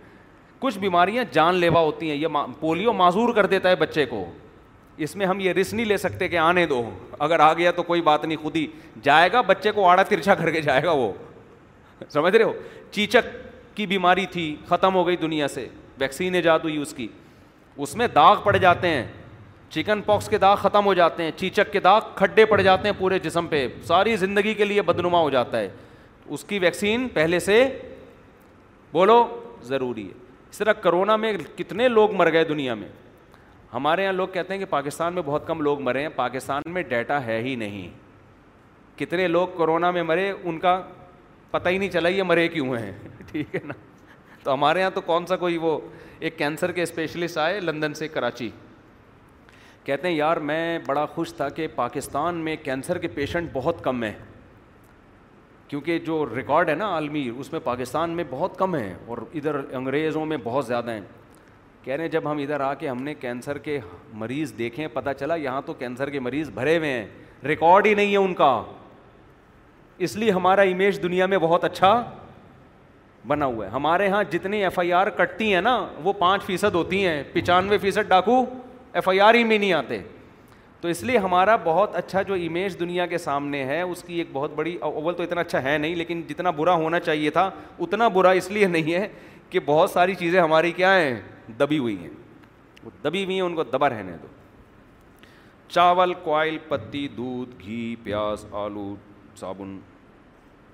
[0.59, 4.24] کچھ بیماریاں جان لیوا ہوتی ہیں یہ پولیو معذور کر دیتا ہے بچے کو
[5.05, 6.82] اس میں ہم یہ رسک نہیں لے سکتے کہ آنے دو
[7.27, 8.66] اگر آ گیا تو کوئی بات نہیں خود ہی
[9.02, 11.12] جائے گا بچے کو آڑا ترچھا کر کے جائے گا وہ
[12.10, 12.52] سمجھ رہے ہو
[12.90, 13.27] چیچک
[13.77, 15.66] کی بیماری تھی ختم ہو گئی دنیا سے
[15.98, 17.09] ویکسین ایجاد ہوئی اس کی
[17.77, 19.05] اس میں داغ پڑ جاتے ہیں
[19.70, 22.94] چکن پاکس کے داغ ختم ہو جاتے ہیں چیچک کے داغ کھڈے پڑ جاتے ہیں
[22.98, 25.68] پورے جسم پہ ساری زندگی کے لیے بدنما ہو جاتا ہے
[26.28, 27.64] اس کی ویکسین پہلے سے
[28.93, 29.24] بولو
[29.64, 30.12] ضروری ہے
[30.51, 32.89] اس طرح کرونا میں کتنے لوگ مر گئے دنیا میں
[33.72, 36.82] ہمارے یہاں لوگ کہتے ہیں کہ پاکستان میں بہت کم لوگ مرے ہیں پاکستان میں
[36.88, 37.88] ڈیٹا ہے ہی نہیں
[38.98, 40.80] کتنے لوگ کرونا میں مرے ان کا
[41.51, 42.93] پتہ ہی نہیں چلا یہ مرے کیوں ہیں
[43.30, 43.74] ٹھیک ہے نا
[44.43, 45.78] تو ہمارے یہاں تو کون سا کوئی وہ
[46.18, 48.48] ایک کینسر کے اسپیشلسٹ آئے لندن سے کراچی
[49.84, 54.02] کہتے ہیں یار میں بڑا خوش تھا کہ پاکستان میں کینسر کے پیشنٹ بہت کم
[54.02, 54.12] ہیں
[55.68, 59.56] کیونکہ جو ریکارڈ ہے نا عالمی اس میں پاکستان میں بہت کم ہیں اور ادھر
[59.76, 61.01] انگریزوں میں بہت زیادہ ہیں
[61.86, 63.78] کہہ رہے ہیں جب ہم ادھر آ کے ہم نے کینسر کے
[64.20, 67.04] مریض دیکھے ہیں پتہ چلا یہاں تو کینسر کے مریض بھرے ہوئے ہیں
[67.48, 68.48] ریکارڈ ہی نہیں ہے ان کا
[70.06, 71.90] اس لیے ہمارا امیج دنیا میں بہت اچھا
[73.28, 76.74] بنا ہوا ہے ہمارے یہاں جتنی ایف آئی آر کٹتی ہیں نا وہ پانچ فیصد
[76.74, 78.40] ہوتی ہیں پچانوے فیصد ڈاکو
[78.98, 79.98] ایف آئی آر ہی میں نہیں آتے
[80.80, 84.28] تو اس لیے ہمارا بہت اچھا جو امیج دنیا کے سامنے ہے اس کی ایک
[84.32, 87.48] بہت بڑی اوول تو اتنا اچھا ہے نہیں لیکن جتنا برا ہونا چاہیے تھا
[87.86, 89.06] اتنا برا اس لیے نہیں ہے
[89.50, 91.14] کہ بہت ساری چیزیں ہماری کیا ہیں
[91.60, 92.10] دبی ہوئی ہیں
[92.85, 94.27] وہ دبی ہوئی ہیں ان کو دبا رہنے دو
[95.68, 98.94] چاول کوائل پتی دودھ گھی پیاز آلو
[99.40, 99.78] صابن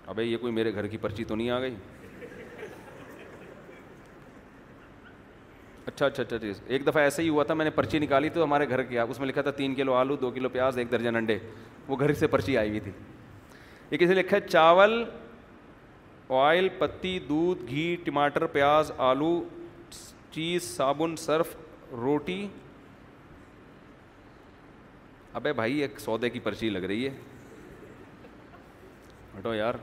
[0.06, 1.74] ابھی یہ کوئی میرے گھر کی پرچی تو نہیں آ گئی
[5.86, 8.44] اچھا اچھا اچھا, اچھا۔ ایک دفعہ ایسے ہی ہوا تھا میں نے پرچی نکالی تو
[8.44, 11.16] ہمارے گھر کیا اس میں لکھا تھا تین کلو آلو دو کلو پیاز ایک درجن
[11.16, 11.38] انڈے
[11.88, 12.90] وہ گھر سے پرچی آئی ہوئی تھی
[13.90, 15.02] یہ کسی لکھا ہے چاول
[16.42, 19.32] آئل پتی دودھ گھی ٹماٹر پیاز آلو
[20.32, 21.54] چیز صابن صرف
[22.00, 22.46] روٹی
[25.40, 27.12] ابے بھائی ایک سودے کی پرچی لگ رہی ہے
[29.38, 29.74] ہٹو یار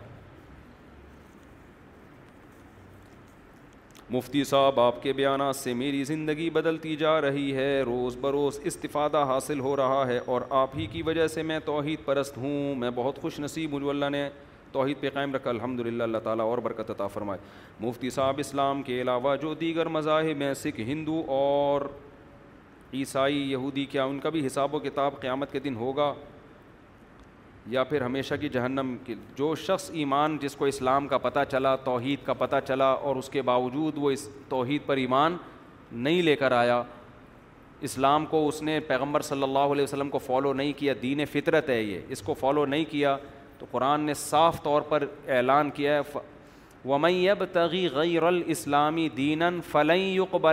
[4.13, 9.23] مفتی صاحب آپ کے بیانات سے میری زندگی بدلتی جا رہی ہے روز بروز استفادہ
[9.27, 12.89] حاصل ہو رہا ہے اور آپ ہی کی وجہ سے میں توحید پرست ہوں میں
[12.95, 14.27] بہت خوش نصیب ہوں اللہ نے
[14.73, 17.39] توحید پہ قائم رکھا الحمد للہ تعالیٰ اور برکت عطا فرمائے
[17.87, 21.81] مفتی صاحب اسلام کے علاوہ جو دیگر مذاہب ہیں سکھ ہندو اور
[22.93, 26.13] عیسائی یہودی کیا ان کا بھی حساب و کتاب قیامت کے دن ہوگا
[27.71, 31.75] یا پھر ہمیشہ کی جہنم کی جو شخص ایمان جس کو اسلام کا پتہ چلا
[31.89, 35.35] توحید کا پتہ چلا اور اس کے باوجود وہ اس توحید پر ایمان
[36.07, 36.81] نہیں لے کر آیا
[37.87, 41.69] اسلام کو اس نے پیغمبر صلی اللہ علیہ وسلم کو فالو نہیں کیا دین فطرت
[41.69, 43.15] ہے یہ اس کو فالو نہیں کیا
[43.59, 45.03] تو قرآن نے صاف طور پر
[45.37, 46.17] اعلان کیا ہے
[46.89, 50.47] ومیب تغی غیر الاسلامی اسلامی دینا فلاں یقب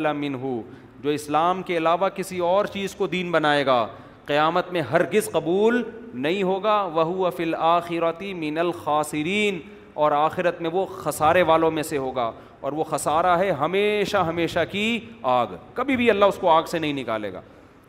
[1.03, 3.87] جو اسلام کے علاوہ کسی اور چیز کو دین بنائے گا
[4.27, 5.83] قیامت میں ہرگز قبول
[6.23, 9.61] نہیں ہوگا وہ افل آخرتی مین الخاصرین
[10.05, 12.31] اور آخرت میں وہ خسارے والوں میں سے ہوگا
[12.61, 14.99] اور وہ خسارہ ہے ہمیشہ ہمیشہ کی
[15.35, 17.41] آگ کبھی بھی اللہ اس کو آگ سے نہیں نکالے گا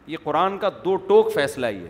[0.07, 1.89] یہ قرآن کا دو ٹوک فیصلہ ہی ہے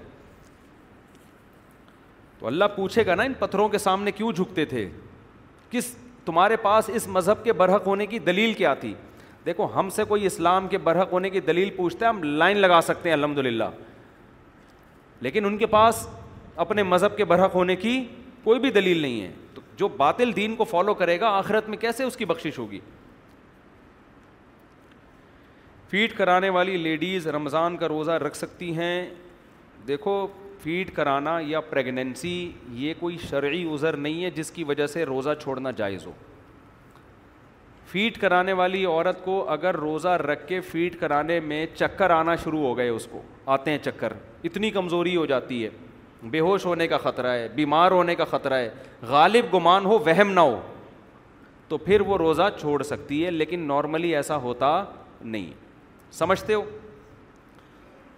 [2.39, 4.87] تو اللہ پوچھے گا نا ان پتھروں کے سامنے کیوں جھکتے تھے
[5.69, 5.95] کس
[6.25, 8.93] تمہارے پاس اس مذہب کے برحق ہونے کی دلیل کیا تھی
[9.45, 12.79] دیکھو ہم سے کوئی اسلام کے برحق ہونے کی دلیل پوچھتا ہے ہم لائن لگا
[12.83, 13.69] سکتے ہیں الحمد للہ
[15.21, 16.07] لیکن ان کے پاس
[16.63, 18.03] اپنے مذہب کے برحق ہونے کی
[18.43, 21.77] کوئی بھی دلیل نہیں ہے تو جو باطل دین کو فالو کرے گا آخرت میں
[21.77, 22.79] کیسے اس کی بخشش ہوگی
[25.89, 29.09] فیٹ کرانے والی لیڈیز رمضان کا روزہ رکھ سکتی ہیں
[29.87, 30.25] دیکھو
[30.63, 32.33] فیڈ کرانا یا پریگنینسی
[32.83, 36.11] یہ کوئی شرعی عذر نہیں ہے جس کی وجہ سے روزہ چھوڑنا جائز ہو
[37.91, 42.59] فیڈ کرانے والی عورت کو اگر روزہ رکھ کے فیڈ کرانے میں چکر آنا شروع
[42.61, 43.21] ہو گئے اس کو
[43.57, 44.13] آتے ہیں چکر
[44.49, 45.69] اتنی کمزوری ہو جاتی ہے
[46.31, 48.69] بے ہوش ہونے کا خطرہ ہے بیمار ہونے کا خطرہ ہے
[49.11, 50.59] غالب گمان ہو وہم نہ ہو
[51.67, 54.83] تو پھر وہ روزہ چھوڑ سکتی ہے لیکن نارملی ایسا ہوتا
[55.21, 55.51] نہیں
[56.17, 56.61] سمجھتے ہو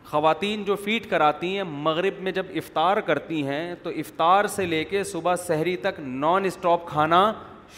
[0.10, 4.84] خواتین جو فیڈ کراتی ہیں مغرب میں جب افطار کرتی ہیں تو افطار سے لے
[4.84, 7.20] کے صبح سحری تک نان اسٹاپ کھانا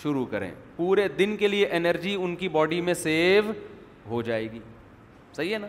[0.01, 3.51] شروع کریں پورے دن کے لیے انرجی ان کی باڈی میں سیو
[4.09, 4.59] ہو جائے گی
[5.37, 5.67] صحیح ہے نا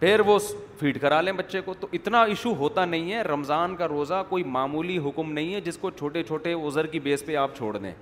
[0.00, 0.38] پھر وہ
[0.80, 4.42] فیڈ کرا لیں بچے کو تو اتنا ایشو ہوتا نہیں ہے رمضان کا روزہ کوئی
[4.56, 7.92] معمولی حکم نہیں ہے جس کو چھوٹے چھوٹے ازر کی بیس پہ آپ چھوڑ دیں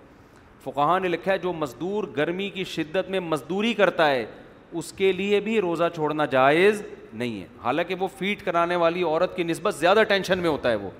[0.64, 4.24] فقہ نے لکھا ہے جو مزدور گرمی کی شدت میں مزدوری کرتا ہے
[4.72, 6.82] اس کے لیے بھی روزہ چھوڑنا جائز
[7.12, 10.74] نہیں ہے حالانکہ وہ فیٹ کرانے والی عورت کی نسبت زیادہ ٹینشن میں ہوتا ہے
[10.76, 10.90] وہ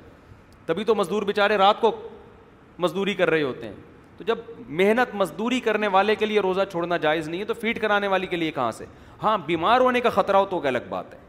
[0.66, 1.90] تبھی تو مزدور بیچارے رات کو
[2.78, 3.74] مزدوری کر رہے ہوتے ہیں
[4.18, 4.38] تو جب
[4.80, 8.26] محنت مزدوری کرنے والے کے لیے روزہ چھوڑنا جائز نہیں ہے تو فیٹ کرانے والے
[8.26, 8.84] کے لیے کہاں سے
[9.22, 11.24] ہاں بیمار ہونے کا خطرہ ہو تو ایک الگ بات ہے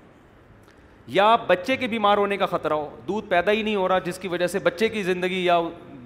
[1.15, 4.17] یا بچے کے بیمار ہونے کا خطرہ ہو دودھ پیدا ہی نہیں ہو رہا جس
[4.19, 5.57] کی وجہ سے بچے کی زندگی یا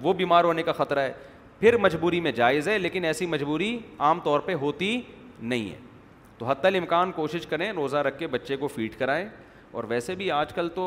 [0.02, 1.12] وہ بیمار ہونے کا خطرہ ہے
[1.60, 5.00] پھر مجبوری میں جائز ہے لیکن ایسی مجبوری عام طور پہ ہوتی
[5.40, 5.76] نہیں ہے
[6.42, 9.28] تو حتی الامکان کوشش کریں روزہ رکھ کے بچے کو فیڈ کرائیں
[9.72, 10.84] اور ویسے بھی آج کل تو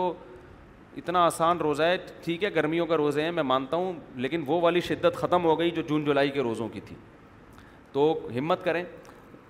[0.98, 4.60] اتنا آسان روزہ ہے ٹھیک ہے گرمیوں کا روزہ ہے میں مانتا ہوں لیکن وہ
[4.62, 6.96] والی شدت ختم ہو گئی جو جون جولائی کے روزوں کی تھی
[7.92, 8.84] تو ہمت کریں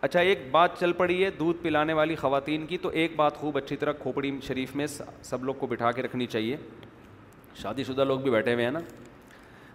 [0.02, 3.58] اچھا ایک بات چل پڑی ہے دودھ پلانے والی خواتین کی تو ایک بات خوب
[3.58, 6.58] اچھی طرح کھوپڑی شریف میں سب لوگ کو بٹھا کے رکھنی چاہیے
[7.62, 8.80] شادی شدہ لوگ بھی بیٹھے ہوئے ہیں نا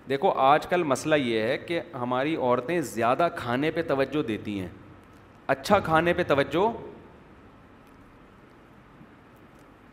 [0.08, 4.68] دیکھو آج کل مسئلہ یہ ہے کہ ہماری عورتیں زیادہ کھانے پہ توجہ دیتی ہیں
[5.50, 6.60] اچھا کھانے پہ توجہ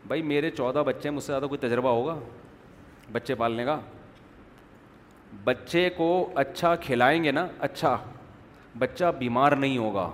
[0.08, 2.14] بھائی میرے چودہ بچے ہیں مجھ سے زیادہ کوئی تجربہ ہوگا
[3.12, 3.78] بچے پالنے کا
[5.44, 6.08] بچے کو
[6.42, 7.96] اچھا کھلائیں گے نا اچھا
[8.78, 10.08] بچہ بیمار نہیں ہوگا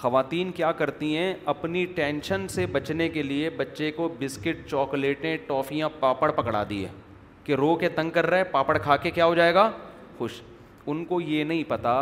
[0.00, 5.88] خواتین کیا کرتی ہیں اپنی ٹینشن سے بچنے کے لیے بچے کو بسکٹ چاکلیٹیں ٹافیاں
[6.00, 6.88] پاپڑ پکڑا دیے
[7.44, 9.70] کہ رو کے تنگ کر رہا ہے پاپڑ کھا کے کیا ہو جائے گا
[10.18, 10.40] خوش
[10.86, 11.98] ان کو یہ نہیں پتہ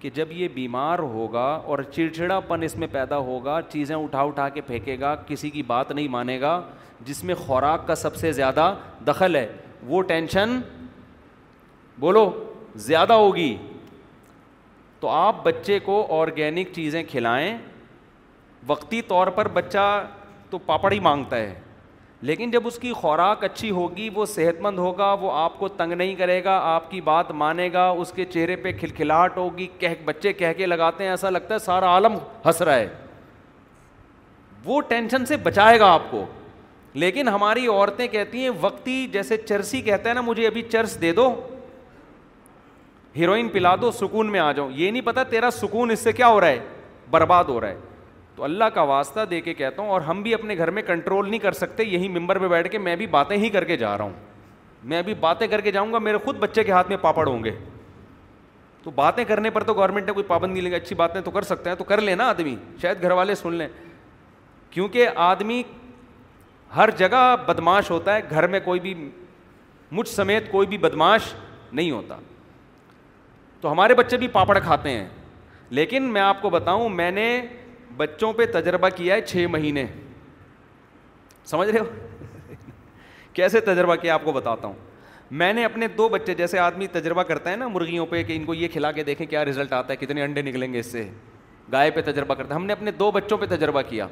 [0.00, 4.48] کہ جب یہ بیمار ہوگا اور چڑچڑا پن اس میں پیدا ہوگا چیزیں اٹھا اٹھا
[4.48, 6.60] کے پھینکے گا کسی کی بات نہیں مانے گا
[7.06, 8.72] جس میں خوراک کا سب سے زیادہ
[9.06, 9.46] دخل ہے
[9.86, 10.58] وہ ٹینشن
[12.00, 12.30] بولو
[12.88, 13.56] زیادہ ہوگی
[15.00, 17.56] تو آپ بچے کو آرگینک چیزیں کھلائیں
[18.68, 19.84] وقتی طور پر بچہ
[20.50, 21.54] تو پاپڑ ہی مانگتا ہے
[22.28, 25.92] لیکن جب اس کی خوراک اچھی ہوگی وہ صحت مند ہوگا وہ آپ کو تنگ
[25.92, 29.94] نہیں کرے گا آپ کی بات مانے گا اس کے چہرے پہ کھلکھلاٹ ہوگی کہہ
[30.04, 32.88] بچے کہہ کے لگاتے ہیں ایسا لگتا ہے سارا عالم ہنس رہا ہے
[34.64, 36.24] وہ ٹینشن سے بچائے گا آپ کو
[36.94, 41.12] لیکن ہماری عورتیں کہتی ہیں وقتی جیسے چرسی کہتا ہے نا مجھے ابھی چرس دے
[41.16, 41.30] دو
[43.16, 46.28] ہیروئن پلا دو سکون میں آ جاؤ یہ نہیں پتا تیرا سکون اس سے کیا
[46.28, 46.58] ہو رہا ہے
[47.10, 47.88] برباد ہو رہا ہے
[48.40, 51.28] تو اللہ کا واسطہ دے کے کہتا ہوں اور ہم بھی اپنے گھر میں کنٹرول
[51.30, 53.96] نہیں کر سکتے یہی ممبر پہ بیٹھ کے میں بھی باتیں ہی کر کے جا
[53.98, 54.12] رہا ہوں
[54.92, 57.42] میں بھی باتیں کر کے جاؤں گا میرے خود بچے کے ہاتھ میں پاپڑ ہوں
[57.44, 57.50] گے
[58.82, 61.68] تو باتیں کرنے پر تو گورنمنٹ نے کوئی پابندی گے اچھی باتیں تو کر سکتے
[61.70, 63.68] ہیں تو کر لیں نا آدمی شاید گھر والے سن لیں
[64.70, 65.62] کیونکہ آدمی
[66.76, 68.94] ہر جگہ بدماش ہوتا ہے گھر میں کوئی بھی
[69.92, 71.32] مجھ سمیت کوئی بھی بدماش
[71.72, 72.16] نہیں ہوتا
[73.60, 75.08] تو ہمارے بچے بھی پاپڑ کھاتے ہیں
[75.78, 77.32] لیکن میں آپ کو بتاؤں میں نے
[77.96, 79.86] بچوں پہ تجربہ کیا ہے چھ مہینے
[81.46, 81.84] سمجھ رہے ہو
[83.32, 84.74] کیسے تجربہ کیا آپ کو بتاتا ہوں
[85.40, 88.44] میں نے اپنے دو بچے جیسے آدمی تجربہ کرتا ہے نا مرغیوں پہ کہ ان
[88.44, 91.08] کو یہ کھلا کے دیکھیں کیا ریزلٹ آتا ہے کتنے انڈے نکلیں گے اس سے
[91.72, 94.06] گائے پہ تجربہ کرتا ہے ہم نے اپنے دو بچوں پہ تجربہ کیا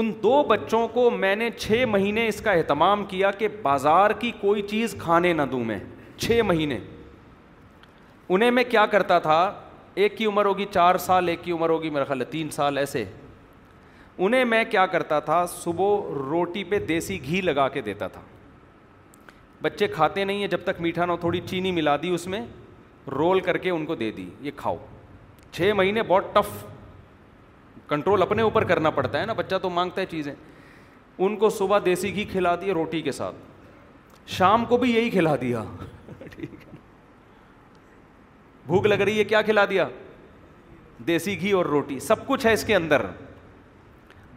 [0.00, 4.30] ان دو بچوں کو میں نے چھ مہینے اس کا اہتمام کیا کہ بازار کی
[4.40, 5.78] کوئی چیز کھانے نہ دوں میں
[6.20, 6.78] چھ مہینے
[8.28, 9.38] انہیں میں کیا کرتا تھا
[9.94, 12.78] ایک کی عمر ہوگی چار سال ایک کی عمر ہوگی میرا خیال ہے تین سال
[12.78, 13.04] ایسے
[14.18, 18.20] انہیں میں کیا کرتا تھا صبح روٹی پہ دیسی گھی لگا کے دیتا تھا
[19.62, 22.40] بچے کھاتے نہیں ہیں جب تک میٹھا نہ ہو تھوڑی چینی ملا دی اس میں
[23.12, 24.76] رول کر کے ان کو دے دی یہ کھاؤ
[25.52, 26.48] چھ مہینے بہت ٹف
[27.88, 30.32] کنٹرول اپنے اوپر کرنا پڑتا ہے نا بچہ تو مانگتا ہے چیزیں
[31.18, 33.36] ان کو صبح دیسی گھی کھلا دیے روٹی کے ساتھ
[34.36, 35.62] شام کو بھی یہی کھلا دیا
[38.66, 39.86] بھوک لگ رہی ہے کیا کھلا دیا
[41.06, 43.04] دیسی گھی اور روٹی سب کچھ ہے اس کے اندر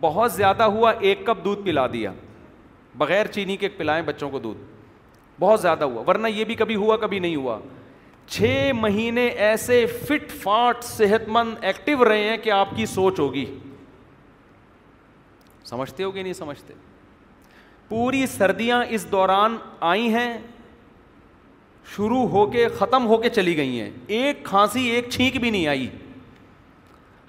[0.01, 2.11] بہت زیادہ ہوا ایک کپ دودھ پلا دیا
[2.97, 4.57] بغیر چینی کے پلائیں بچوں کو دودھ
[5.39, 7.57] بہت زیادہ ہوا ورنہ یہ بھی کبھی ہوا کبھی نہیں ہوا
[8.27, 13.45] چھ مہینے ایسے فٹ فاٹ صحت مند ایکٹیو رہے ہیں کہ آپ کی سوچ ہوگی
[15.65, 16.73] سمجھتے ہو گے نہیں سمجھتے
[17.89, 19.55] پوری سردیاں اس دوران
[19.91, 20.31] آئی ہیں
[21.95, 25.67] شروع ہو کے ختم ہو کے چلی گئی ہیں ایک کھانسی ایک چھینک بھی نہیں
[25.67, 25.87] آئی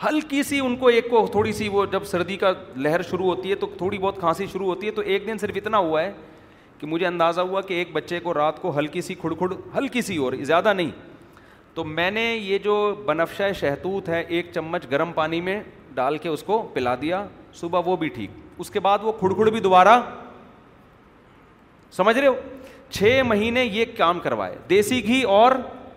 [0.06, 3.50] ہلکی سی ان کو ایک کو تھوڑی سی وہ جب سردی کا لہر شروع ہوتی
[3.50, 6.10] ہے تو تھوڑی بہت کھانسی شروع ہوتی ہے تو ایک دن صرف اتنا ہوا ہے
[6.78, 10.02] کہ مجھے اندازہ ہوا کہ ایک بچے کو رات کو ہلکی سی کھڑ کھڑ ہلکی
[10.02, 10.90] سی اور زیادہ نہیں
[11.74, 12.76] تو میں نے یہ جو
[13.06, 15.60] بنفشہ شہتوت ہے ایک چمچ گرم پانی میں
[15.94, 17.24] ڈال کے اس کو پلا دیا
[17.60, 18.30] صبح وہ بھی ٹھیک
[18.60, 20.00] اس کے بعد وہ کھڑ کھڑ بھی دوبارہ
[21.96, 22.34] سمجھ رہے ہو
[22.90, 25.52] چھ مہینے یہ کام کروائے دیسی گھی اور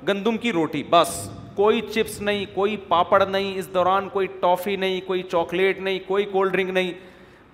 [0.07, 1.09] گندم کی روٹی بس
[1.55, 6.25] کوئی چپس نہیں کوئی پاپڑ نہیں اس دوران کوئی ٹافی نہیں کوئی چاکلیٹ نہیں کوئی
[6.31, 6.91] کولڈ ڈرنک نہیں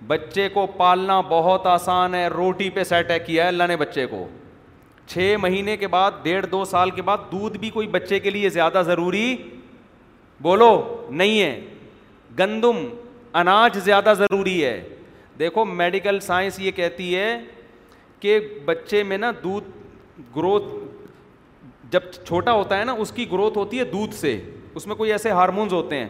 [0.08, 4.06] بچے کو پالنا بہت آسان ہے روٹی پہ سیٹ ہے کیا ہے اللہ نے بچے
[4.08, 4.28] کو
[5.10, 8.50] چھ مہینے کے بعد ڈیڑھ دو سال کے بعد دودھ بھی کوئی بچے کے لیے
[8.50, 9.36] زیادہ ضروری
[10.42, 10.72] بولو
[11.10, 11.60] نہیں ہے
[12.40, 12.78] گندم
[13.40, 14.82] اناج زیادہ ضروری ہے
[15.40, 17.38] دیکھو میڈیکل سائنس یہ کہتی ہے
[18.20, 19.66] کہ بچے میں نا دودھ
[20.36, 20.66] گروتھ
[21.92, 24.40] جب چھوٹا ہوتا ہے نا اس کی گروتھ ہوتی ہے دودھ سے
[24.76, 26.08] اس میں کوئی ایسے ہارمونز ہوتے ہیں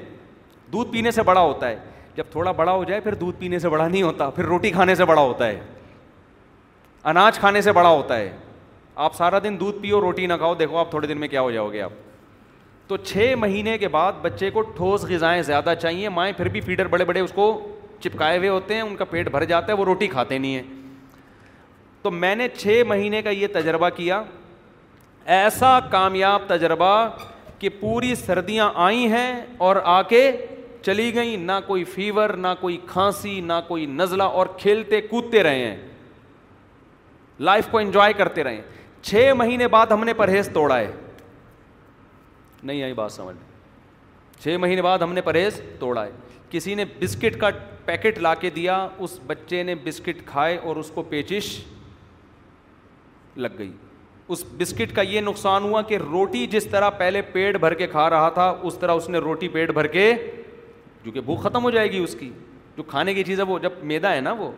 [0.71, 1.75] دودھ پینے سے بڑا ہوتا ہے
[2.15, 4.95] جب تھوڑا بڑا ہو جائے پھر دودھ پینے سے بڑا نہیں ہوتا پھر روٹی کھانے
[4.95, 5.59] سے بڑا ہوتا ہے
[7.09, 8.31] اناج کھانے سے بڑا ہوتا ہے
[9.07, 11.51] آپ سارا دن دودھ پیو روٹی نہ کھاؤ دیکھو آپ تھوڑے دن میں کیا ہو
[11.51, 11.91] جاؤ گے آپ
[12.87, 16.87] تو چھ مہینے کے بعد بچے کو ٹھوس غذائیں زیادہ چاہیے مائیں پھر بھی فیڈر
[16.87, 17.47] بڑے بڑے اس کو
[18.03, 20.76] چپکائے ہوئے ہوتے ہیں ان کا پیٹ بھر جاتا ہے وہ روٹی کھاتے نہیں ہیں
[22.07, 24.21] تو میں نے چھ مہینے کا یہ تجربہ کیا
[25.37, 26.91] ایسا کامیاب تجربہ
[27.59, 29.31] کہ پوری سردیاں آئی ہیں
[29.67, 30.21] اور آ کے
[30.85, 35.65] چلی گئی نہ کوئی فیور نہ کوئی کھانسی نہ کوئی نزلہ اور کھیلتے کودتے رہے
[35.67, 35.75] ہیں
[37.49, 38.61] لائف کو انجوائے کرتے رہے
[39.01, 40.91] چھ مہینے بعد ہم نے پرہیز توڑا ہے
[42.63, 43.35] نہیں آئی بات سمجھ
[44.43, 46.11] چھ مہینے بعد ہم نے پرہیز توڑا ہے
[46.51, 47.49] کسی نے بسکٹ کا
[47.85, 51.57] پیکٹ لا کے دیا اس بچے نے بسکٹ کھائے اور اس کو پیچش
[53.45, 53.71] لگ گئی
[54.35, 58.09] اس بسکٹ کا یہ نقصان ہوا کہ روٹی جس طرح پہلے پیٹ بھر کے کھا
[58.09, 60.11] رہا تھا اس طرح اس نے روٹی پیٹ بھر کے
[61.03, 62.29] جو کہ بھوک ختم ہو جائے گی اس کی
[62.77, 64.51] جو کھانے کی چیز ہے وہ جب میدا ہے نا وہ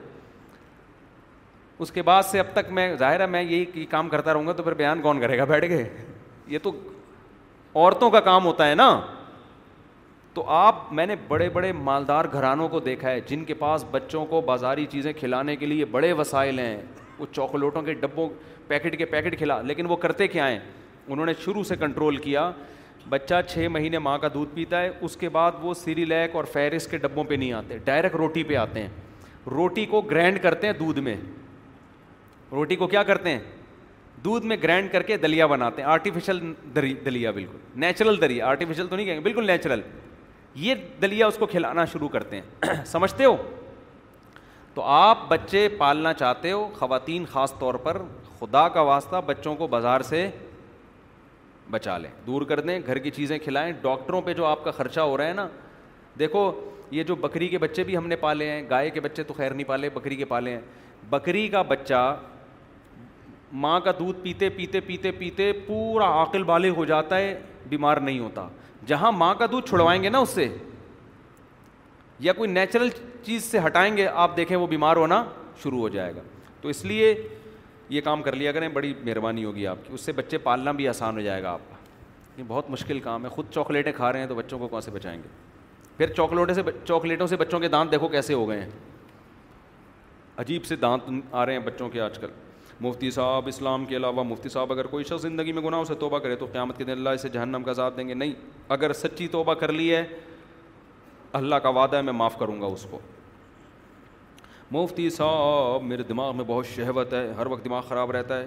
[1.84, 4.52] اس کے بعد سے اب تک میں ظاہر ہے میں یہی کام کرتا رہوں گا
[4.54, 5.84] تو پھر بیان کون کرے گا بیٹھ کے
[6.54, 6.72] یہ تو
[7.76, 8.90] عورتوں کا کام ہوتا ہے نا
[10.34, 14.26] تو آپ میں نے بڑے بڑے مالدار گھرانوں کو دیکھا ہے جن کے پاس بچوں
[14.26, 16.82] کو بازاری چیزیں کھلانے کے لیے بڑے وسائل ہیں
[17.20, 18.28] وہ چاکلیٹوں کے ڈبوں
[18.70, 20.60] پیکٹ کے پیکٹ کھلا لیکن وہ کرتے کیا ہیں
[21.08, 22.50] انہوں نے شروع سے کنٹرول کیا
[23.10, 26.88] بچہ چھ مہینے ماں کا دودھ پیتا ہے اس کے بعد وہ سیریلیک اور فیرس
[26.88, 28.90] کے ڈبوں پہ نہیں آتے ڈائریکٹ روٹی پہ آتے ہیں
[29.52, 31.16] روٹی کو گرینڈ کرتے ہیں دودھ میں
[32.52, 33.40] روٹی کو کیا کرتے ہیں
[34.24, 36.40] دودھ میں گرینڈ کر کے دلیا بناتے ہیں آرٹیفیشیل
[37.06, 39.82] دلیا بالکل نیچرل دلیا آرٹیفیشیل تو نہیں کہیں گے بالکل نیچرل
[40.66, 43.36] یہ دلیا اس کو کھلانا شروع کرتے ہیں سمجھتے ہو
[44.74, 47.98] تو آپ بچے پالنا چاہتے ہو خواتین خاص طور پر
[48.40, 50.30] خدا کا واسطہ بچوں کو بازار سے
[51.72, 55.00] بچا لیں دور کر دیں گھر کی چیزیں کھلائیں ڈاکٹروں پہ جو آپ کا خرچہ
[55.00, 55.48] ہو رہا ہے نا
[56.20, 56.52] دیکھو
[56.92, 59.54] یہ جو بکری کے بچے بھی ہم نے پالے ہیں گائے کے بچے تو خیر
[59.54, 60.62] نہیں پالے بکری کے پالے ہیں
[61.10, 62.04] بکری کا بچہ
[63.66, 67.40] ماں کا دودھ پیتے پیتے پیتے پیتے پورا عاقل بالغ ہو جاتا ہے
[67.70, 68.48] بیمار نہیں ہوتا
[68.88, 70.48] جہاں ماں کا دودھ چھڑوائیں گے نا اس سے
[72.20, 72.90] یا کوئی نیچرل
[73.24, 75.24] چیز سے ہٹائیں گے آپ دیکھیں وہ بیمار ہونا
[75.64, 76.22] شروع ہو جائے گا
[76.62, 77.14] تو اس لیے
[77.90, 80.88] یہ کام کر لیا کریں بڑی مہربانی ہوگی آپ کی اس سے بچے پالنا بھی
[80.88, 81.76] آسان ہو جائے گا آپ کا
[82.38, 84.92] یہ بہت مشکل کام ہے خود چاکلیٹیں کھا رہے ہیں تو بچوں کو کہاں سے
[84.92, 85.28] بچائیں گے
[85.98, 88.70] پھر چاکلیٹوں سے چاکلیٹوں سے بچوں کے دانت دیکھو کیسے ہو گئے ہیں
[90.42, 92.28] عجیب سے دانت آ رہے ہیں بچوں کے آج کل
[92.82, 96.20] مفتی صاحب اسلام کے علاوہ مفتی صاحب اگر کوئی شخص زندگی میں گناہوں سے توبہ
[96.20, 98.34] کرے تو قیامت کے دن اللہ اسے جہنم کا عذاب دیں گے نہیں
[98.78, 100.04] اگر سچی توبہ کر لی ہے
[101.42, 103.00] اللہ کا وعدہ ہے میں معاف کروں گا اس کو
[104.72, 108.46] مفتی صاحب میرے دماغ میں بہت شہوت ہے ہر وقت دماغ خراب رہتا ہے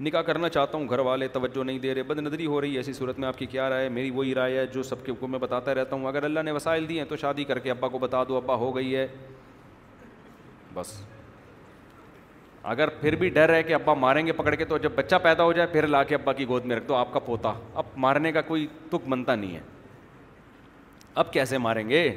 [0.00, 2.76] نکاح کرنا چاہتا ہوں گھر والے توجہ نہیں دے رہے بد نظری ہو رہی ہے
[2.78, 5.12] ایسی صورت میں آپ کی کیا رائے ہے میری وہی رائے ہے جو سب کے
[5.12, 7.70] حکم میں بتاتا رہتا ہوں اگر اللہ نے وسائل دیے ہیں تو شادی کر کے
[7.70, 9.06] ابا کو بتا دو ابا ہو گئی ہے
[10.74, 10.92] بس
[12.74, 15.44] اگر پھر بھی ڈر ہے کہ ابا ماریں گے پکڑ کے تو جب بچہ پیدا
[15.44, 17.84] ہو جائے پھر لا کے ابا کی گود میں رکھ دو آپ کا پوتا اب
[18.04, 19.60] مارنے کا کوئی تک بنتا نہیں ہے
[21.24, 22.08] اب کیسے ماریں گے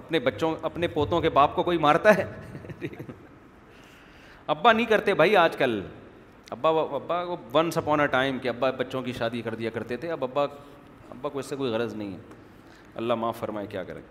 [0.00, 2.24] اپنے بچوں اپنے پوتوں کے باپ کو کوئی مارتا ہے
[4.54, 5.80] ابا نہیں کرتے بھائی آج کل
[6.50, 9.70] ابا ابا کو one sip on a time کہ ابا بچوں کی شادی کر دیا
[9.74, 10.42] کرتے تھے اب ابا
[11.10, 12.40] ابا کو اس سے کوئی غرض نہیں ہے
[13.02, 14.02] اللہ معاف فرمائے کیا کریں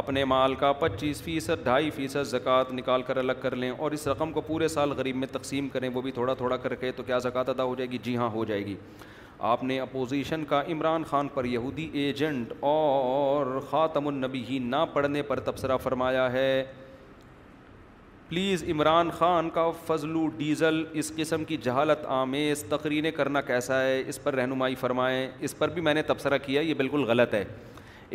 [0.00, 4.06] اپنے مال کا پچیس فیصد ڈھائی فیصد زکوٰۃ نکال کر الگ کر لیں اور اس
[4.08, 7.02] رقم کو پورے سال غریب میں تقسیم کریں وہ بھی تھوڑا تھوڑا کر کے تو
[7.02, 8.74] کیا زکوٰۃ ادا ہو جائے گی جی ہاں ہو جائے گی
[9.44, 15.22] آپ نے اپوزیشن کا عمران خان پر یہودی ایجنٹ اور خاتم النبی ہی نہ پڑھنے
[15.30, 16.64] پر تبصرہ فرمایا ہے
[18.28, 24.02] پلیز عمران خان کا فضلو ڈیزل اس قسم کی جہالت آمیز تقریریں کرنا کیسا ہے
[24.08, 27.44] اس پر رہنمائی فرمائیں اس پر بھی میں نے تبصرہ کیا یہ بالکل غلط ہے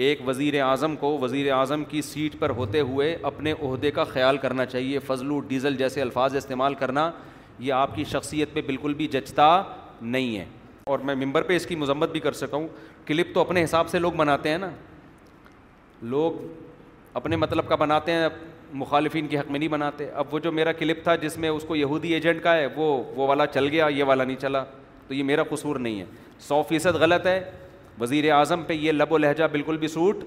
[0.08, 4.38] ایک وزیر اعظم کو وزیر اعظم کی سیٹ پر ہوتے ہوئے اپنے عہدے کا خیال
[4.48, 7.10] کرنا چاہیے فضلو ڈیزل جیسے الفاظ استعمال کرنا
[7.60, 9.50] یہ آپ کی شخصیت پہ بالکل بھی جچتا
[10.02, 10.46] نہیں ہے
[10.90, 12.68] اور میں ممبر پہ اس کی مذمت بھی کر سکا ہوں
[13.06, 14.70] کلپ تو اپنے حساب سے لوگ بناتے ہیں نا
[16.14, 16.40] لوگ
[17.20, 18.28] اپنے مطلب کا بناتے ہیں
[18.84, 21.64] مخالفین کے حق میں نہیں بناتے اب وہ جو میرا کلپ تھا جس میں اس
[21.68, 24.64] کو یہودی ایجنٹ کا ہے وہ وہ والا چل گیا یہ والا نہیں چلا
[25.08, 26.06] تو یہ میرا قصور نہیں ہے
[26.48, 27.40] سو فیصد غلط ہے
[28.00, 30.24] وزیر اعظم پہ یہ لب و لہجہ بالکل بھی سوٹ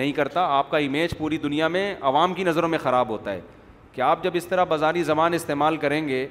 [0.00, 3.40] نہیں کرتا آپ کا امیج پوری دنیا میں عوام کی نظروں میں خراب ہوتا ہے
[3.92, 6.26] کہ آپ جب اس طرح بازاری زبان استعمال کریں گے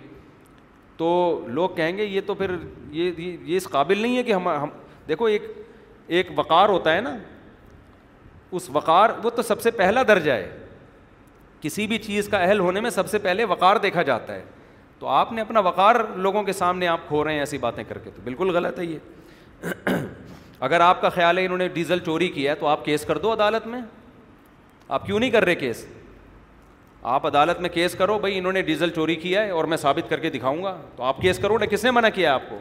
[0.98, 1.10] تو
[1.48, 2.52] لوگ کہیں گے یہ تو پھر
[2.92, 4.70] یہ یہ اس قابل نہیں ہے کہ ہم ہم
[5.08, 5.44] دیکھو ایک
[6.18, 7.16] ایک وقار ہوتا ہے نا
[8.58, 10.58] اس وقار وہ تو سب سے پہلا درجہ ہے
[11.62, 14.44] کسی بھی چیز کا اہل ہونے میں سب سے پہلے وقار دیکھا جاتا ہے
[15.00, 17.98] تو آپ نے اپنا وقار لوگوں کے سامنے آپ کھو رہے ہیں ایسی باتیں کر
[17.98, 19.90] کے تو بالکل غلط ہے یہ
[20.66, 23.18] اگر آپ کا خیال ہے انہوں نے ڈیزل چوری کیا ہے تو آپ کیس کر
[23.18, 23.80] دو عدالت میں
[24.98, 25.86] آپ کیوں نہیں کر رہے کیس
[27.12, 30.10] آپ عدالت میں کیس کرو بھائی انہوں نے ڈیزل چوری کیا ہے اور میں ثابت
[30.10, 32.58] کر کے دکھاؤں گا تو آپ کیس کرو نہ کس نے منع کیا آپ کو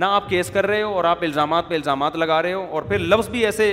[0.00, 2.82] نہ آپ کیس کر رہے ہو اور آپ الزامات پہ الزامات لگا رہے ہو اور
[2.88, 3.70] پھر لفظ بھی ایسے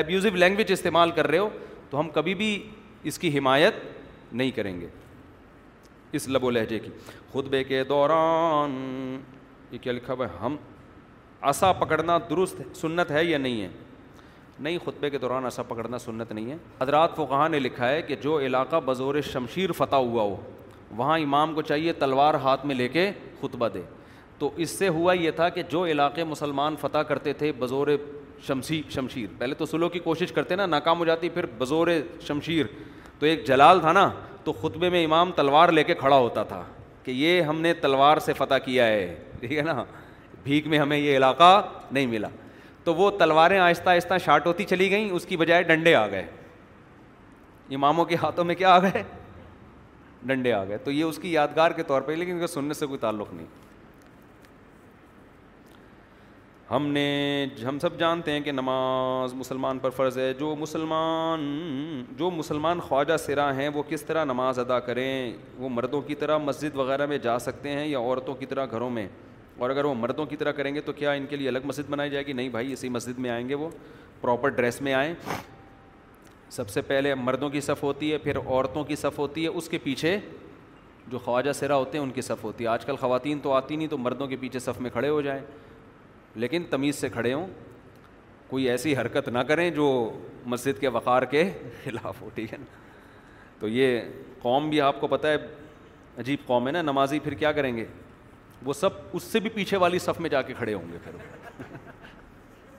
[0.00, 1.48] ایبیوزو لینگویج استعمال کر رہے ہو
[1.90, 2.56] تو ہم کبھی بھی
[3.10, 3.74] اس کی حمایت
[4.32, 4.86] نہیں کریں گے
[6.16, 6.90] اس لب و لہجے کی
[7.32, 8.70] خطبے کے دوران
[9.70, 10.56] یہ کیا لکھا ہوا ہے ہم
[11.48, 13.68] آسا پکڑنا درست سنت ہے یا نہیں ہے
[14.60, 18.16] نہیں خطبے کے دوران ایسا پکڑنا سنت نہیں ہے حضرات فقہ نے لکھا ہے کہ
[18.22, 20.36] جو علاقہ بزور شمشیر فتح ہوا ہو
[20.96, 23.10] وہاں امام کو چاہیے تلوار ہاتھ میں لے کے
[23.40, 23.82] خطبہ دے
[24.38, 27.88] تو اس سے ہوا یہ تھا کہ جو علاقے مسلمان فتح کرتے تھے بزور
[28.46, 31.88] شمسی شمشیر پہلے تو سلو کی کوشش کرتے نا ناکام ہو جاتی پھر بزور
[32.26, 32.66] شمشیر
[33.18, 34.10] تو ایک جلال تھا نا
[34.44, 36.62] تو خطبے میں امام تلوار لے کے کھڑا ہوتا تھا
[37.04, 39.82] کہ یہ ہم نے تلوار سے فتح کیا ہے ٹھیک ہے نا
[40.44, 41.60] بھیک میں ہمیں یہ علاقہ
[41.92, 42.28] نہیں ملا
[42.88, 46.26] تو وہ تلواریں آہستہ آہستہ شاٹ ہوتی چلی گئیں اس کی بجائے ڈنڈے آ گئے
[47.74, 49.02] اماموں کے ہاتھوں میں کیا آ گئے
[50.26, 52.74] ڈنڈے آ گئے تو یہ اس کی یادگار کے طور پہ لیکن ان کا سننے
[52.74, 53.46] سے کوئی تعلق نہیں
[56.70, 57.04] ہم نے
[57.68, 61.40] ہم سب جانتے ہیں کہ نماز مسلمان پر فرض ہے جو مسلمان
[62.18, 66.38] جو مسلمان خواجہ سرا ہیں وہ کس طرح نماز ادا کریں وہ مردوں کی طرح
[66.50, 69.06] مسجد وغیرہ میں جا سکتے ہیں یا عورتوں کی طرح گھروں میں
[69.58, 71.88] اور اگر وہ مردوں کی طرح کریں گے تو کیا ان کے لیے الگ مسجد
[71.90, 73.68] بنائی جائے گی نہیں بھائی اسی مسجد میں آئیں گے وہ
[74.20, 75.14] پراپر ڈریس میں آئیں
[76.56, 79.68] سب سے پہلے مردوں کی صف ہوتی ہے پھر عورتوں کی صف ہوتی ہے اس
[79.68, 80.16] کے پیچھے
[81.12, 83.76] جو خواجہ سرا ہوتے ہیں ان کی صف ہوتی ہے آج کل خواتین تو آتی
[83.76, 85.40] نہیں تو مردوں کے پیچھے صف میں کھڑے ہو جائیں
[86.36, 87.46] لیکن تمیز سے کھڑے ہوں
[88.48, 89.86] کوئی ایسی حرکت نہ کریں جو
[90.54, 91.48] مسجد کے وقار کے
[91.84, 92.76] خلاف ہو ٹھیک ہے نا
[93.60, 94.00] تو یہ
[94.42, 95.36] قوم بھی آپ کو پتہ ہے
[96.20, 97.84] عجیب قوم ہے نا نمازی پھر کیا کریں گے
[98.64, 101.66] وہ سب اس سے بھی پیچھے والی صف میں جا کے کھڑے ہوں گے پھر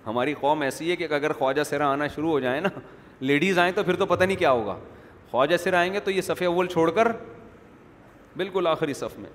[0.06, 2.69] ہماری قوم ایسی ہے کہ اگر خواجہ سرا آنا شروع ہو جائیں نا
[3.19, 4.77] لیڈیز آئیں تو پھر تو پتہ نہیں کیا ہوگا
[5.31, 7.07] خواجہ سرا آئیں گے تو یہ صفح اول چھوڑ کر
[8.38, 9.30] بالکل آخری صف میں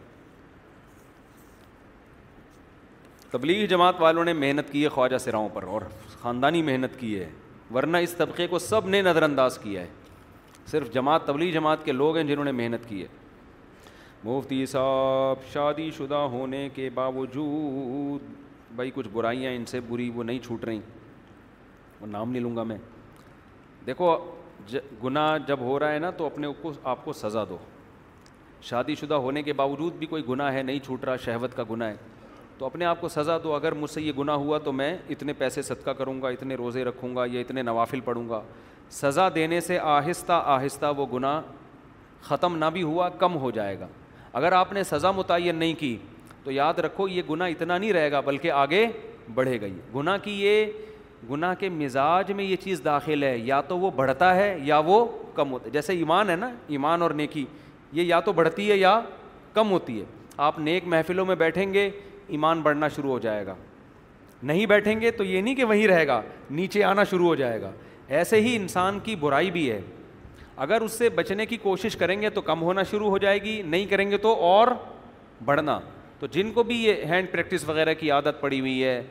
[3.31, 5.81] تبلیغی جماعت والوں نے محنت کی ہے خواجہ سراؤں پر اور
[6.21, 7.29] خاندانی محنت کی ہے
[7.75, 9.87] ورنہ اس طبقے کو سب نے نظر انداز کیا ہے
[10.71, 13.07] صرف جماعت تبلیغ جماعت کے لوگ ہیں جنہوں نے محنت کی ہے
[14.25, 18.31] مفتی صاحب شادی شدہ ہونے کے باوجود
[18.77, 20.79] بھائی کچھ برائیاں ان سے بری وہ نہیں چھوٹ رہی
[22.01, 22.77] وہ نام نہیں لوں گا میں
[23.87, 24.17] دیکھو
[24.69, 24.77] ج...
[25.03, 27.57] گناہ جب ہو رہا ہے نا تو اپنے کو آپ کو سزا دو
[28.71, 31.89] شادی شدہ ہونے کے باوجود بھی کوئی گناہ ہے نہیں چھوٹ رہا شہوت کا گناہ
[31.91, 31.97] ہے
[32.59, 35.33] تو اپنے آپ کو سزا دو اگر مجھ سے یہ گناہ ہوا تو میں اتنے
[35.39, 38.41] پیسے صدقہ کروں گا اتنے روزے رکھوں گا یا اتنے نوافل پڑھوں گا
[39.01, 41.41] سزا دینے سے آہستہ آہستہ وہ گناہ
[42.29, 43.89] ختم نہ بھی ہوا کم ہو جائے گا
[44.37, 45.97] اگر آپ نے سزا متعین نہیں کی
[46.45, 48.87] تو یاد رکھو یہ گناہ اتنا نہیں رہے گا بلکہ آگے
[49.35, 50.65] بڑھے گا یہ گناہ کی یہ
[51.31, 55.05] گناہ کے مزاج میں یہ چیز داخل ہے یا تو وہ بڑھتا ہے یا وہ
[55.35, 57.45] کم ہوتا ہے جیسے ایمان ہے نا ایمان اور نیکی
[57.93, 59.01] یہ یا تو بڑھتی ہے یا
[59.55, 60.05] کم ہوتی ہے
[60.49, 61.89] آپ نیک محفلوں میں بیٹھیں گے
[62.37, 63.55] ایمان بڑھنا شروع ہو جائے گا
[64.43, 66.21] نہیں بیٹھیں گے تو یہ نہیں کہ وہیں رہے گا
[66.51, 67.71] نیچے آنا شروع ہو جائے گا
[68.17, 69.81] ایسے ہی انسان کی برائی بھی ہے
[70.57, 73.61] اگر اس سے بچنے کی کوشش کریں گے تو کم ہونا شروع ہو جائے گی
[73.65, 74.69] نہیں کریں گے تو اور
[75.45, 75.79] بڑھنا
[76.19, 79.03] تو جن کو بھی یہ ہینڈ پریکٹس وغیرہ کی عادت پڑی ہوئی ہے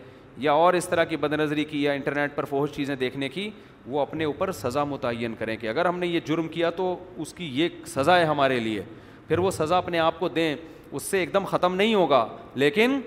[0.43, 3.49] یا اور اس طرح کی بد نظری کی یا انٹرنیٹ پر فوج چیزیں دیکھنے کی
[3.85, 7.33] وہ اپنے اوپر سزا متعین کریں کہ اگر ہم نے یہ جرم کیا تو اس
[7.33, 8.81] کی یہ سزا ہے ہمارے لیے
[9.27, 10.55] پھر وہ سزا اپنے آپ کو دیں
[10.91, 12.27] اس سے ایک دم ختم نہیں ہوگا
[12.63, 12.99] لیکن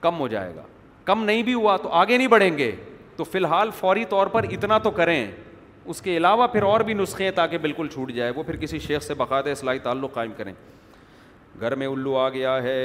[0.00, 0.62] کم ہو جائے گا
[1.04, 2.70] کم نہیں بھی ہوا تو آگے نہیں بڑھیں گے
[3.16, 5.24] تو فی الحال فوری طور پر اتنا تو کریں
[5.90, 8.78] اس کے علاوہ پھر اور بھی نسخے ہیں تاکہ بالکل چھوٹ جائے وہ پھر کسی
[8.78, 10.52] شیخ سے بقاطۂ اصلاحی تعلق قائم کریں
[11.60, 12.76] گھر میں الو آ گیا ہے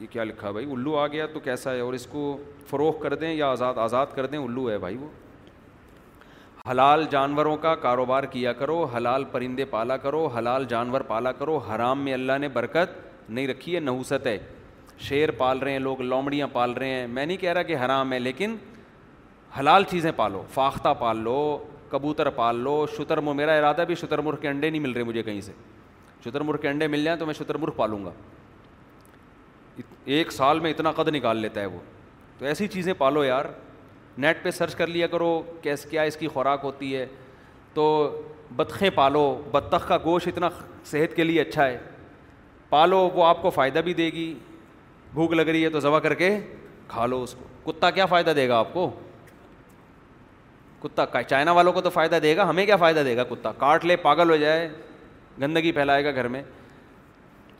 [0.00, 2.22] یہ کیا لکھا بھائی الو آ گیا تو کیسا ہے اور اس کو
[2.70, 5.08] فروغ کر دیں یا آزاد آزاد کر دیں الو ہے بھائی وہ
[6.70, 12.02] حلال جانوروں کا کاروبار کیا کرو حلال پرندے پالا کرو حلال جانور پالا کرو حرام
[12.04, 12.96] میں اللہ نے برکت
[13.30, 14.38] نہیں رکھی ہے نحوست ہے
[15.08, 18.12] شیر پال رہے ہیں لوگ لومڑیاں پال رہے ہیں میں نہیں کہہ رہا کہ حرام
[18.12, 18.56] ہے لیکن
[19.58, 21.36] حلال چیزیں پالو فاختہ پال لو
[21.90, 25.02] کبوتر پال لو شتر مرغ میرا ارادہ بھی شتر مرغ کے انڈے نہیں مل رہے
[25.04, 25.52] مجھے کہیں سے
[26.24, 28.10] شتر مرغ کے انڈے مل جائیں تو میں شتر مرغ پالوں گا
[30.16, 31.78] ایک سال میں اتنا قد نکال لیتا ہے وہ
[32.38, 33.44] تو ایسی چیزیں پالو یار
[34.22, 37.06] نیٹ پہ سرچ کر لیا کرو کیس کیا اس کی خوراک ہوتی ہے
[37.74, 37.84] تو
[38.56, 40.48] بطخیں پالو بطخ کا گوشت اتنا
[40.90, 41.78] صحت کے لیے اچھا ہے
[42.68, 44.32] پالو وہ آپ کو فائدہ بھی دے گی
[45.12, 46.36] بھوک لگ رہی ہے تو ذبح کر کے
[46.88, 48.90] کھا لو اس کو کتا کیا فائدہ دے گا آپ کو
[50.82, 53.84] کتا چائنا والوں کو تو فائدہ دے گا ہمیں کیا فائدہ دے گا کتا کاٹ
[53.84, 54.68] لے پاگل ہو جائے
[55.40, 56.42] گندگی پھیلائے گا گھر میں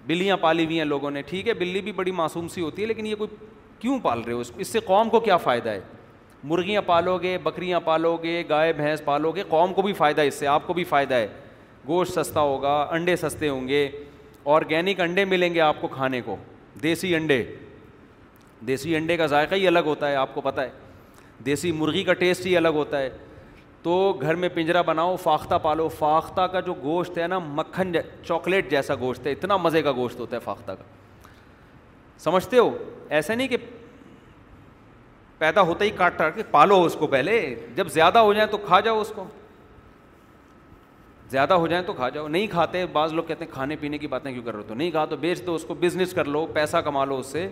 [0.06, 2.86] بلیاں پالی ہوئی ہیں لوگوں نے ٹھیک ہے بلی بھی بڑی معصوم سی ہوتی ہے
[2.86, 3.36] لیکن یہ کوئی
[3.78, 5.80] کیوں پال رہے ہو اس اس سے قوم کو کیا فائدہ ہے
[6.44, 10.26] مرغیاں پالو گے بکریاں پالو گے گائے بھینس پالو گے قوم کو بھی فائدہ ہے
[10.28, 11.26] اس سے آپ کو بھی فائدہ ہے
[11.88, 13.88] گوشت سستا ہوگا انڈے سستے ہوں گے
[14.54, 16.36] آرگینک انڈے ملیں گے آپ کو کھانے کو
[16.82, 17.42] دیسی انڈے
[18.66, 20.68] دیسی انڈے کا ذائقہ ہی الگ ہوتا ہے آپ کو پتہ ہے
[21.46, 23.08] دیسی مرغی کا ٹیسٹ ہی الگ ہوتا ہے
[23.82, 27.92] تو گھر میں پنجرا بناؤ فاختہ پالو فاختہ کا جو گوشت ہے نا مکھن
[28.26, 30.84] چاکلیٹ جیسا گوشت ہے اتنا مزے کا گوشت ہوتا ہے فاختہ کا
[32.24, 32.70] سمجھتے ہو
[33.16, 33.56] ایسا نہیں کہ
[35.38, 37.40] پیدا ہوتا ہی کاٹ کاٹ کے پالو اس کو پہلے
[37.74, 39.24] جب زیادہ ہو جائیں تو کھا جاؤ اس کو
[41.30, 44.06] زیادہ ہو جائیں تو کھا جاؤ نہیں کھاتے بعض لوگ کہتے ہیں کھانے پینے کی
[44.06, 46.44] باتیں کیوں کر رہے تو نہیں کھا تو بیچ دو اس کو بزنس کر لو
[46.52, 47.48] پیسہ کما لو اس سے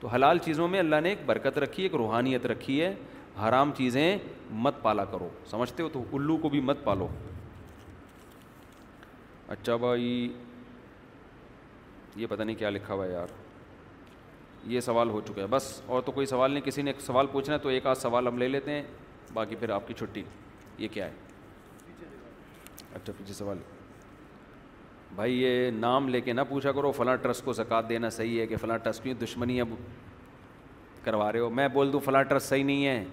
[0.00, 2.94] تو حلال چیزوں میں اللہ نے ایک برکت رکھی ہے ایک روحانیت رکھی ہے
[3.42, 4.04] حرام چیزیں
[4.64, 7.06] مت پالا کرو سمجھتے ہو تو الو کو بھی مت پالو
[9.48, 10.06] اچھا بھائی
[12.16, 13.32] یہ پتہ نہیں کیا لکھا ہوا یار
[14.72, 17.54] یہ سوال ہو چکا ہے بس اور تو کوئی سوال نہیں کسی نے سوال پوچھنا
[17.54, 18.82] ہے تو ایک آدھ سوال ہم لے لیتے ہیں
[19.34, 20.22] باقی پھر آپ کی چھٹی
[20.78, 22.08] یہ کیا ہے
[22.94, 23.58] اچھا پیچھے سوال
[25.14, 28.46] بھائی یہ نام لے کے نہ پوچھا کرو فلاں ٹرسٹ کو زکات دینا صحیح ہے
[28.46, 29.68] کہ فلاں ٹرسٹ کی دشمنی اب
[31.04, 33.04] کروا رہے ہو میں بول دوں فلاں ٹرسٹ صحیح نہیں ہے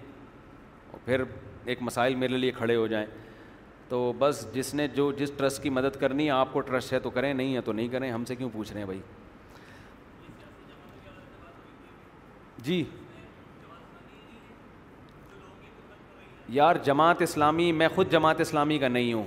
[1.08, 1.22] پھر
[1.64, 3.04] ایک مسائل میرے لیے کھڑے ہو جائیں
[3.88, 6.98] تو بس جس نے جو جس ٹرسٹ کی مدد کرنی ہے آپ کو ٹرسٹ ہے
[7.04, 9.00] تو کریں نہیں ہے تو نہیں کریں ہم سے کیوں پوچھ رہے ہیں بھائی
[12.64, 12.82] جی
[16.58, 19.26] یار جماعت اسلامی میں خود جماعت اسلامی کا نہیں ہوں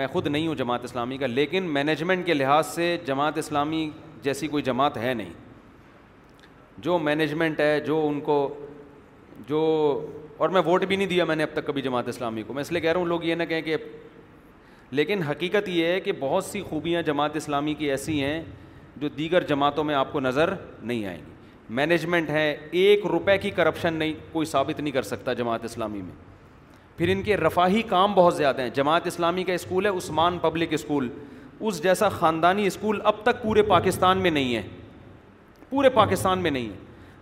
[0.00, 3.88] میں خود نہیں ہوں جماعت اسلامی کا لیکن مینجمنٹ کے لحاظ سے جماعت اسلامی
[4.22, 5.32] جیسی کوئی جماعت ہے نہیں
[6.86, 8.38] جو مینجمنٹ ہے جو ان کو
[9.48, 9.60] جو
[10.38, 12.60] اور میں ووٹ بھی نہیں دیا میں نے اب تک کبھی جماعت اسلامی کو میں
[12.62, 13.76] اس لیے کہہ رہا ہوں لوگ یہ نہ کہیں کہ
[14.90, 18.42] لیکن حقیقت یہ ہے کہ بہت سی خوبیاں جماعت اسلامی کی ایسی ہیں
[19.00, 20.52] جو دیگر جماعتوں میں آپ کو نظر
[20.82, 21.34] نہیں آئیں گی
[21.74, 22.50] مینجمنٹ ہے
[22.80, 26.14] ایک روپے کی کرپشن نہیں کوئی ثابت نہیں کر سکتا جماعت اسلامی میں
[26.96, 30.72] پھر ان کے رفاہی کام بہت زیادہ ہیں جماعت اسلامی کا اسکول ہے عثمان پبلک
[30.74, 31.08] اسکول
[31.60, 34.62] اس جیسا خاندانی اسکول اب تک پورے پاکستان میں نہیں ہے
[35.70, 36.76] پورے پاکستان میں نہیں ہے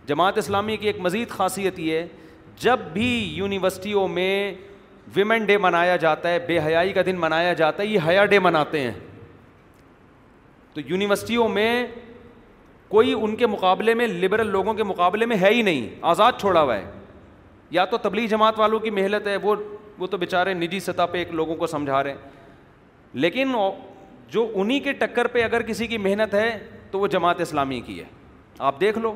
[0.06, 2.06] جماعت اسلامی کی ایک مزید خاصیت یہ ہے
[2.60, 3.06] جب بھی
[3.36, 4.52] یونیورسٹیوں میں
[5.14, 8.38] ویمن ڈے منایا جاتا ہے بے حیائی کا دن منایا جاتا ہے یہ حیا ڈے
[8.38, 8.92] مناتے ہیں
[10.74, 11.86] تو یونیورسٹیوں میں
[12.88, 16.62] کوئی ان کے مقابلے میں لبرل لوگوں کے مقابلے میں ہے ہی نہیں آزاد چھوڑا
[16.62, 16.90] ہوا ہے
[17.70, 19.54] یا تو تبلیغ جماعت والوں کی محلت ہے وہ
[19.98, 22.32] وہ تو بیچارے نجی سطح پہ ایک لوگوں کو سمجھا رہے ہیں
[23.24, 23.54] لیکن
[24.32, 26.50] جو انہی کے ٹکر پہ اگر کسی کی محنت ہے
[26.90, 28.04] تو وہ جماعت اسلامی کی ہے
[28.68, 29.14] آپ دیکھ لو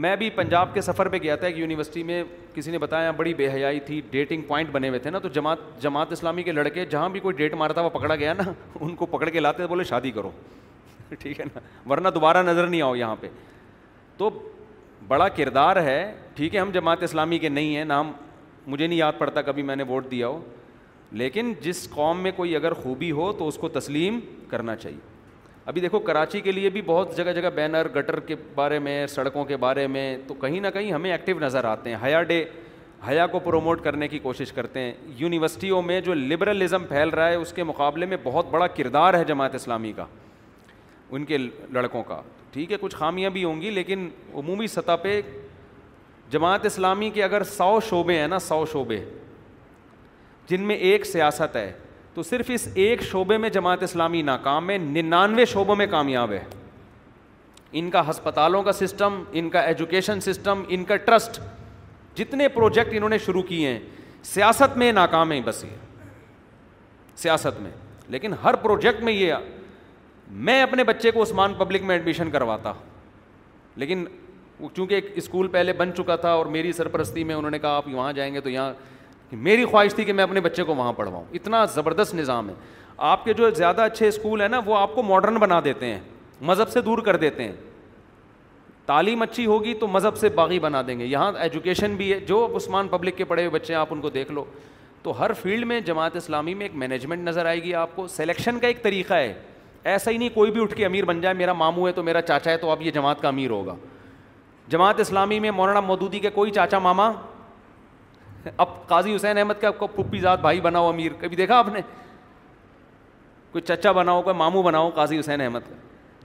[0.00, 2.22] میں بھی پنجاب کے سفر پہ گیا تھا ایک یونیورسٹی میں
[2.54, 5.58] کسی نے بتایا بڑی بے حیائی تھی ڈیٹنگ پوائنٹ بنے ہوئے تھے نا تو جماعت
[5.80, 8.42] جماعت اسلامی کے لڑکے جہاں بھی کوئی ڈیٹ مارتا ہوا پکڑا گیا نا
[8.80, 10.30] ان کو پکڑ کے لاتے تھے بولے شادی کرو
[11.18, 11.60] ٹھیک ہے نا
[11.90, 13.28] ورنہ دوبارہ نظر نہیں آؤ یہاں پہ
[14.16, 14.30] تو
[15.08, 16.00] بڑا کردار ہے
[16.36, 18.12] ٹھیک ہے ہم جماعت اسلامی کے نہیں ہیں نام
[18.66, 20.40] مجھے نہیں یاد پڑتا کبھی میں نے ووٹ دیا ہو
[21.22, 24.20] لیکن جس قوم میں کوئی اگر خوبی ہو تو اس کو تسلیم
[24.50, 25.08] کرنا چاہیے
[25.66, 29.44] ابھی دیکھو کراچی کے لیے بھی بہت جگہ جگہ بینر گٹر کے بارے میں سڑکوں
[29.44, 32.44] کے بارے میں تو کہیں نہ کہیں ہمیں ایکٹیو نظر آتے ہیں حیا ڈے
[33.08, 37.34] حیا کو پروموٹ کرنے کی کوشش کرتے ہیں یونیورسٹیوں میں جو لبرلزم پھیل رہا ہے
[37.34, 40.06] اس کے مقابلے میں بہت بڑا کردار ہے جماعت اسلامی کا
[41.10, 42.20] ان کے لڑکوں کا
[42.52, 44.08] ٹھیک ہے کچھ خامیاں بھی ہوں گی لیکن
[44.38, 45.20] عمومی سطح پہ
[46.30, 49.04] جماعت اسلامی کے اگر سو شعبے ہیں نا سو شعبے
[50.48, 51.70] جن میں ایک سیاست ہے
[52.14, 56.42] تو صرف اس ایک شعبے میں جماعت اسلامی ناکام ہے ننانوے شعبوں میں کامیاب ہے
[57.80, 61.40] ان کا ہسپتالوں کا سسٹم ان کا ایجوکیشن سسٹم ان کا ٹرسٹ
[62.18, 63.78] جتنے پروجیکٹ انہوں نے شروع کیے ہیں
[64.32, 65.76] سیاست میں ناکام ہے بس یہ
[67.16, 67.70] سیاست میں
[68.14, 69.34] لیکن ہر پروجیکٹ میں یہ
[70.48, 72.72] میں اپنے بچے کو عثمان پبلک میں ایڈمیشن کرواتا
[73.76, 74.04] لیکن
[74.76, 77.84] چونکہ ایک اسکول پہلے بن چکا تھا اور میری سرپرستی میں انہوں نے کہا آپ
[77.92, 78.72] وہاں جائیں گے تو یہاں
[79.36, 82.54] میری خواہش تھی کہ میں اپنے بچے کو وہاں پڑھواؤں اتنا زبردست نظام ہے
[83.08, 85.98] آپ کے جو زیادہ اچھے اسکول ہیں نا وہ آپ کو ماڈرن بنا دیتے ہیں
[86.46, 87.52] مذہب سے دور کر دیتے ہیں
[88.86, 92.46] تعلیم اچھی ہوگی تو مذہب سے باغی بنا دیں گے یہاں ایجوکیشن بھی ہے جو
[92.56, 94.44] عثمان پبلک کے پڑھے ہوئے بچے ہیں آپ ان کو دیکھ لو
[95.02, 98.58] تو ہر فیلڈ میں جماعت اسلامی میں ایک مینجمنٹ نظر آئے گی آپ کو سلیکشن
[98.60, 99.32] کا ایک طریقہ ہے
[99.84, 102.20] ایسا ہی نہیں کوئی بھی اٹھ کے امیر بن جائے میرا ماموں ہے تو میرا
[102.22, 103.74] چاچا ہے تو اب یہ جماعت کا امیر ہوگا
[104.68, 107.10] جماعت اسلامی میں مولانا مودودی کے کوئی چاچا ماما
[108.56, 111.68] اب قاضی حسین احمد کا آپ کو پپی ذات بھائی بناؤ امیر کبھی دیکھا آپ
[111.72, 111.80] نے
[113.52, 115.74] کوئی چچا بناؤ کوئی ماموں بناؤ قاضی حسین احمد کا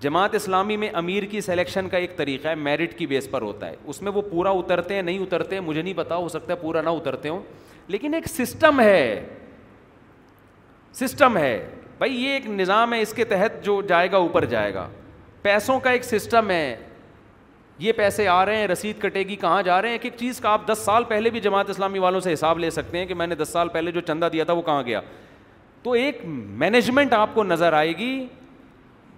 [0.02, 3.68] جماعت اسلامی میں امیر کی سلیکشن کا ایک طریقہ ہے میرٹ کی بیس پر ہوتا
[3.70, 6.58] ہے اس میں وہ پورا اترتے ہیں نہیں اترتے مجھے نہیں پتا ہو سکتا ہے
[6.62, 7.42] پورا نہ اترتے ہوں
[7.88, 9.26] لیکن ایک سسٹم ہے
[11.00, 11.54] سسٹم ہے
[11.98, 14.88] بھائی یہ ایک نظام ہے اس کے تحت جو جائے گا اوپر جائے گا
[15.42, 16.76] پیسوں کا ایک سسٹم ہے
[17.80, 20.40] یہ پیسے آ رہے ہیں رسید کٹے گی کہاں جا رہے ہیں ایک ایک چیز
[20.42, 23.14] کا آپ دس سال پہلے بھی جماعت اسلامی والوں سے حساب لے سکتے ہیں کہ
[23.14, 25.02] میں نے دس سال پہلے جو چندہ دیا تھا وہ کہاں گیا
[25.84, 28.26] تو ایک مینجمنٹ آپ کو نظر آئے گی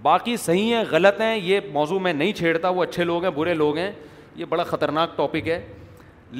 [0.01, 3.53] باقی صحیح ہیں غلط ہیں یہ موضوع میں نہیں چھیڑتا وہ اچھے لوگ ہیں برے
[3.53, 3.91] لوگ ہیں
[4.35, 5.61] یہ بڑا خطرناک ٹاپک ہے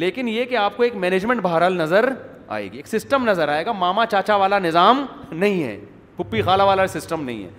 [0.02, 2.10] لیکن یہ کہ آپ کو ایک مینجمنٹ بہرحال نظر
[2.48, 5.80] آئے گی ایک سسٹم نظر آئے گا ماما چاچا والا نظام نہیں ہے
[6.18, 7.50] پھپھی خالہ والا سسٹم نہیں ہے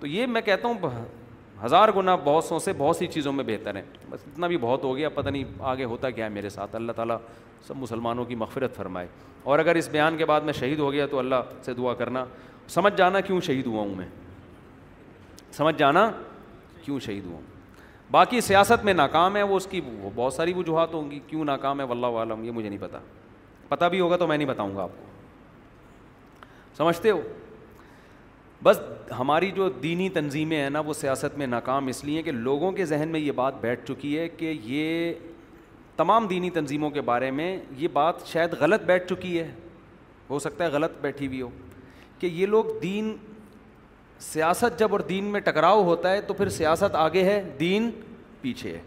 [0.00, 0.74] تو یہ میں کہتا ہوں
[1.62, 4.84] ہزار گنا بہت سو سے بہت سی چیزوں میں بہتر ہیں بس اتنا بھی بہت
[4.84, 7.16] ہو گیا پتہ نہیں آگے ہوتا کیا ہے میرے ساتھ اللہ تعالیٰ
[7.66, 9.06] سب مسلمانوں کی مغفرت فرمائے
[9.44, 12.24] اور اگر اس بیان کے بعد میں شہید ہو گیا تو اللہ سے دعا کرنا
[12.74, 14.06] سمجھ جانا کیوں شہید ہوا ہوں میں
[15.52, 16.10] سمجھ جانا
[16.84, 17.52] کیوں شہید ہوا ہوں
[18.10, 21.44] باقی سیاست میں ناکام ہے وہ اس کی وہ بہت ساری وجوہات ہوں گی کیوں
[21.44, 22.96] ناکام ہے واللہ عالم یہ مجھے نہیں پتہ
[23.68, 25.12] پتہ بھی ہوگا تو میں نہیں بتاؤں گا آپ کو
[26.76, 27.20] سمجھتے ہو
[28.64, 28.78] بس
[29.18, 32.84] ہماری جو دینی تنظیمیں ہیں نا وہ سیاست میں ناکام اس لیے کہ لوگوں کے
[32.92, 35.12] ذہن میں یہ بات بیٹھ چکی ہے کہ یہ
[35.96, 39.50] تمام دینی تنظیموں کے بارے میں یہ بات شاید غلط بیٹھ چکی ہے
[40.30, 41.48] ہو سکتا ہے غلط بیٹھی ہوئی ہو
[42.18, 43.14] کہ یہ لوگ دین
[44.32, 47.90] سیاست جب اور دین میں ٹکراؤ ہوتا ہے تو پھر سیاست آگے ہے دین
[48.40, 48.80] پیچھے ہے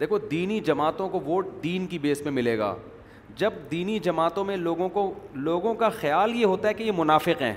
[0.00, 2.74] دیکھو دینی جماعتوں کو ووٹ دین کی بیس پہ ملے گا
[3.36, 5.12] جب دینی جماعتوں میں لوگوں کو
[5.50, 7.54] لوگوں کا خیال یہ ہوتا ہے کہ یہ منافق ہیں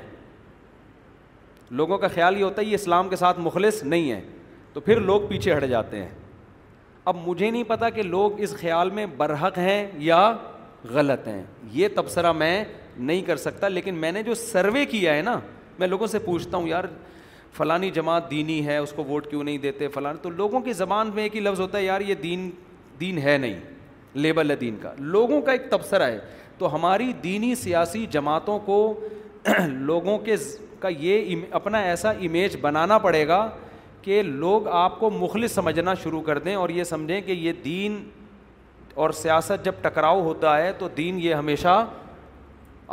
[1.71, 4.21] لوگوں کا خیال یہ ہوتا ہے یہ اسلام کے ساتھ مخلص نہیں ہے
[4.73, 6.09] تو پھر لوگ پیچھے ہٹ جاتے ہیں
[7.05, 10.31] اب مجھے نہیں پتا کہ لوگ اس خیال میں برحق ہیں یا
[10.93, 12.63] غلط ہیں یہ تبصرہ میں
[12.97, 15.39] نہیں کر سکتا لیکن میں نے جو سروے کیا ہے نا
[15.79, 16.83] میں لوگوں سے پوچھتا ہوں یار
[17.57, 21.09] فلانی جماعت دینی ہے اس کو ووٹ کیوں نہیں دیتے فلان تو لوگوں کی زبان
[21.15, 22.49] میں ایک ہی لفظ ہوتا ہے یار یہ دین
[22.99, 23.59] دین ہے نہیں
[24.15, 26.19] لیبل ہے دین کا لوگوں کا ایک تبصرہ ہے
[26.57, 28.77] تو ہماری دینی سیاسی جماعتوں کو
[29.69, 30.35] لوگوں کے
[30.85, 33.39] کا یہ اپنا ایسا امیج بنانا پڑے گا
[34.01, 38.03] کہ لوگ آپ کو مخلص سمجھنا شروع کر دیں اور یہ سمجھیں کہ یہ دین
[39.03, 41.73] اور سیاست جب ٹکراؤ ہوتا ہے تو دین یہ ہمیشہ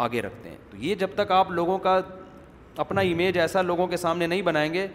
[0.05, 2.01] آگے رکھتے ہیں تو یہ جب تک آپ لوگوں کا
[2.85, 4.87] اپنا امیج ایسا لوگوں کے سامنے نہیں بنائیں گے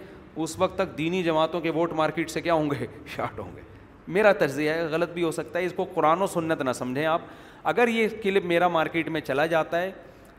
[0.46, 3.62] اس وقت تک دینی جماعتوں کے ووٹ مارکیٹ سے کیا ہوں گے شارٹ ہوں گے
[4.18, 7.06] میرا تجزیہ ہے غلط بھی ہو سکتا ہے اس کو قرآن و سنت نہ سمجھیں
[7.06, 7.22] آپ
[7.76, 9.92] اگر یہ کلپ میرا مارکیٹ میں چلا جاتا ہے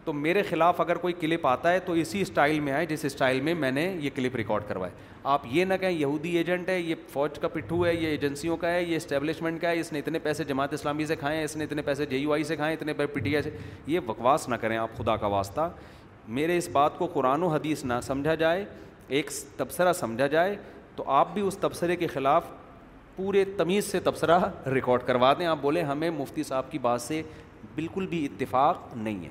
[0.09, 3.41] تو میرے خلاف اگر کوئی کلپ آتا ہے تو اسی اسٹائل میں آئے جس اسٹائل
[3.45, 4.93] میں میں نے یہ کلپ ریکارڈ کروائے
[5.33, 8.71] آپ یہ نہ کہیں یہودی ایجنٹ ہے یہ فوج کا پٹھو ہے یہ ایجنسیوں کا
[8.73, 11.57] ہے یہ اسٹیبلشمنٹ کا ہے اس نے اتنے پیسے جماعت اسلامی سے کھائے ہیں اس
[11.57, 13.51] نے اتنے پیسے جے یو آئی سے کھائے اتنے پیسے پی ٹی آئی سے
[13.87, 15.69] یہ بکواس نہ کریں آپ خدا کا واسطہ
[16.39, 18.65] میرے اس بات کو قرآن و حدیث نہ سمجھا جائے
[19.17, 20.55] ایک تبصرہ سمجھا جائے
[20.97, 22.45] تو آپ بھی اس تبصرے کے خلاف
[23.17, 24.39] پورے تمیز سے تبصرہ
[24.75, 27.21] ریکارڈ کروا دیں آپ بولیں ہمیں مفتی صاحب کی بات سے
[27.75, 29.29] بالکل بھی اتفاق نہیں ہے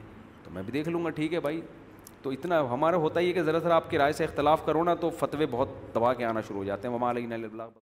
[0.48, 1.60] تو میں بھی دیکھ لوں گا ٹھیک ہے بھائی
[2.22, 4.84] تو اتنا ہمارا ہوتا ہی ہے کہ ذرا ذرا آپ کی رائے سے اختلاف کرو
[4.84, 7.87] نا تو فتوے بہت دبا کے آنا شروع ہو جاتے ہیں ہمارا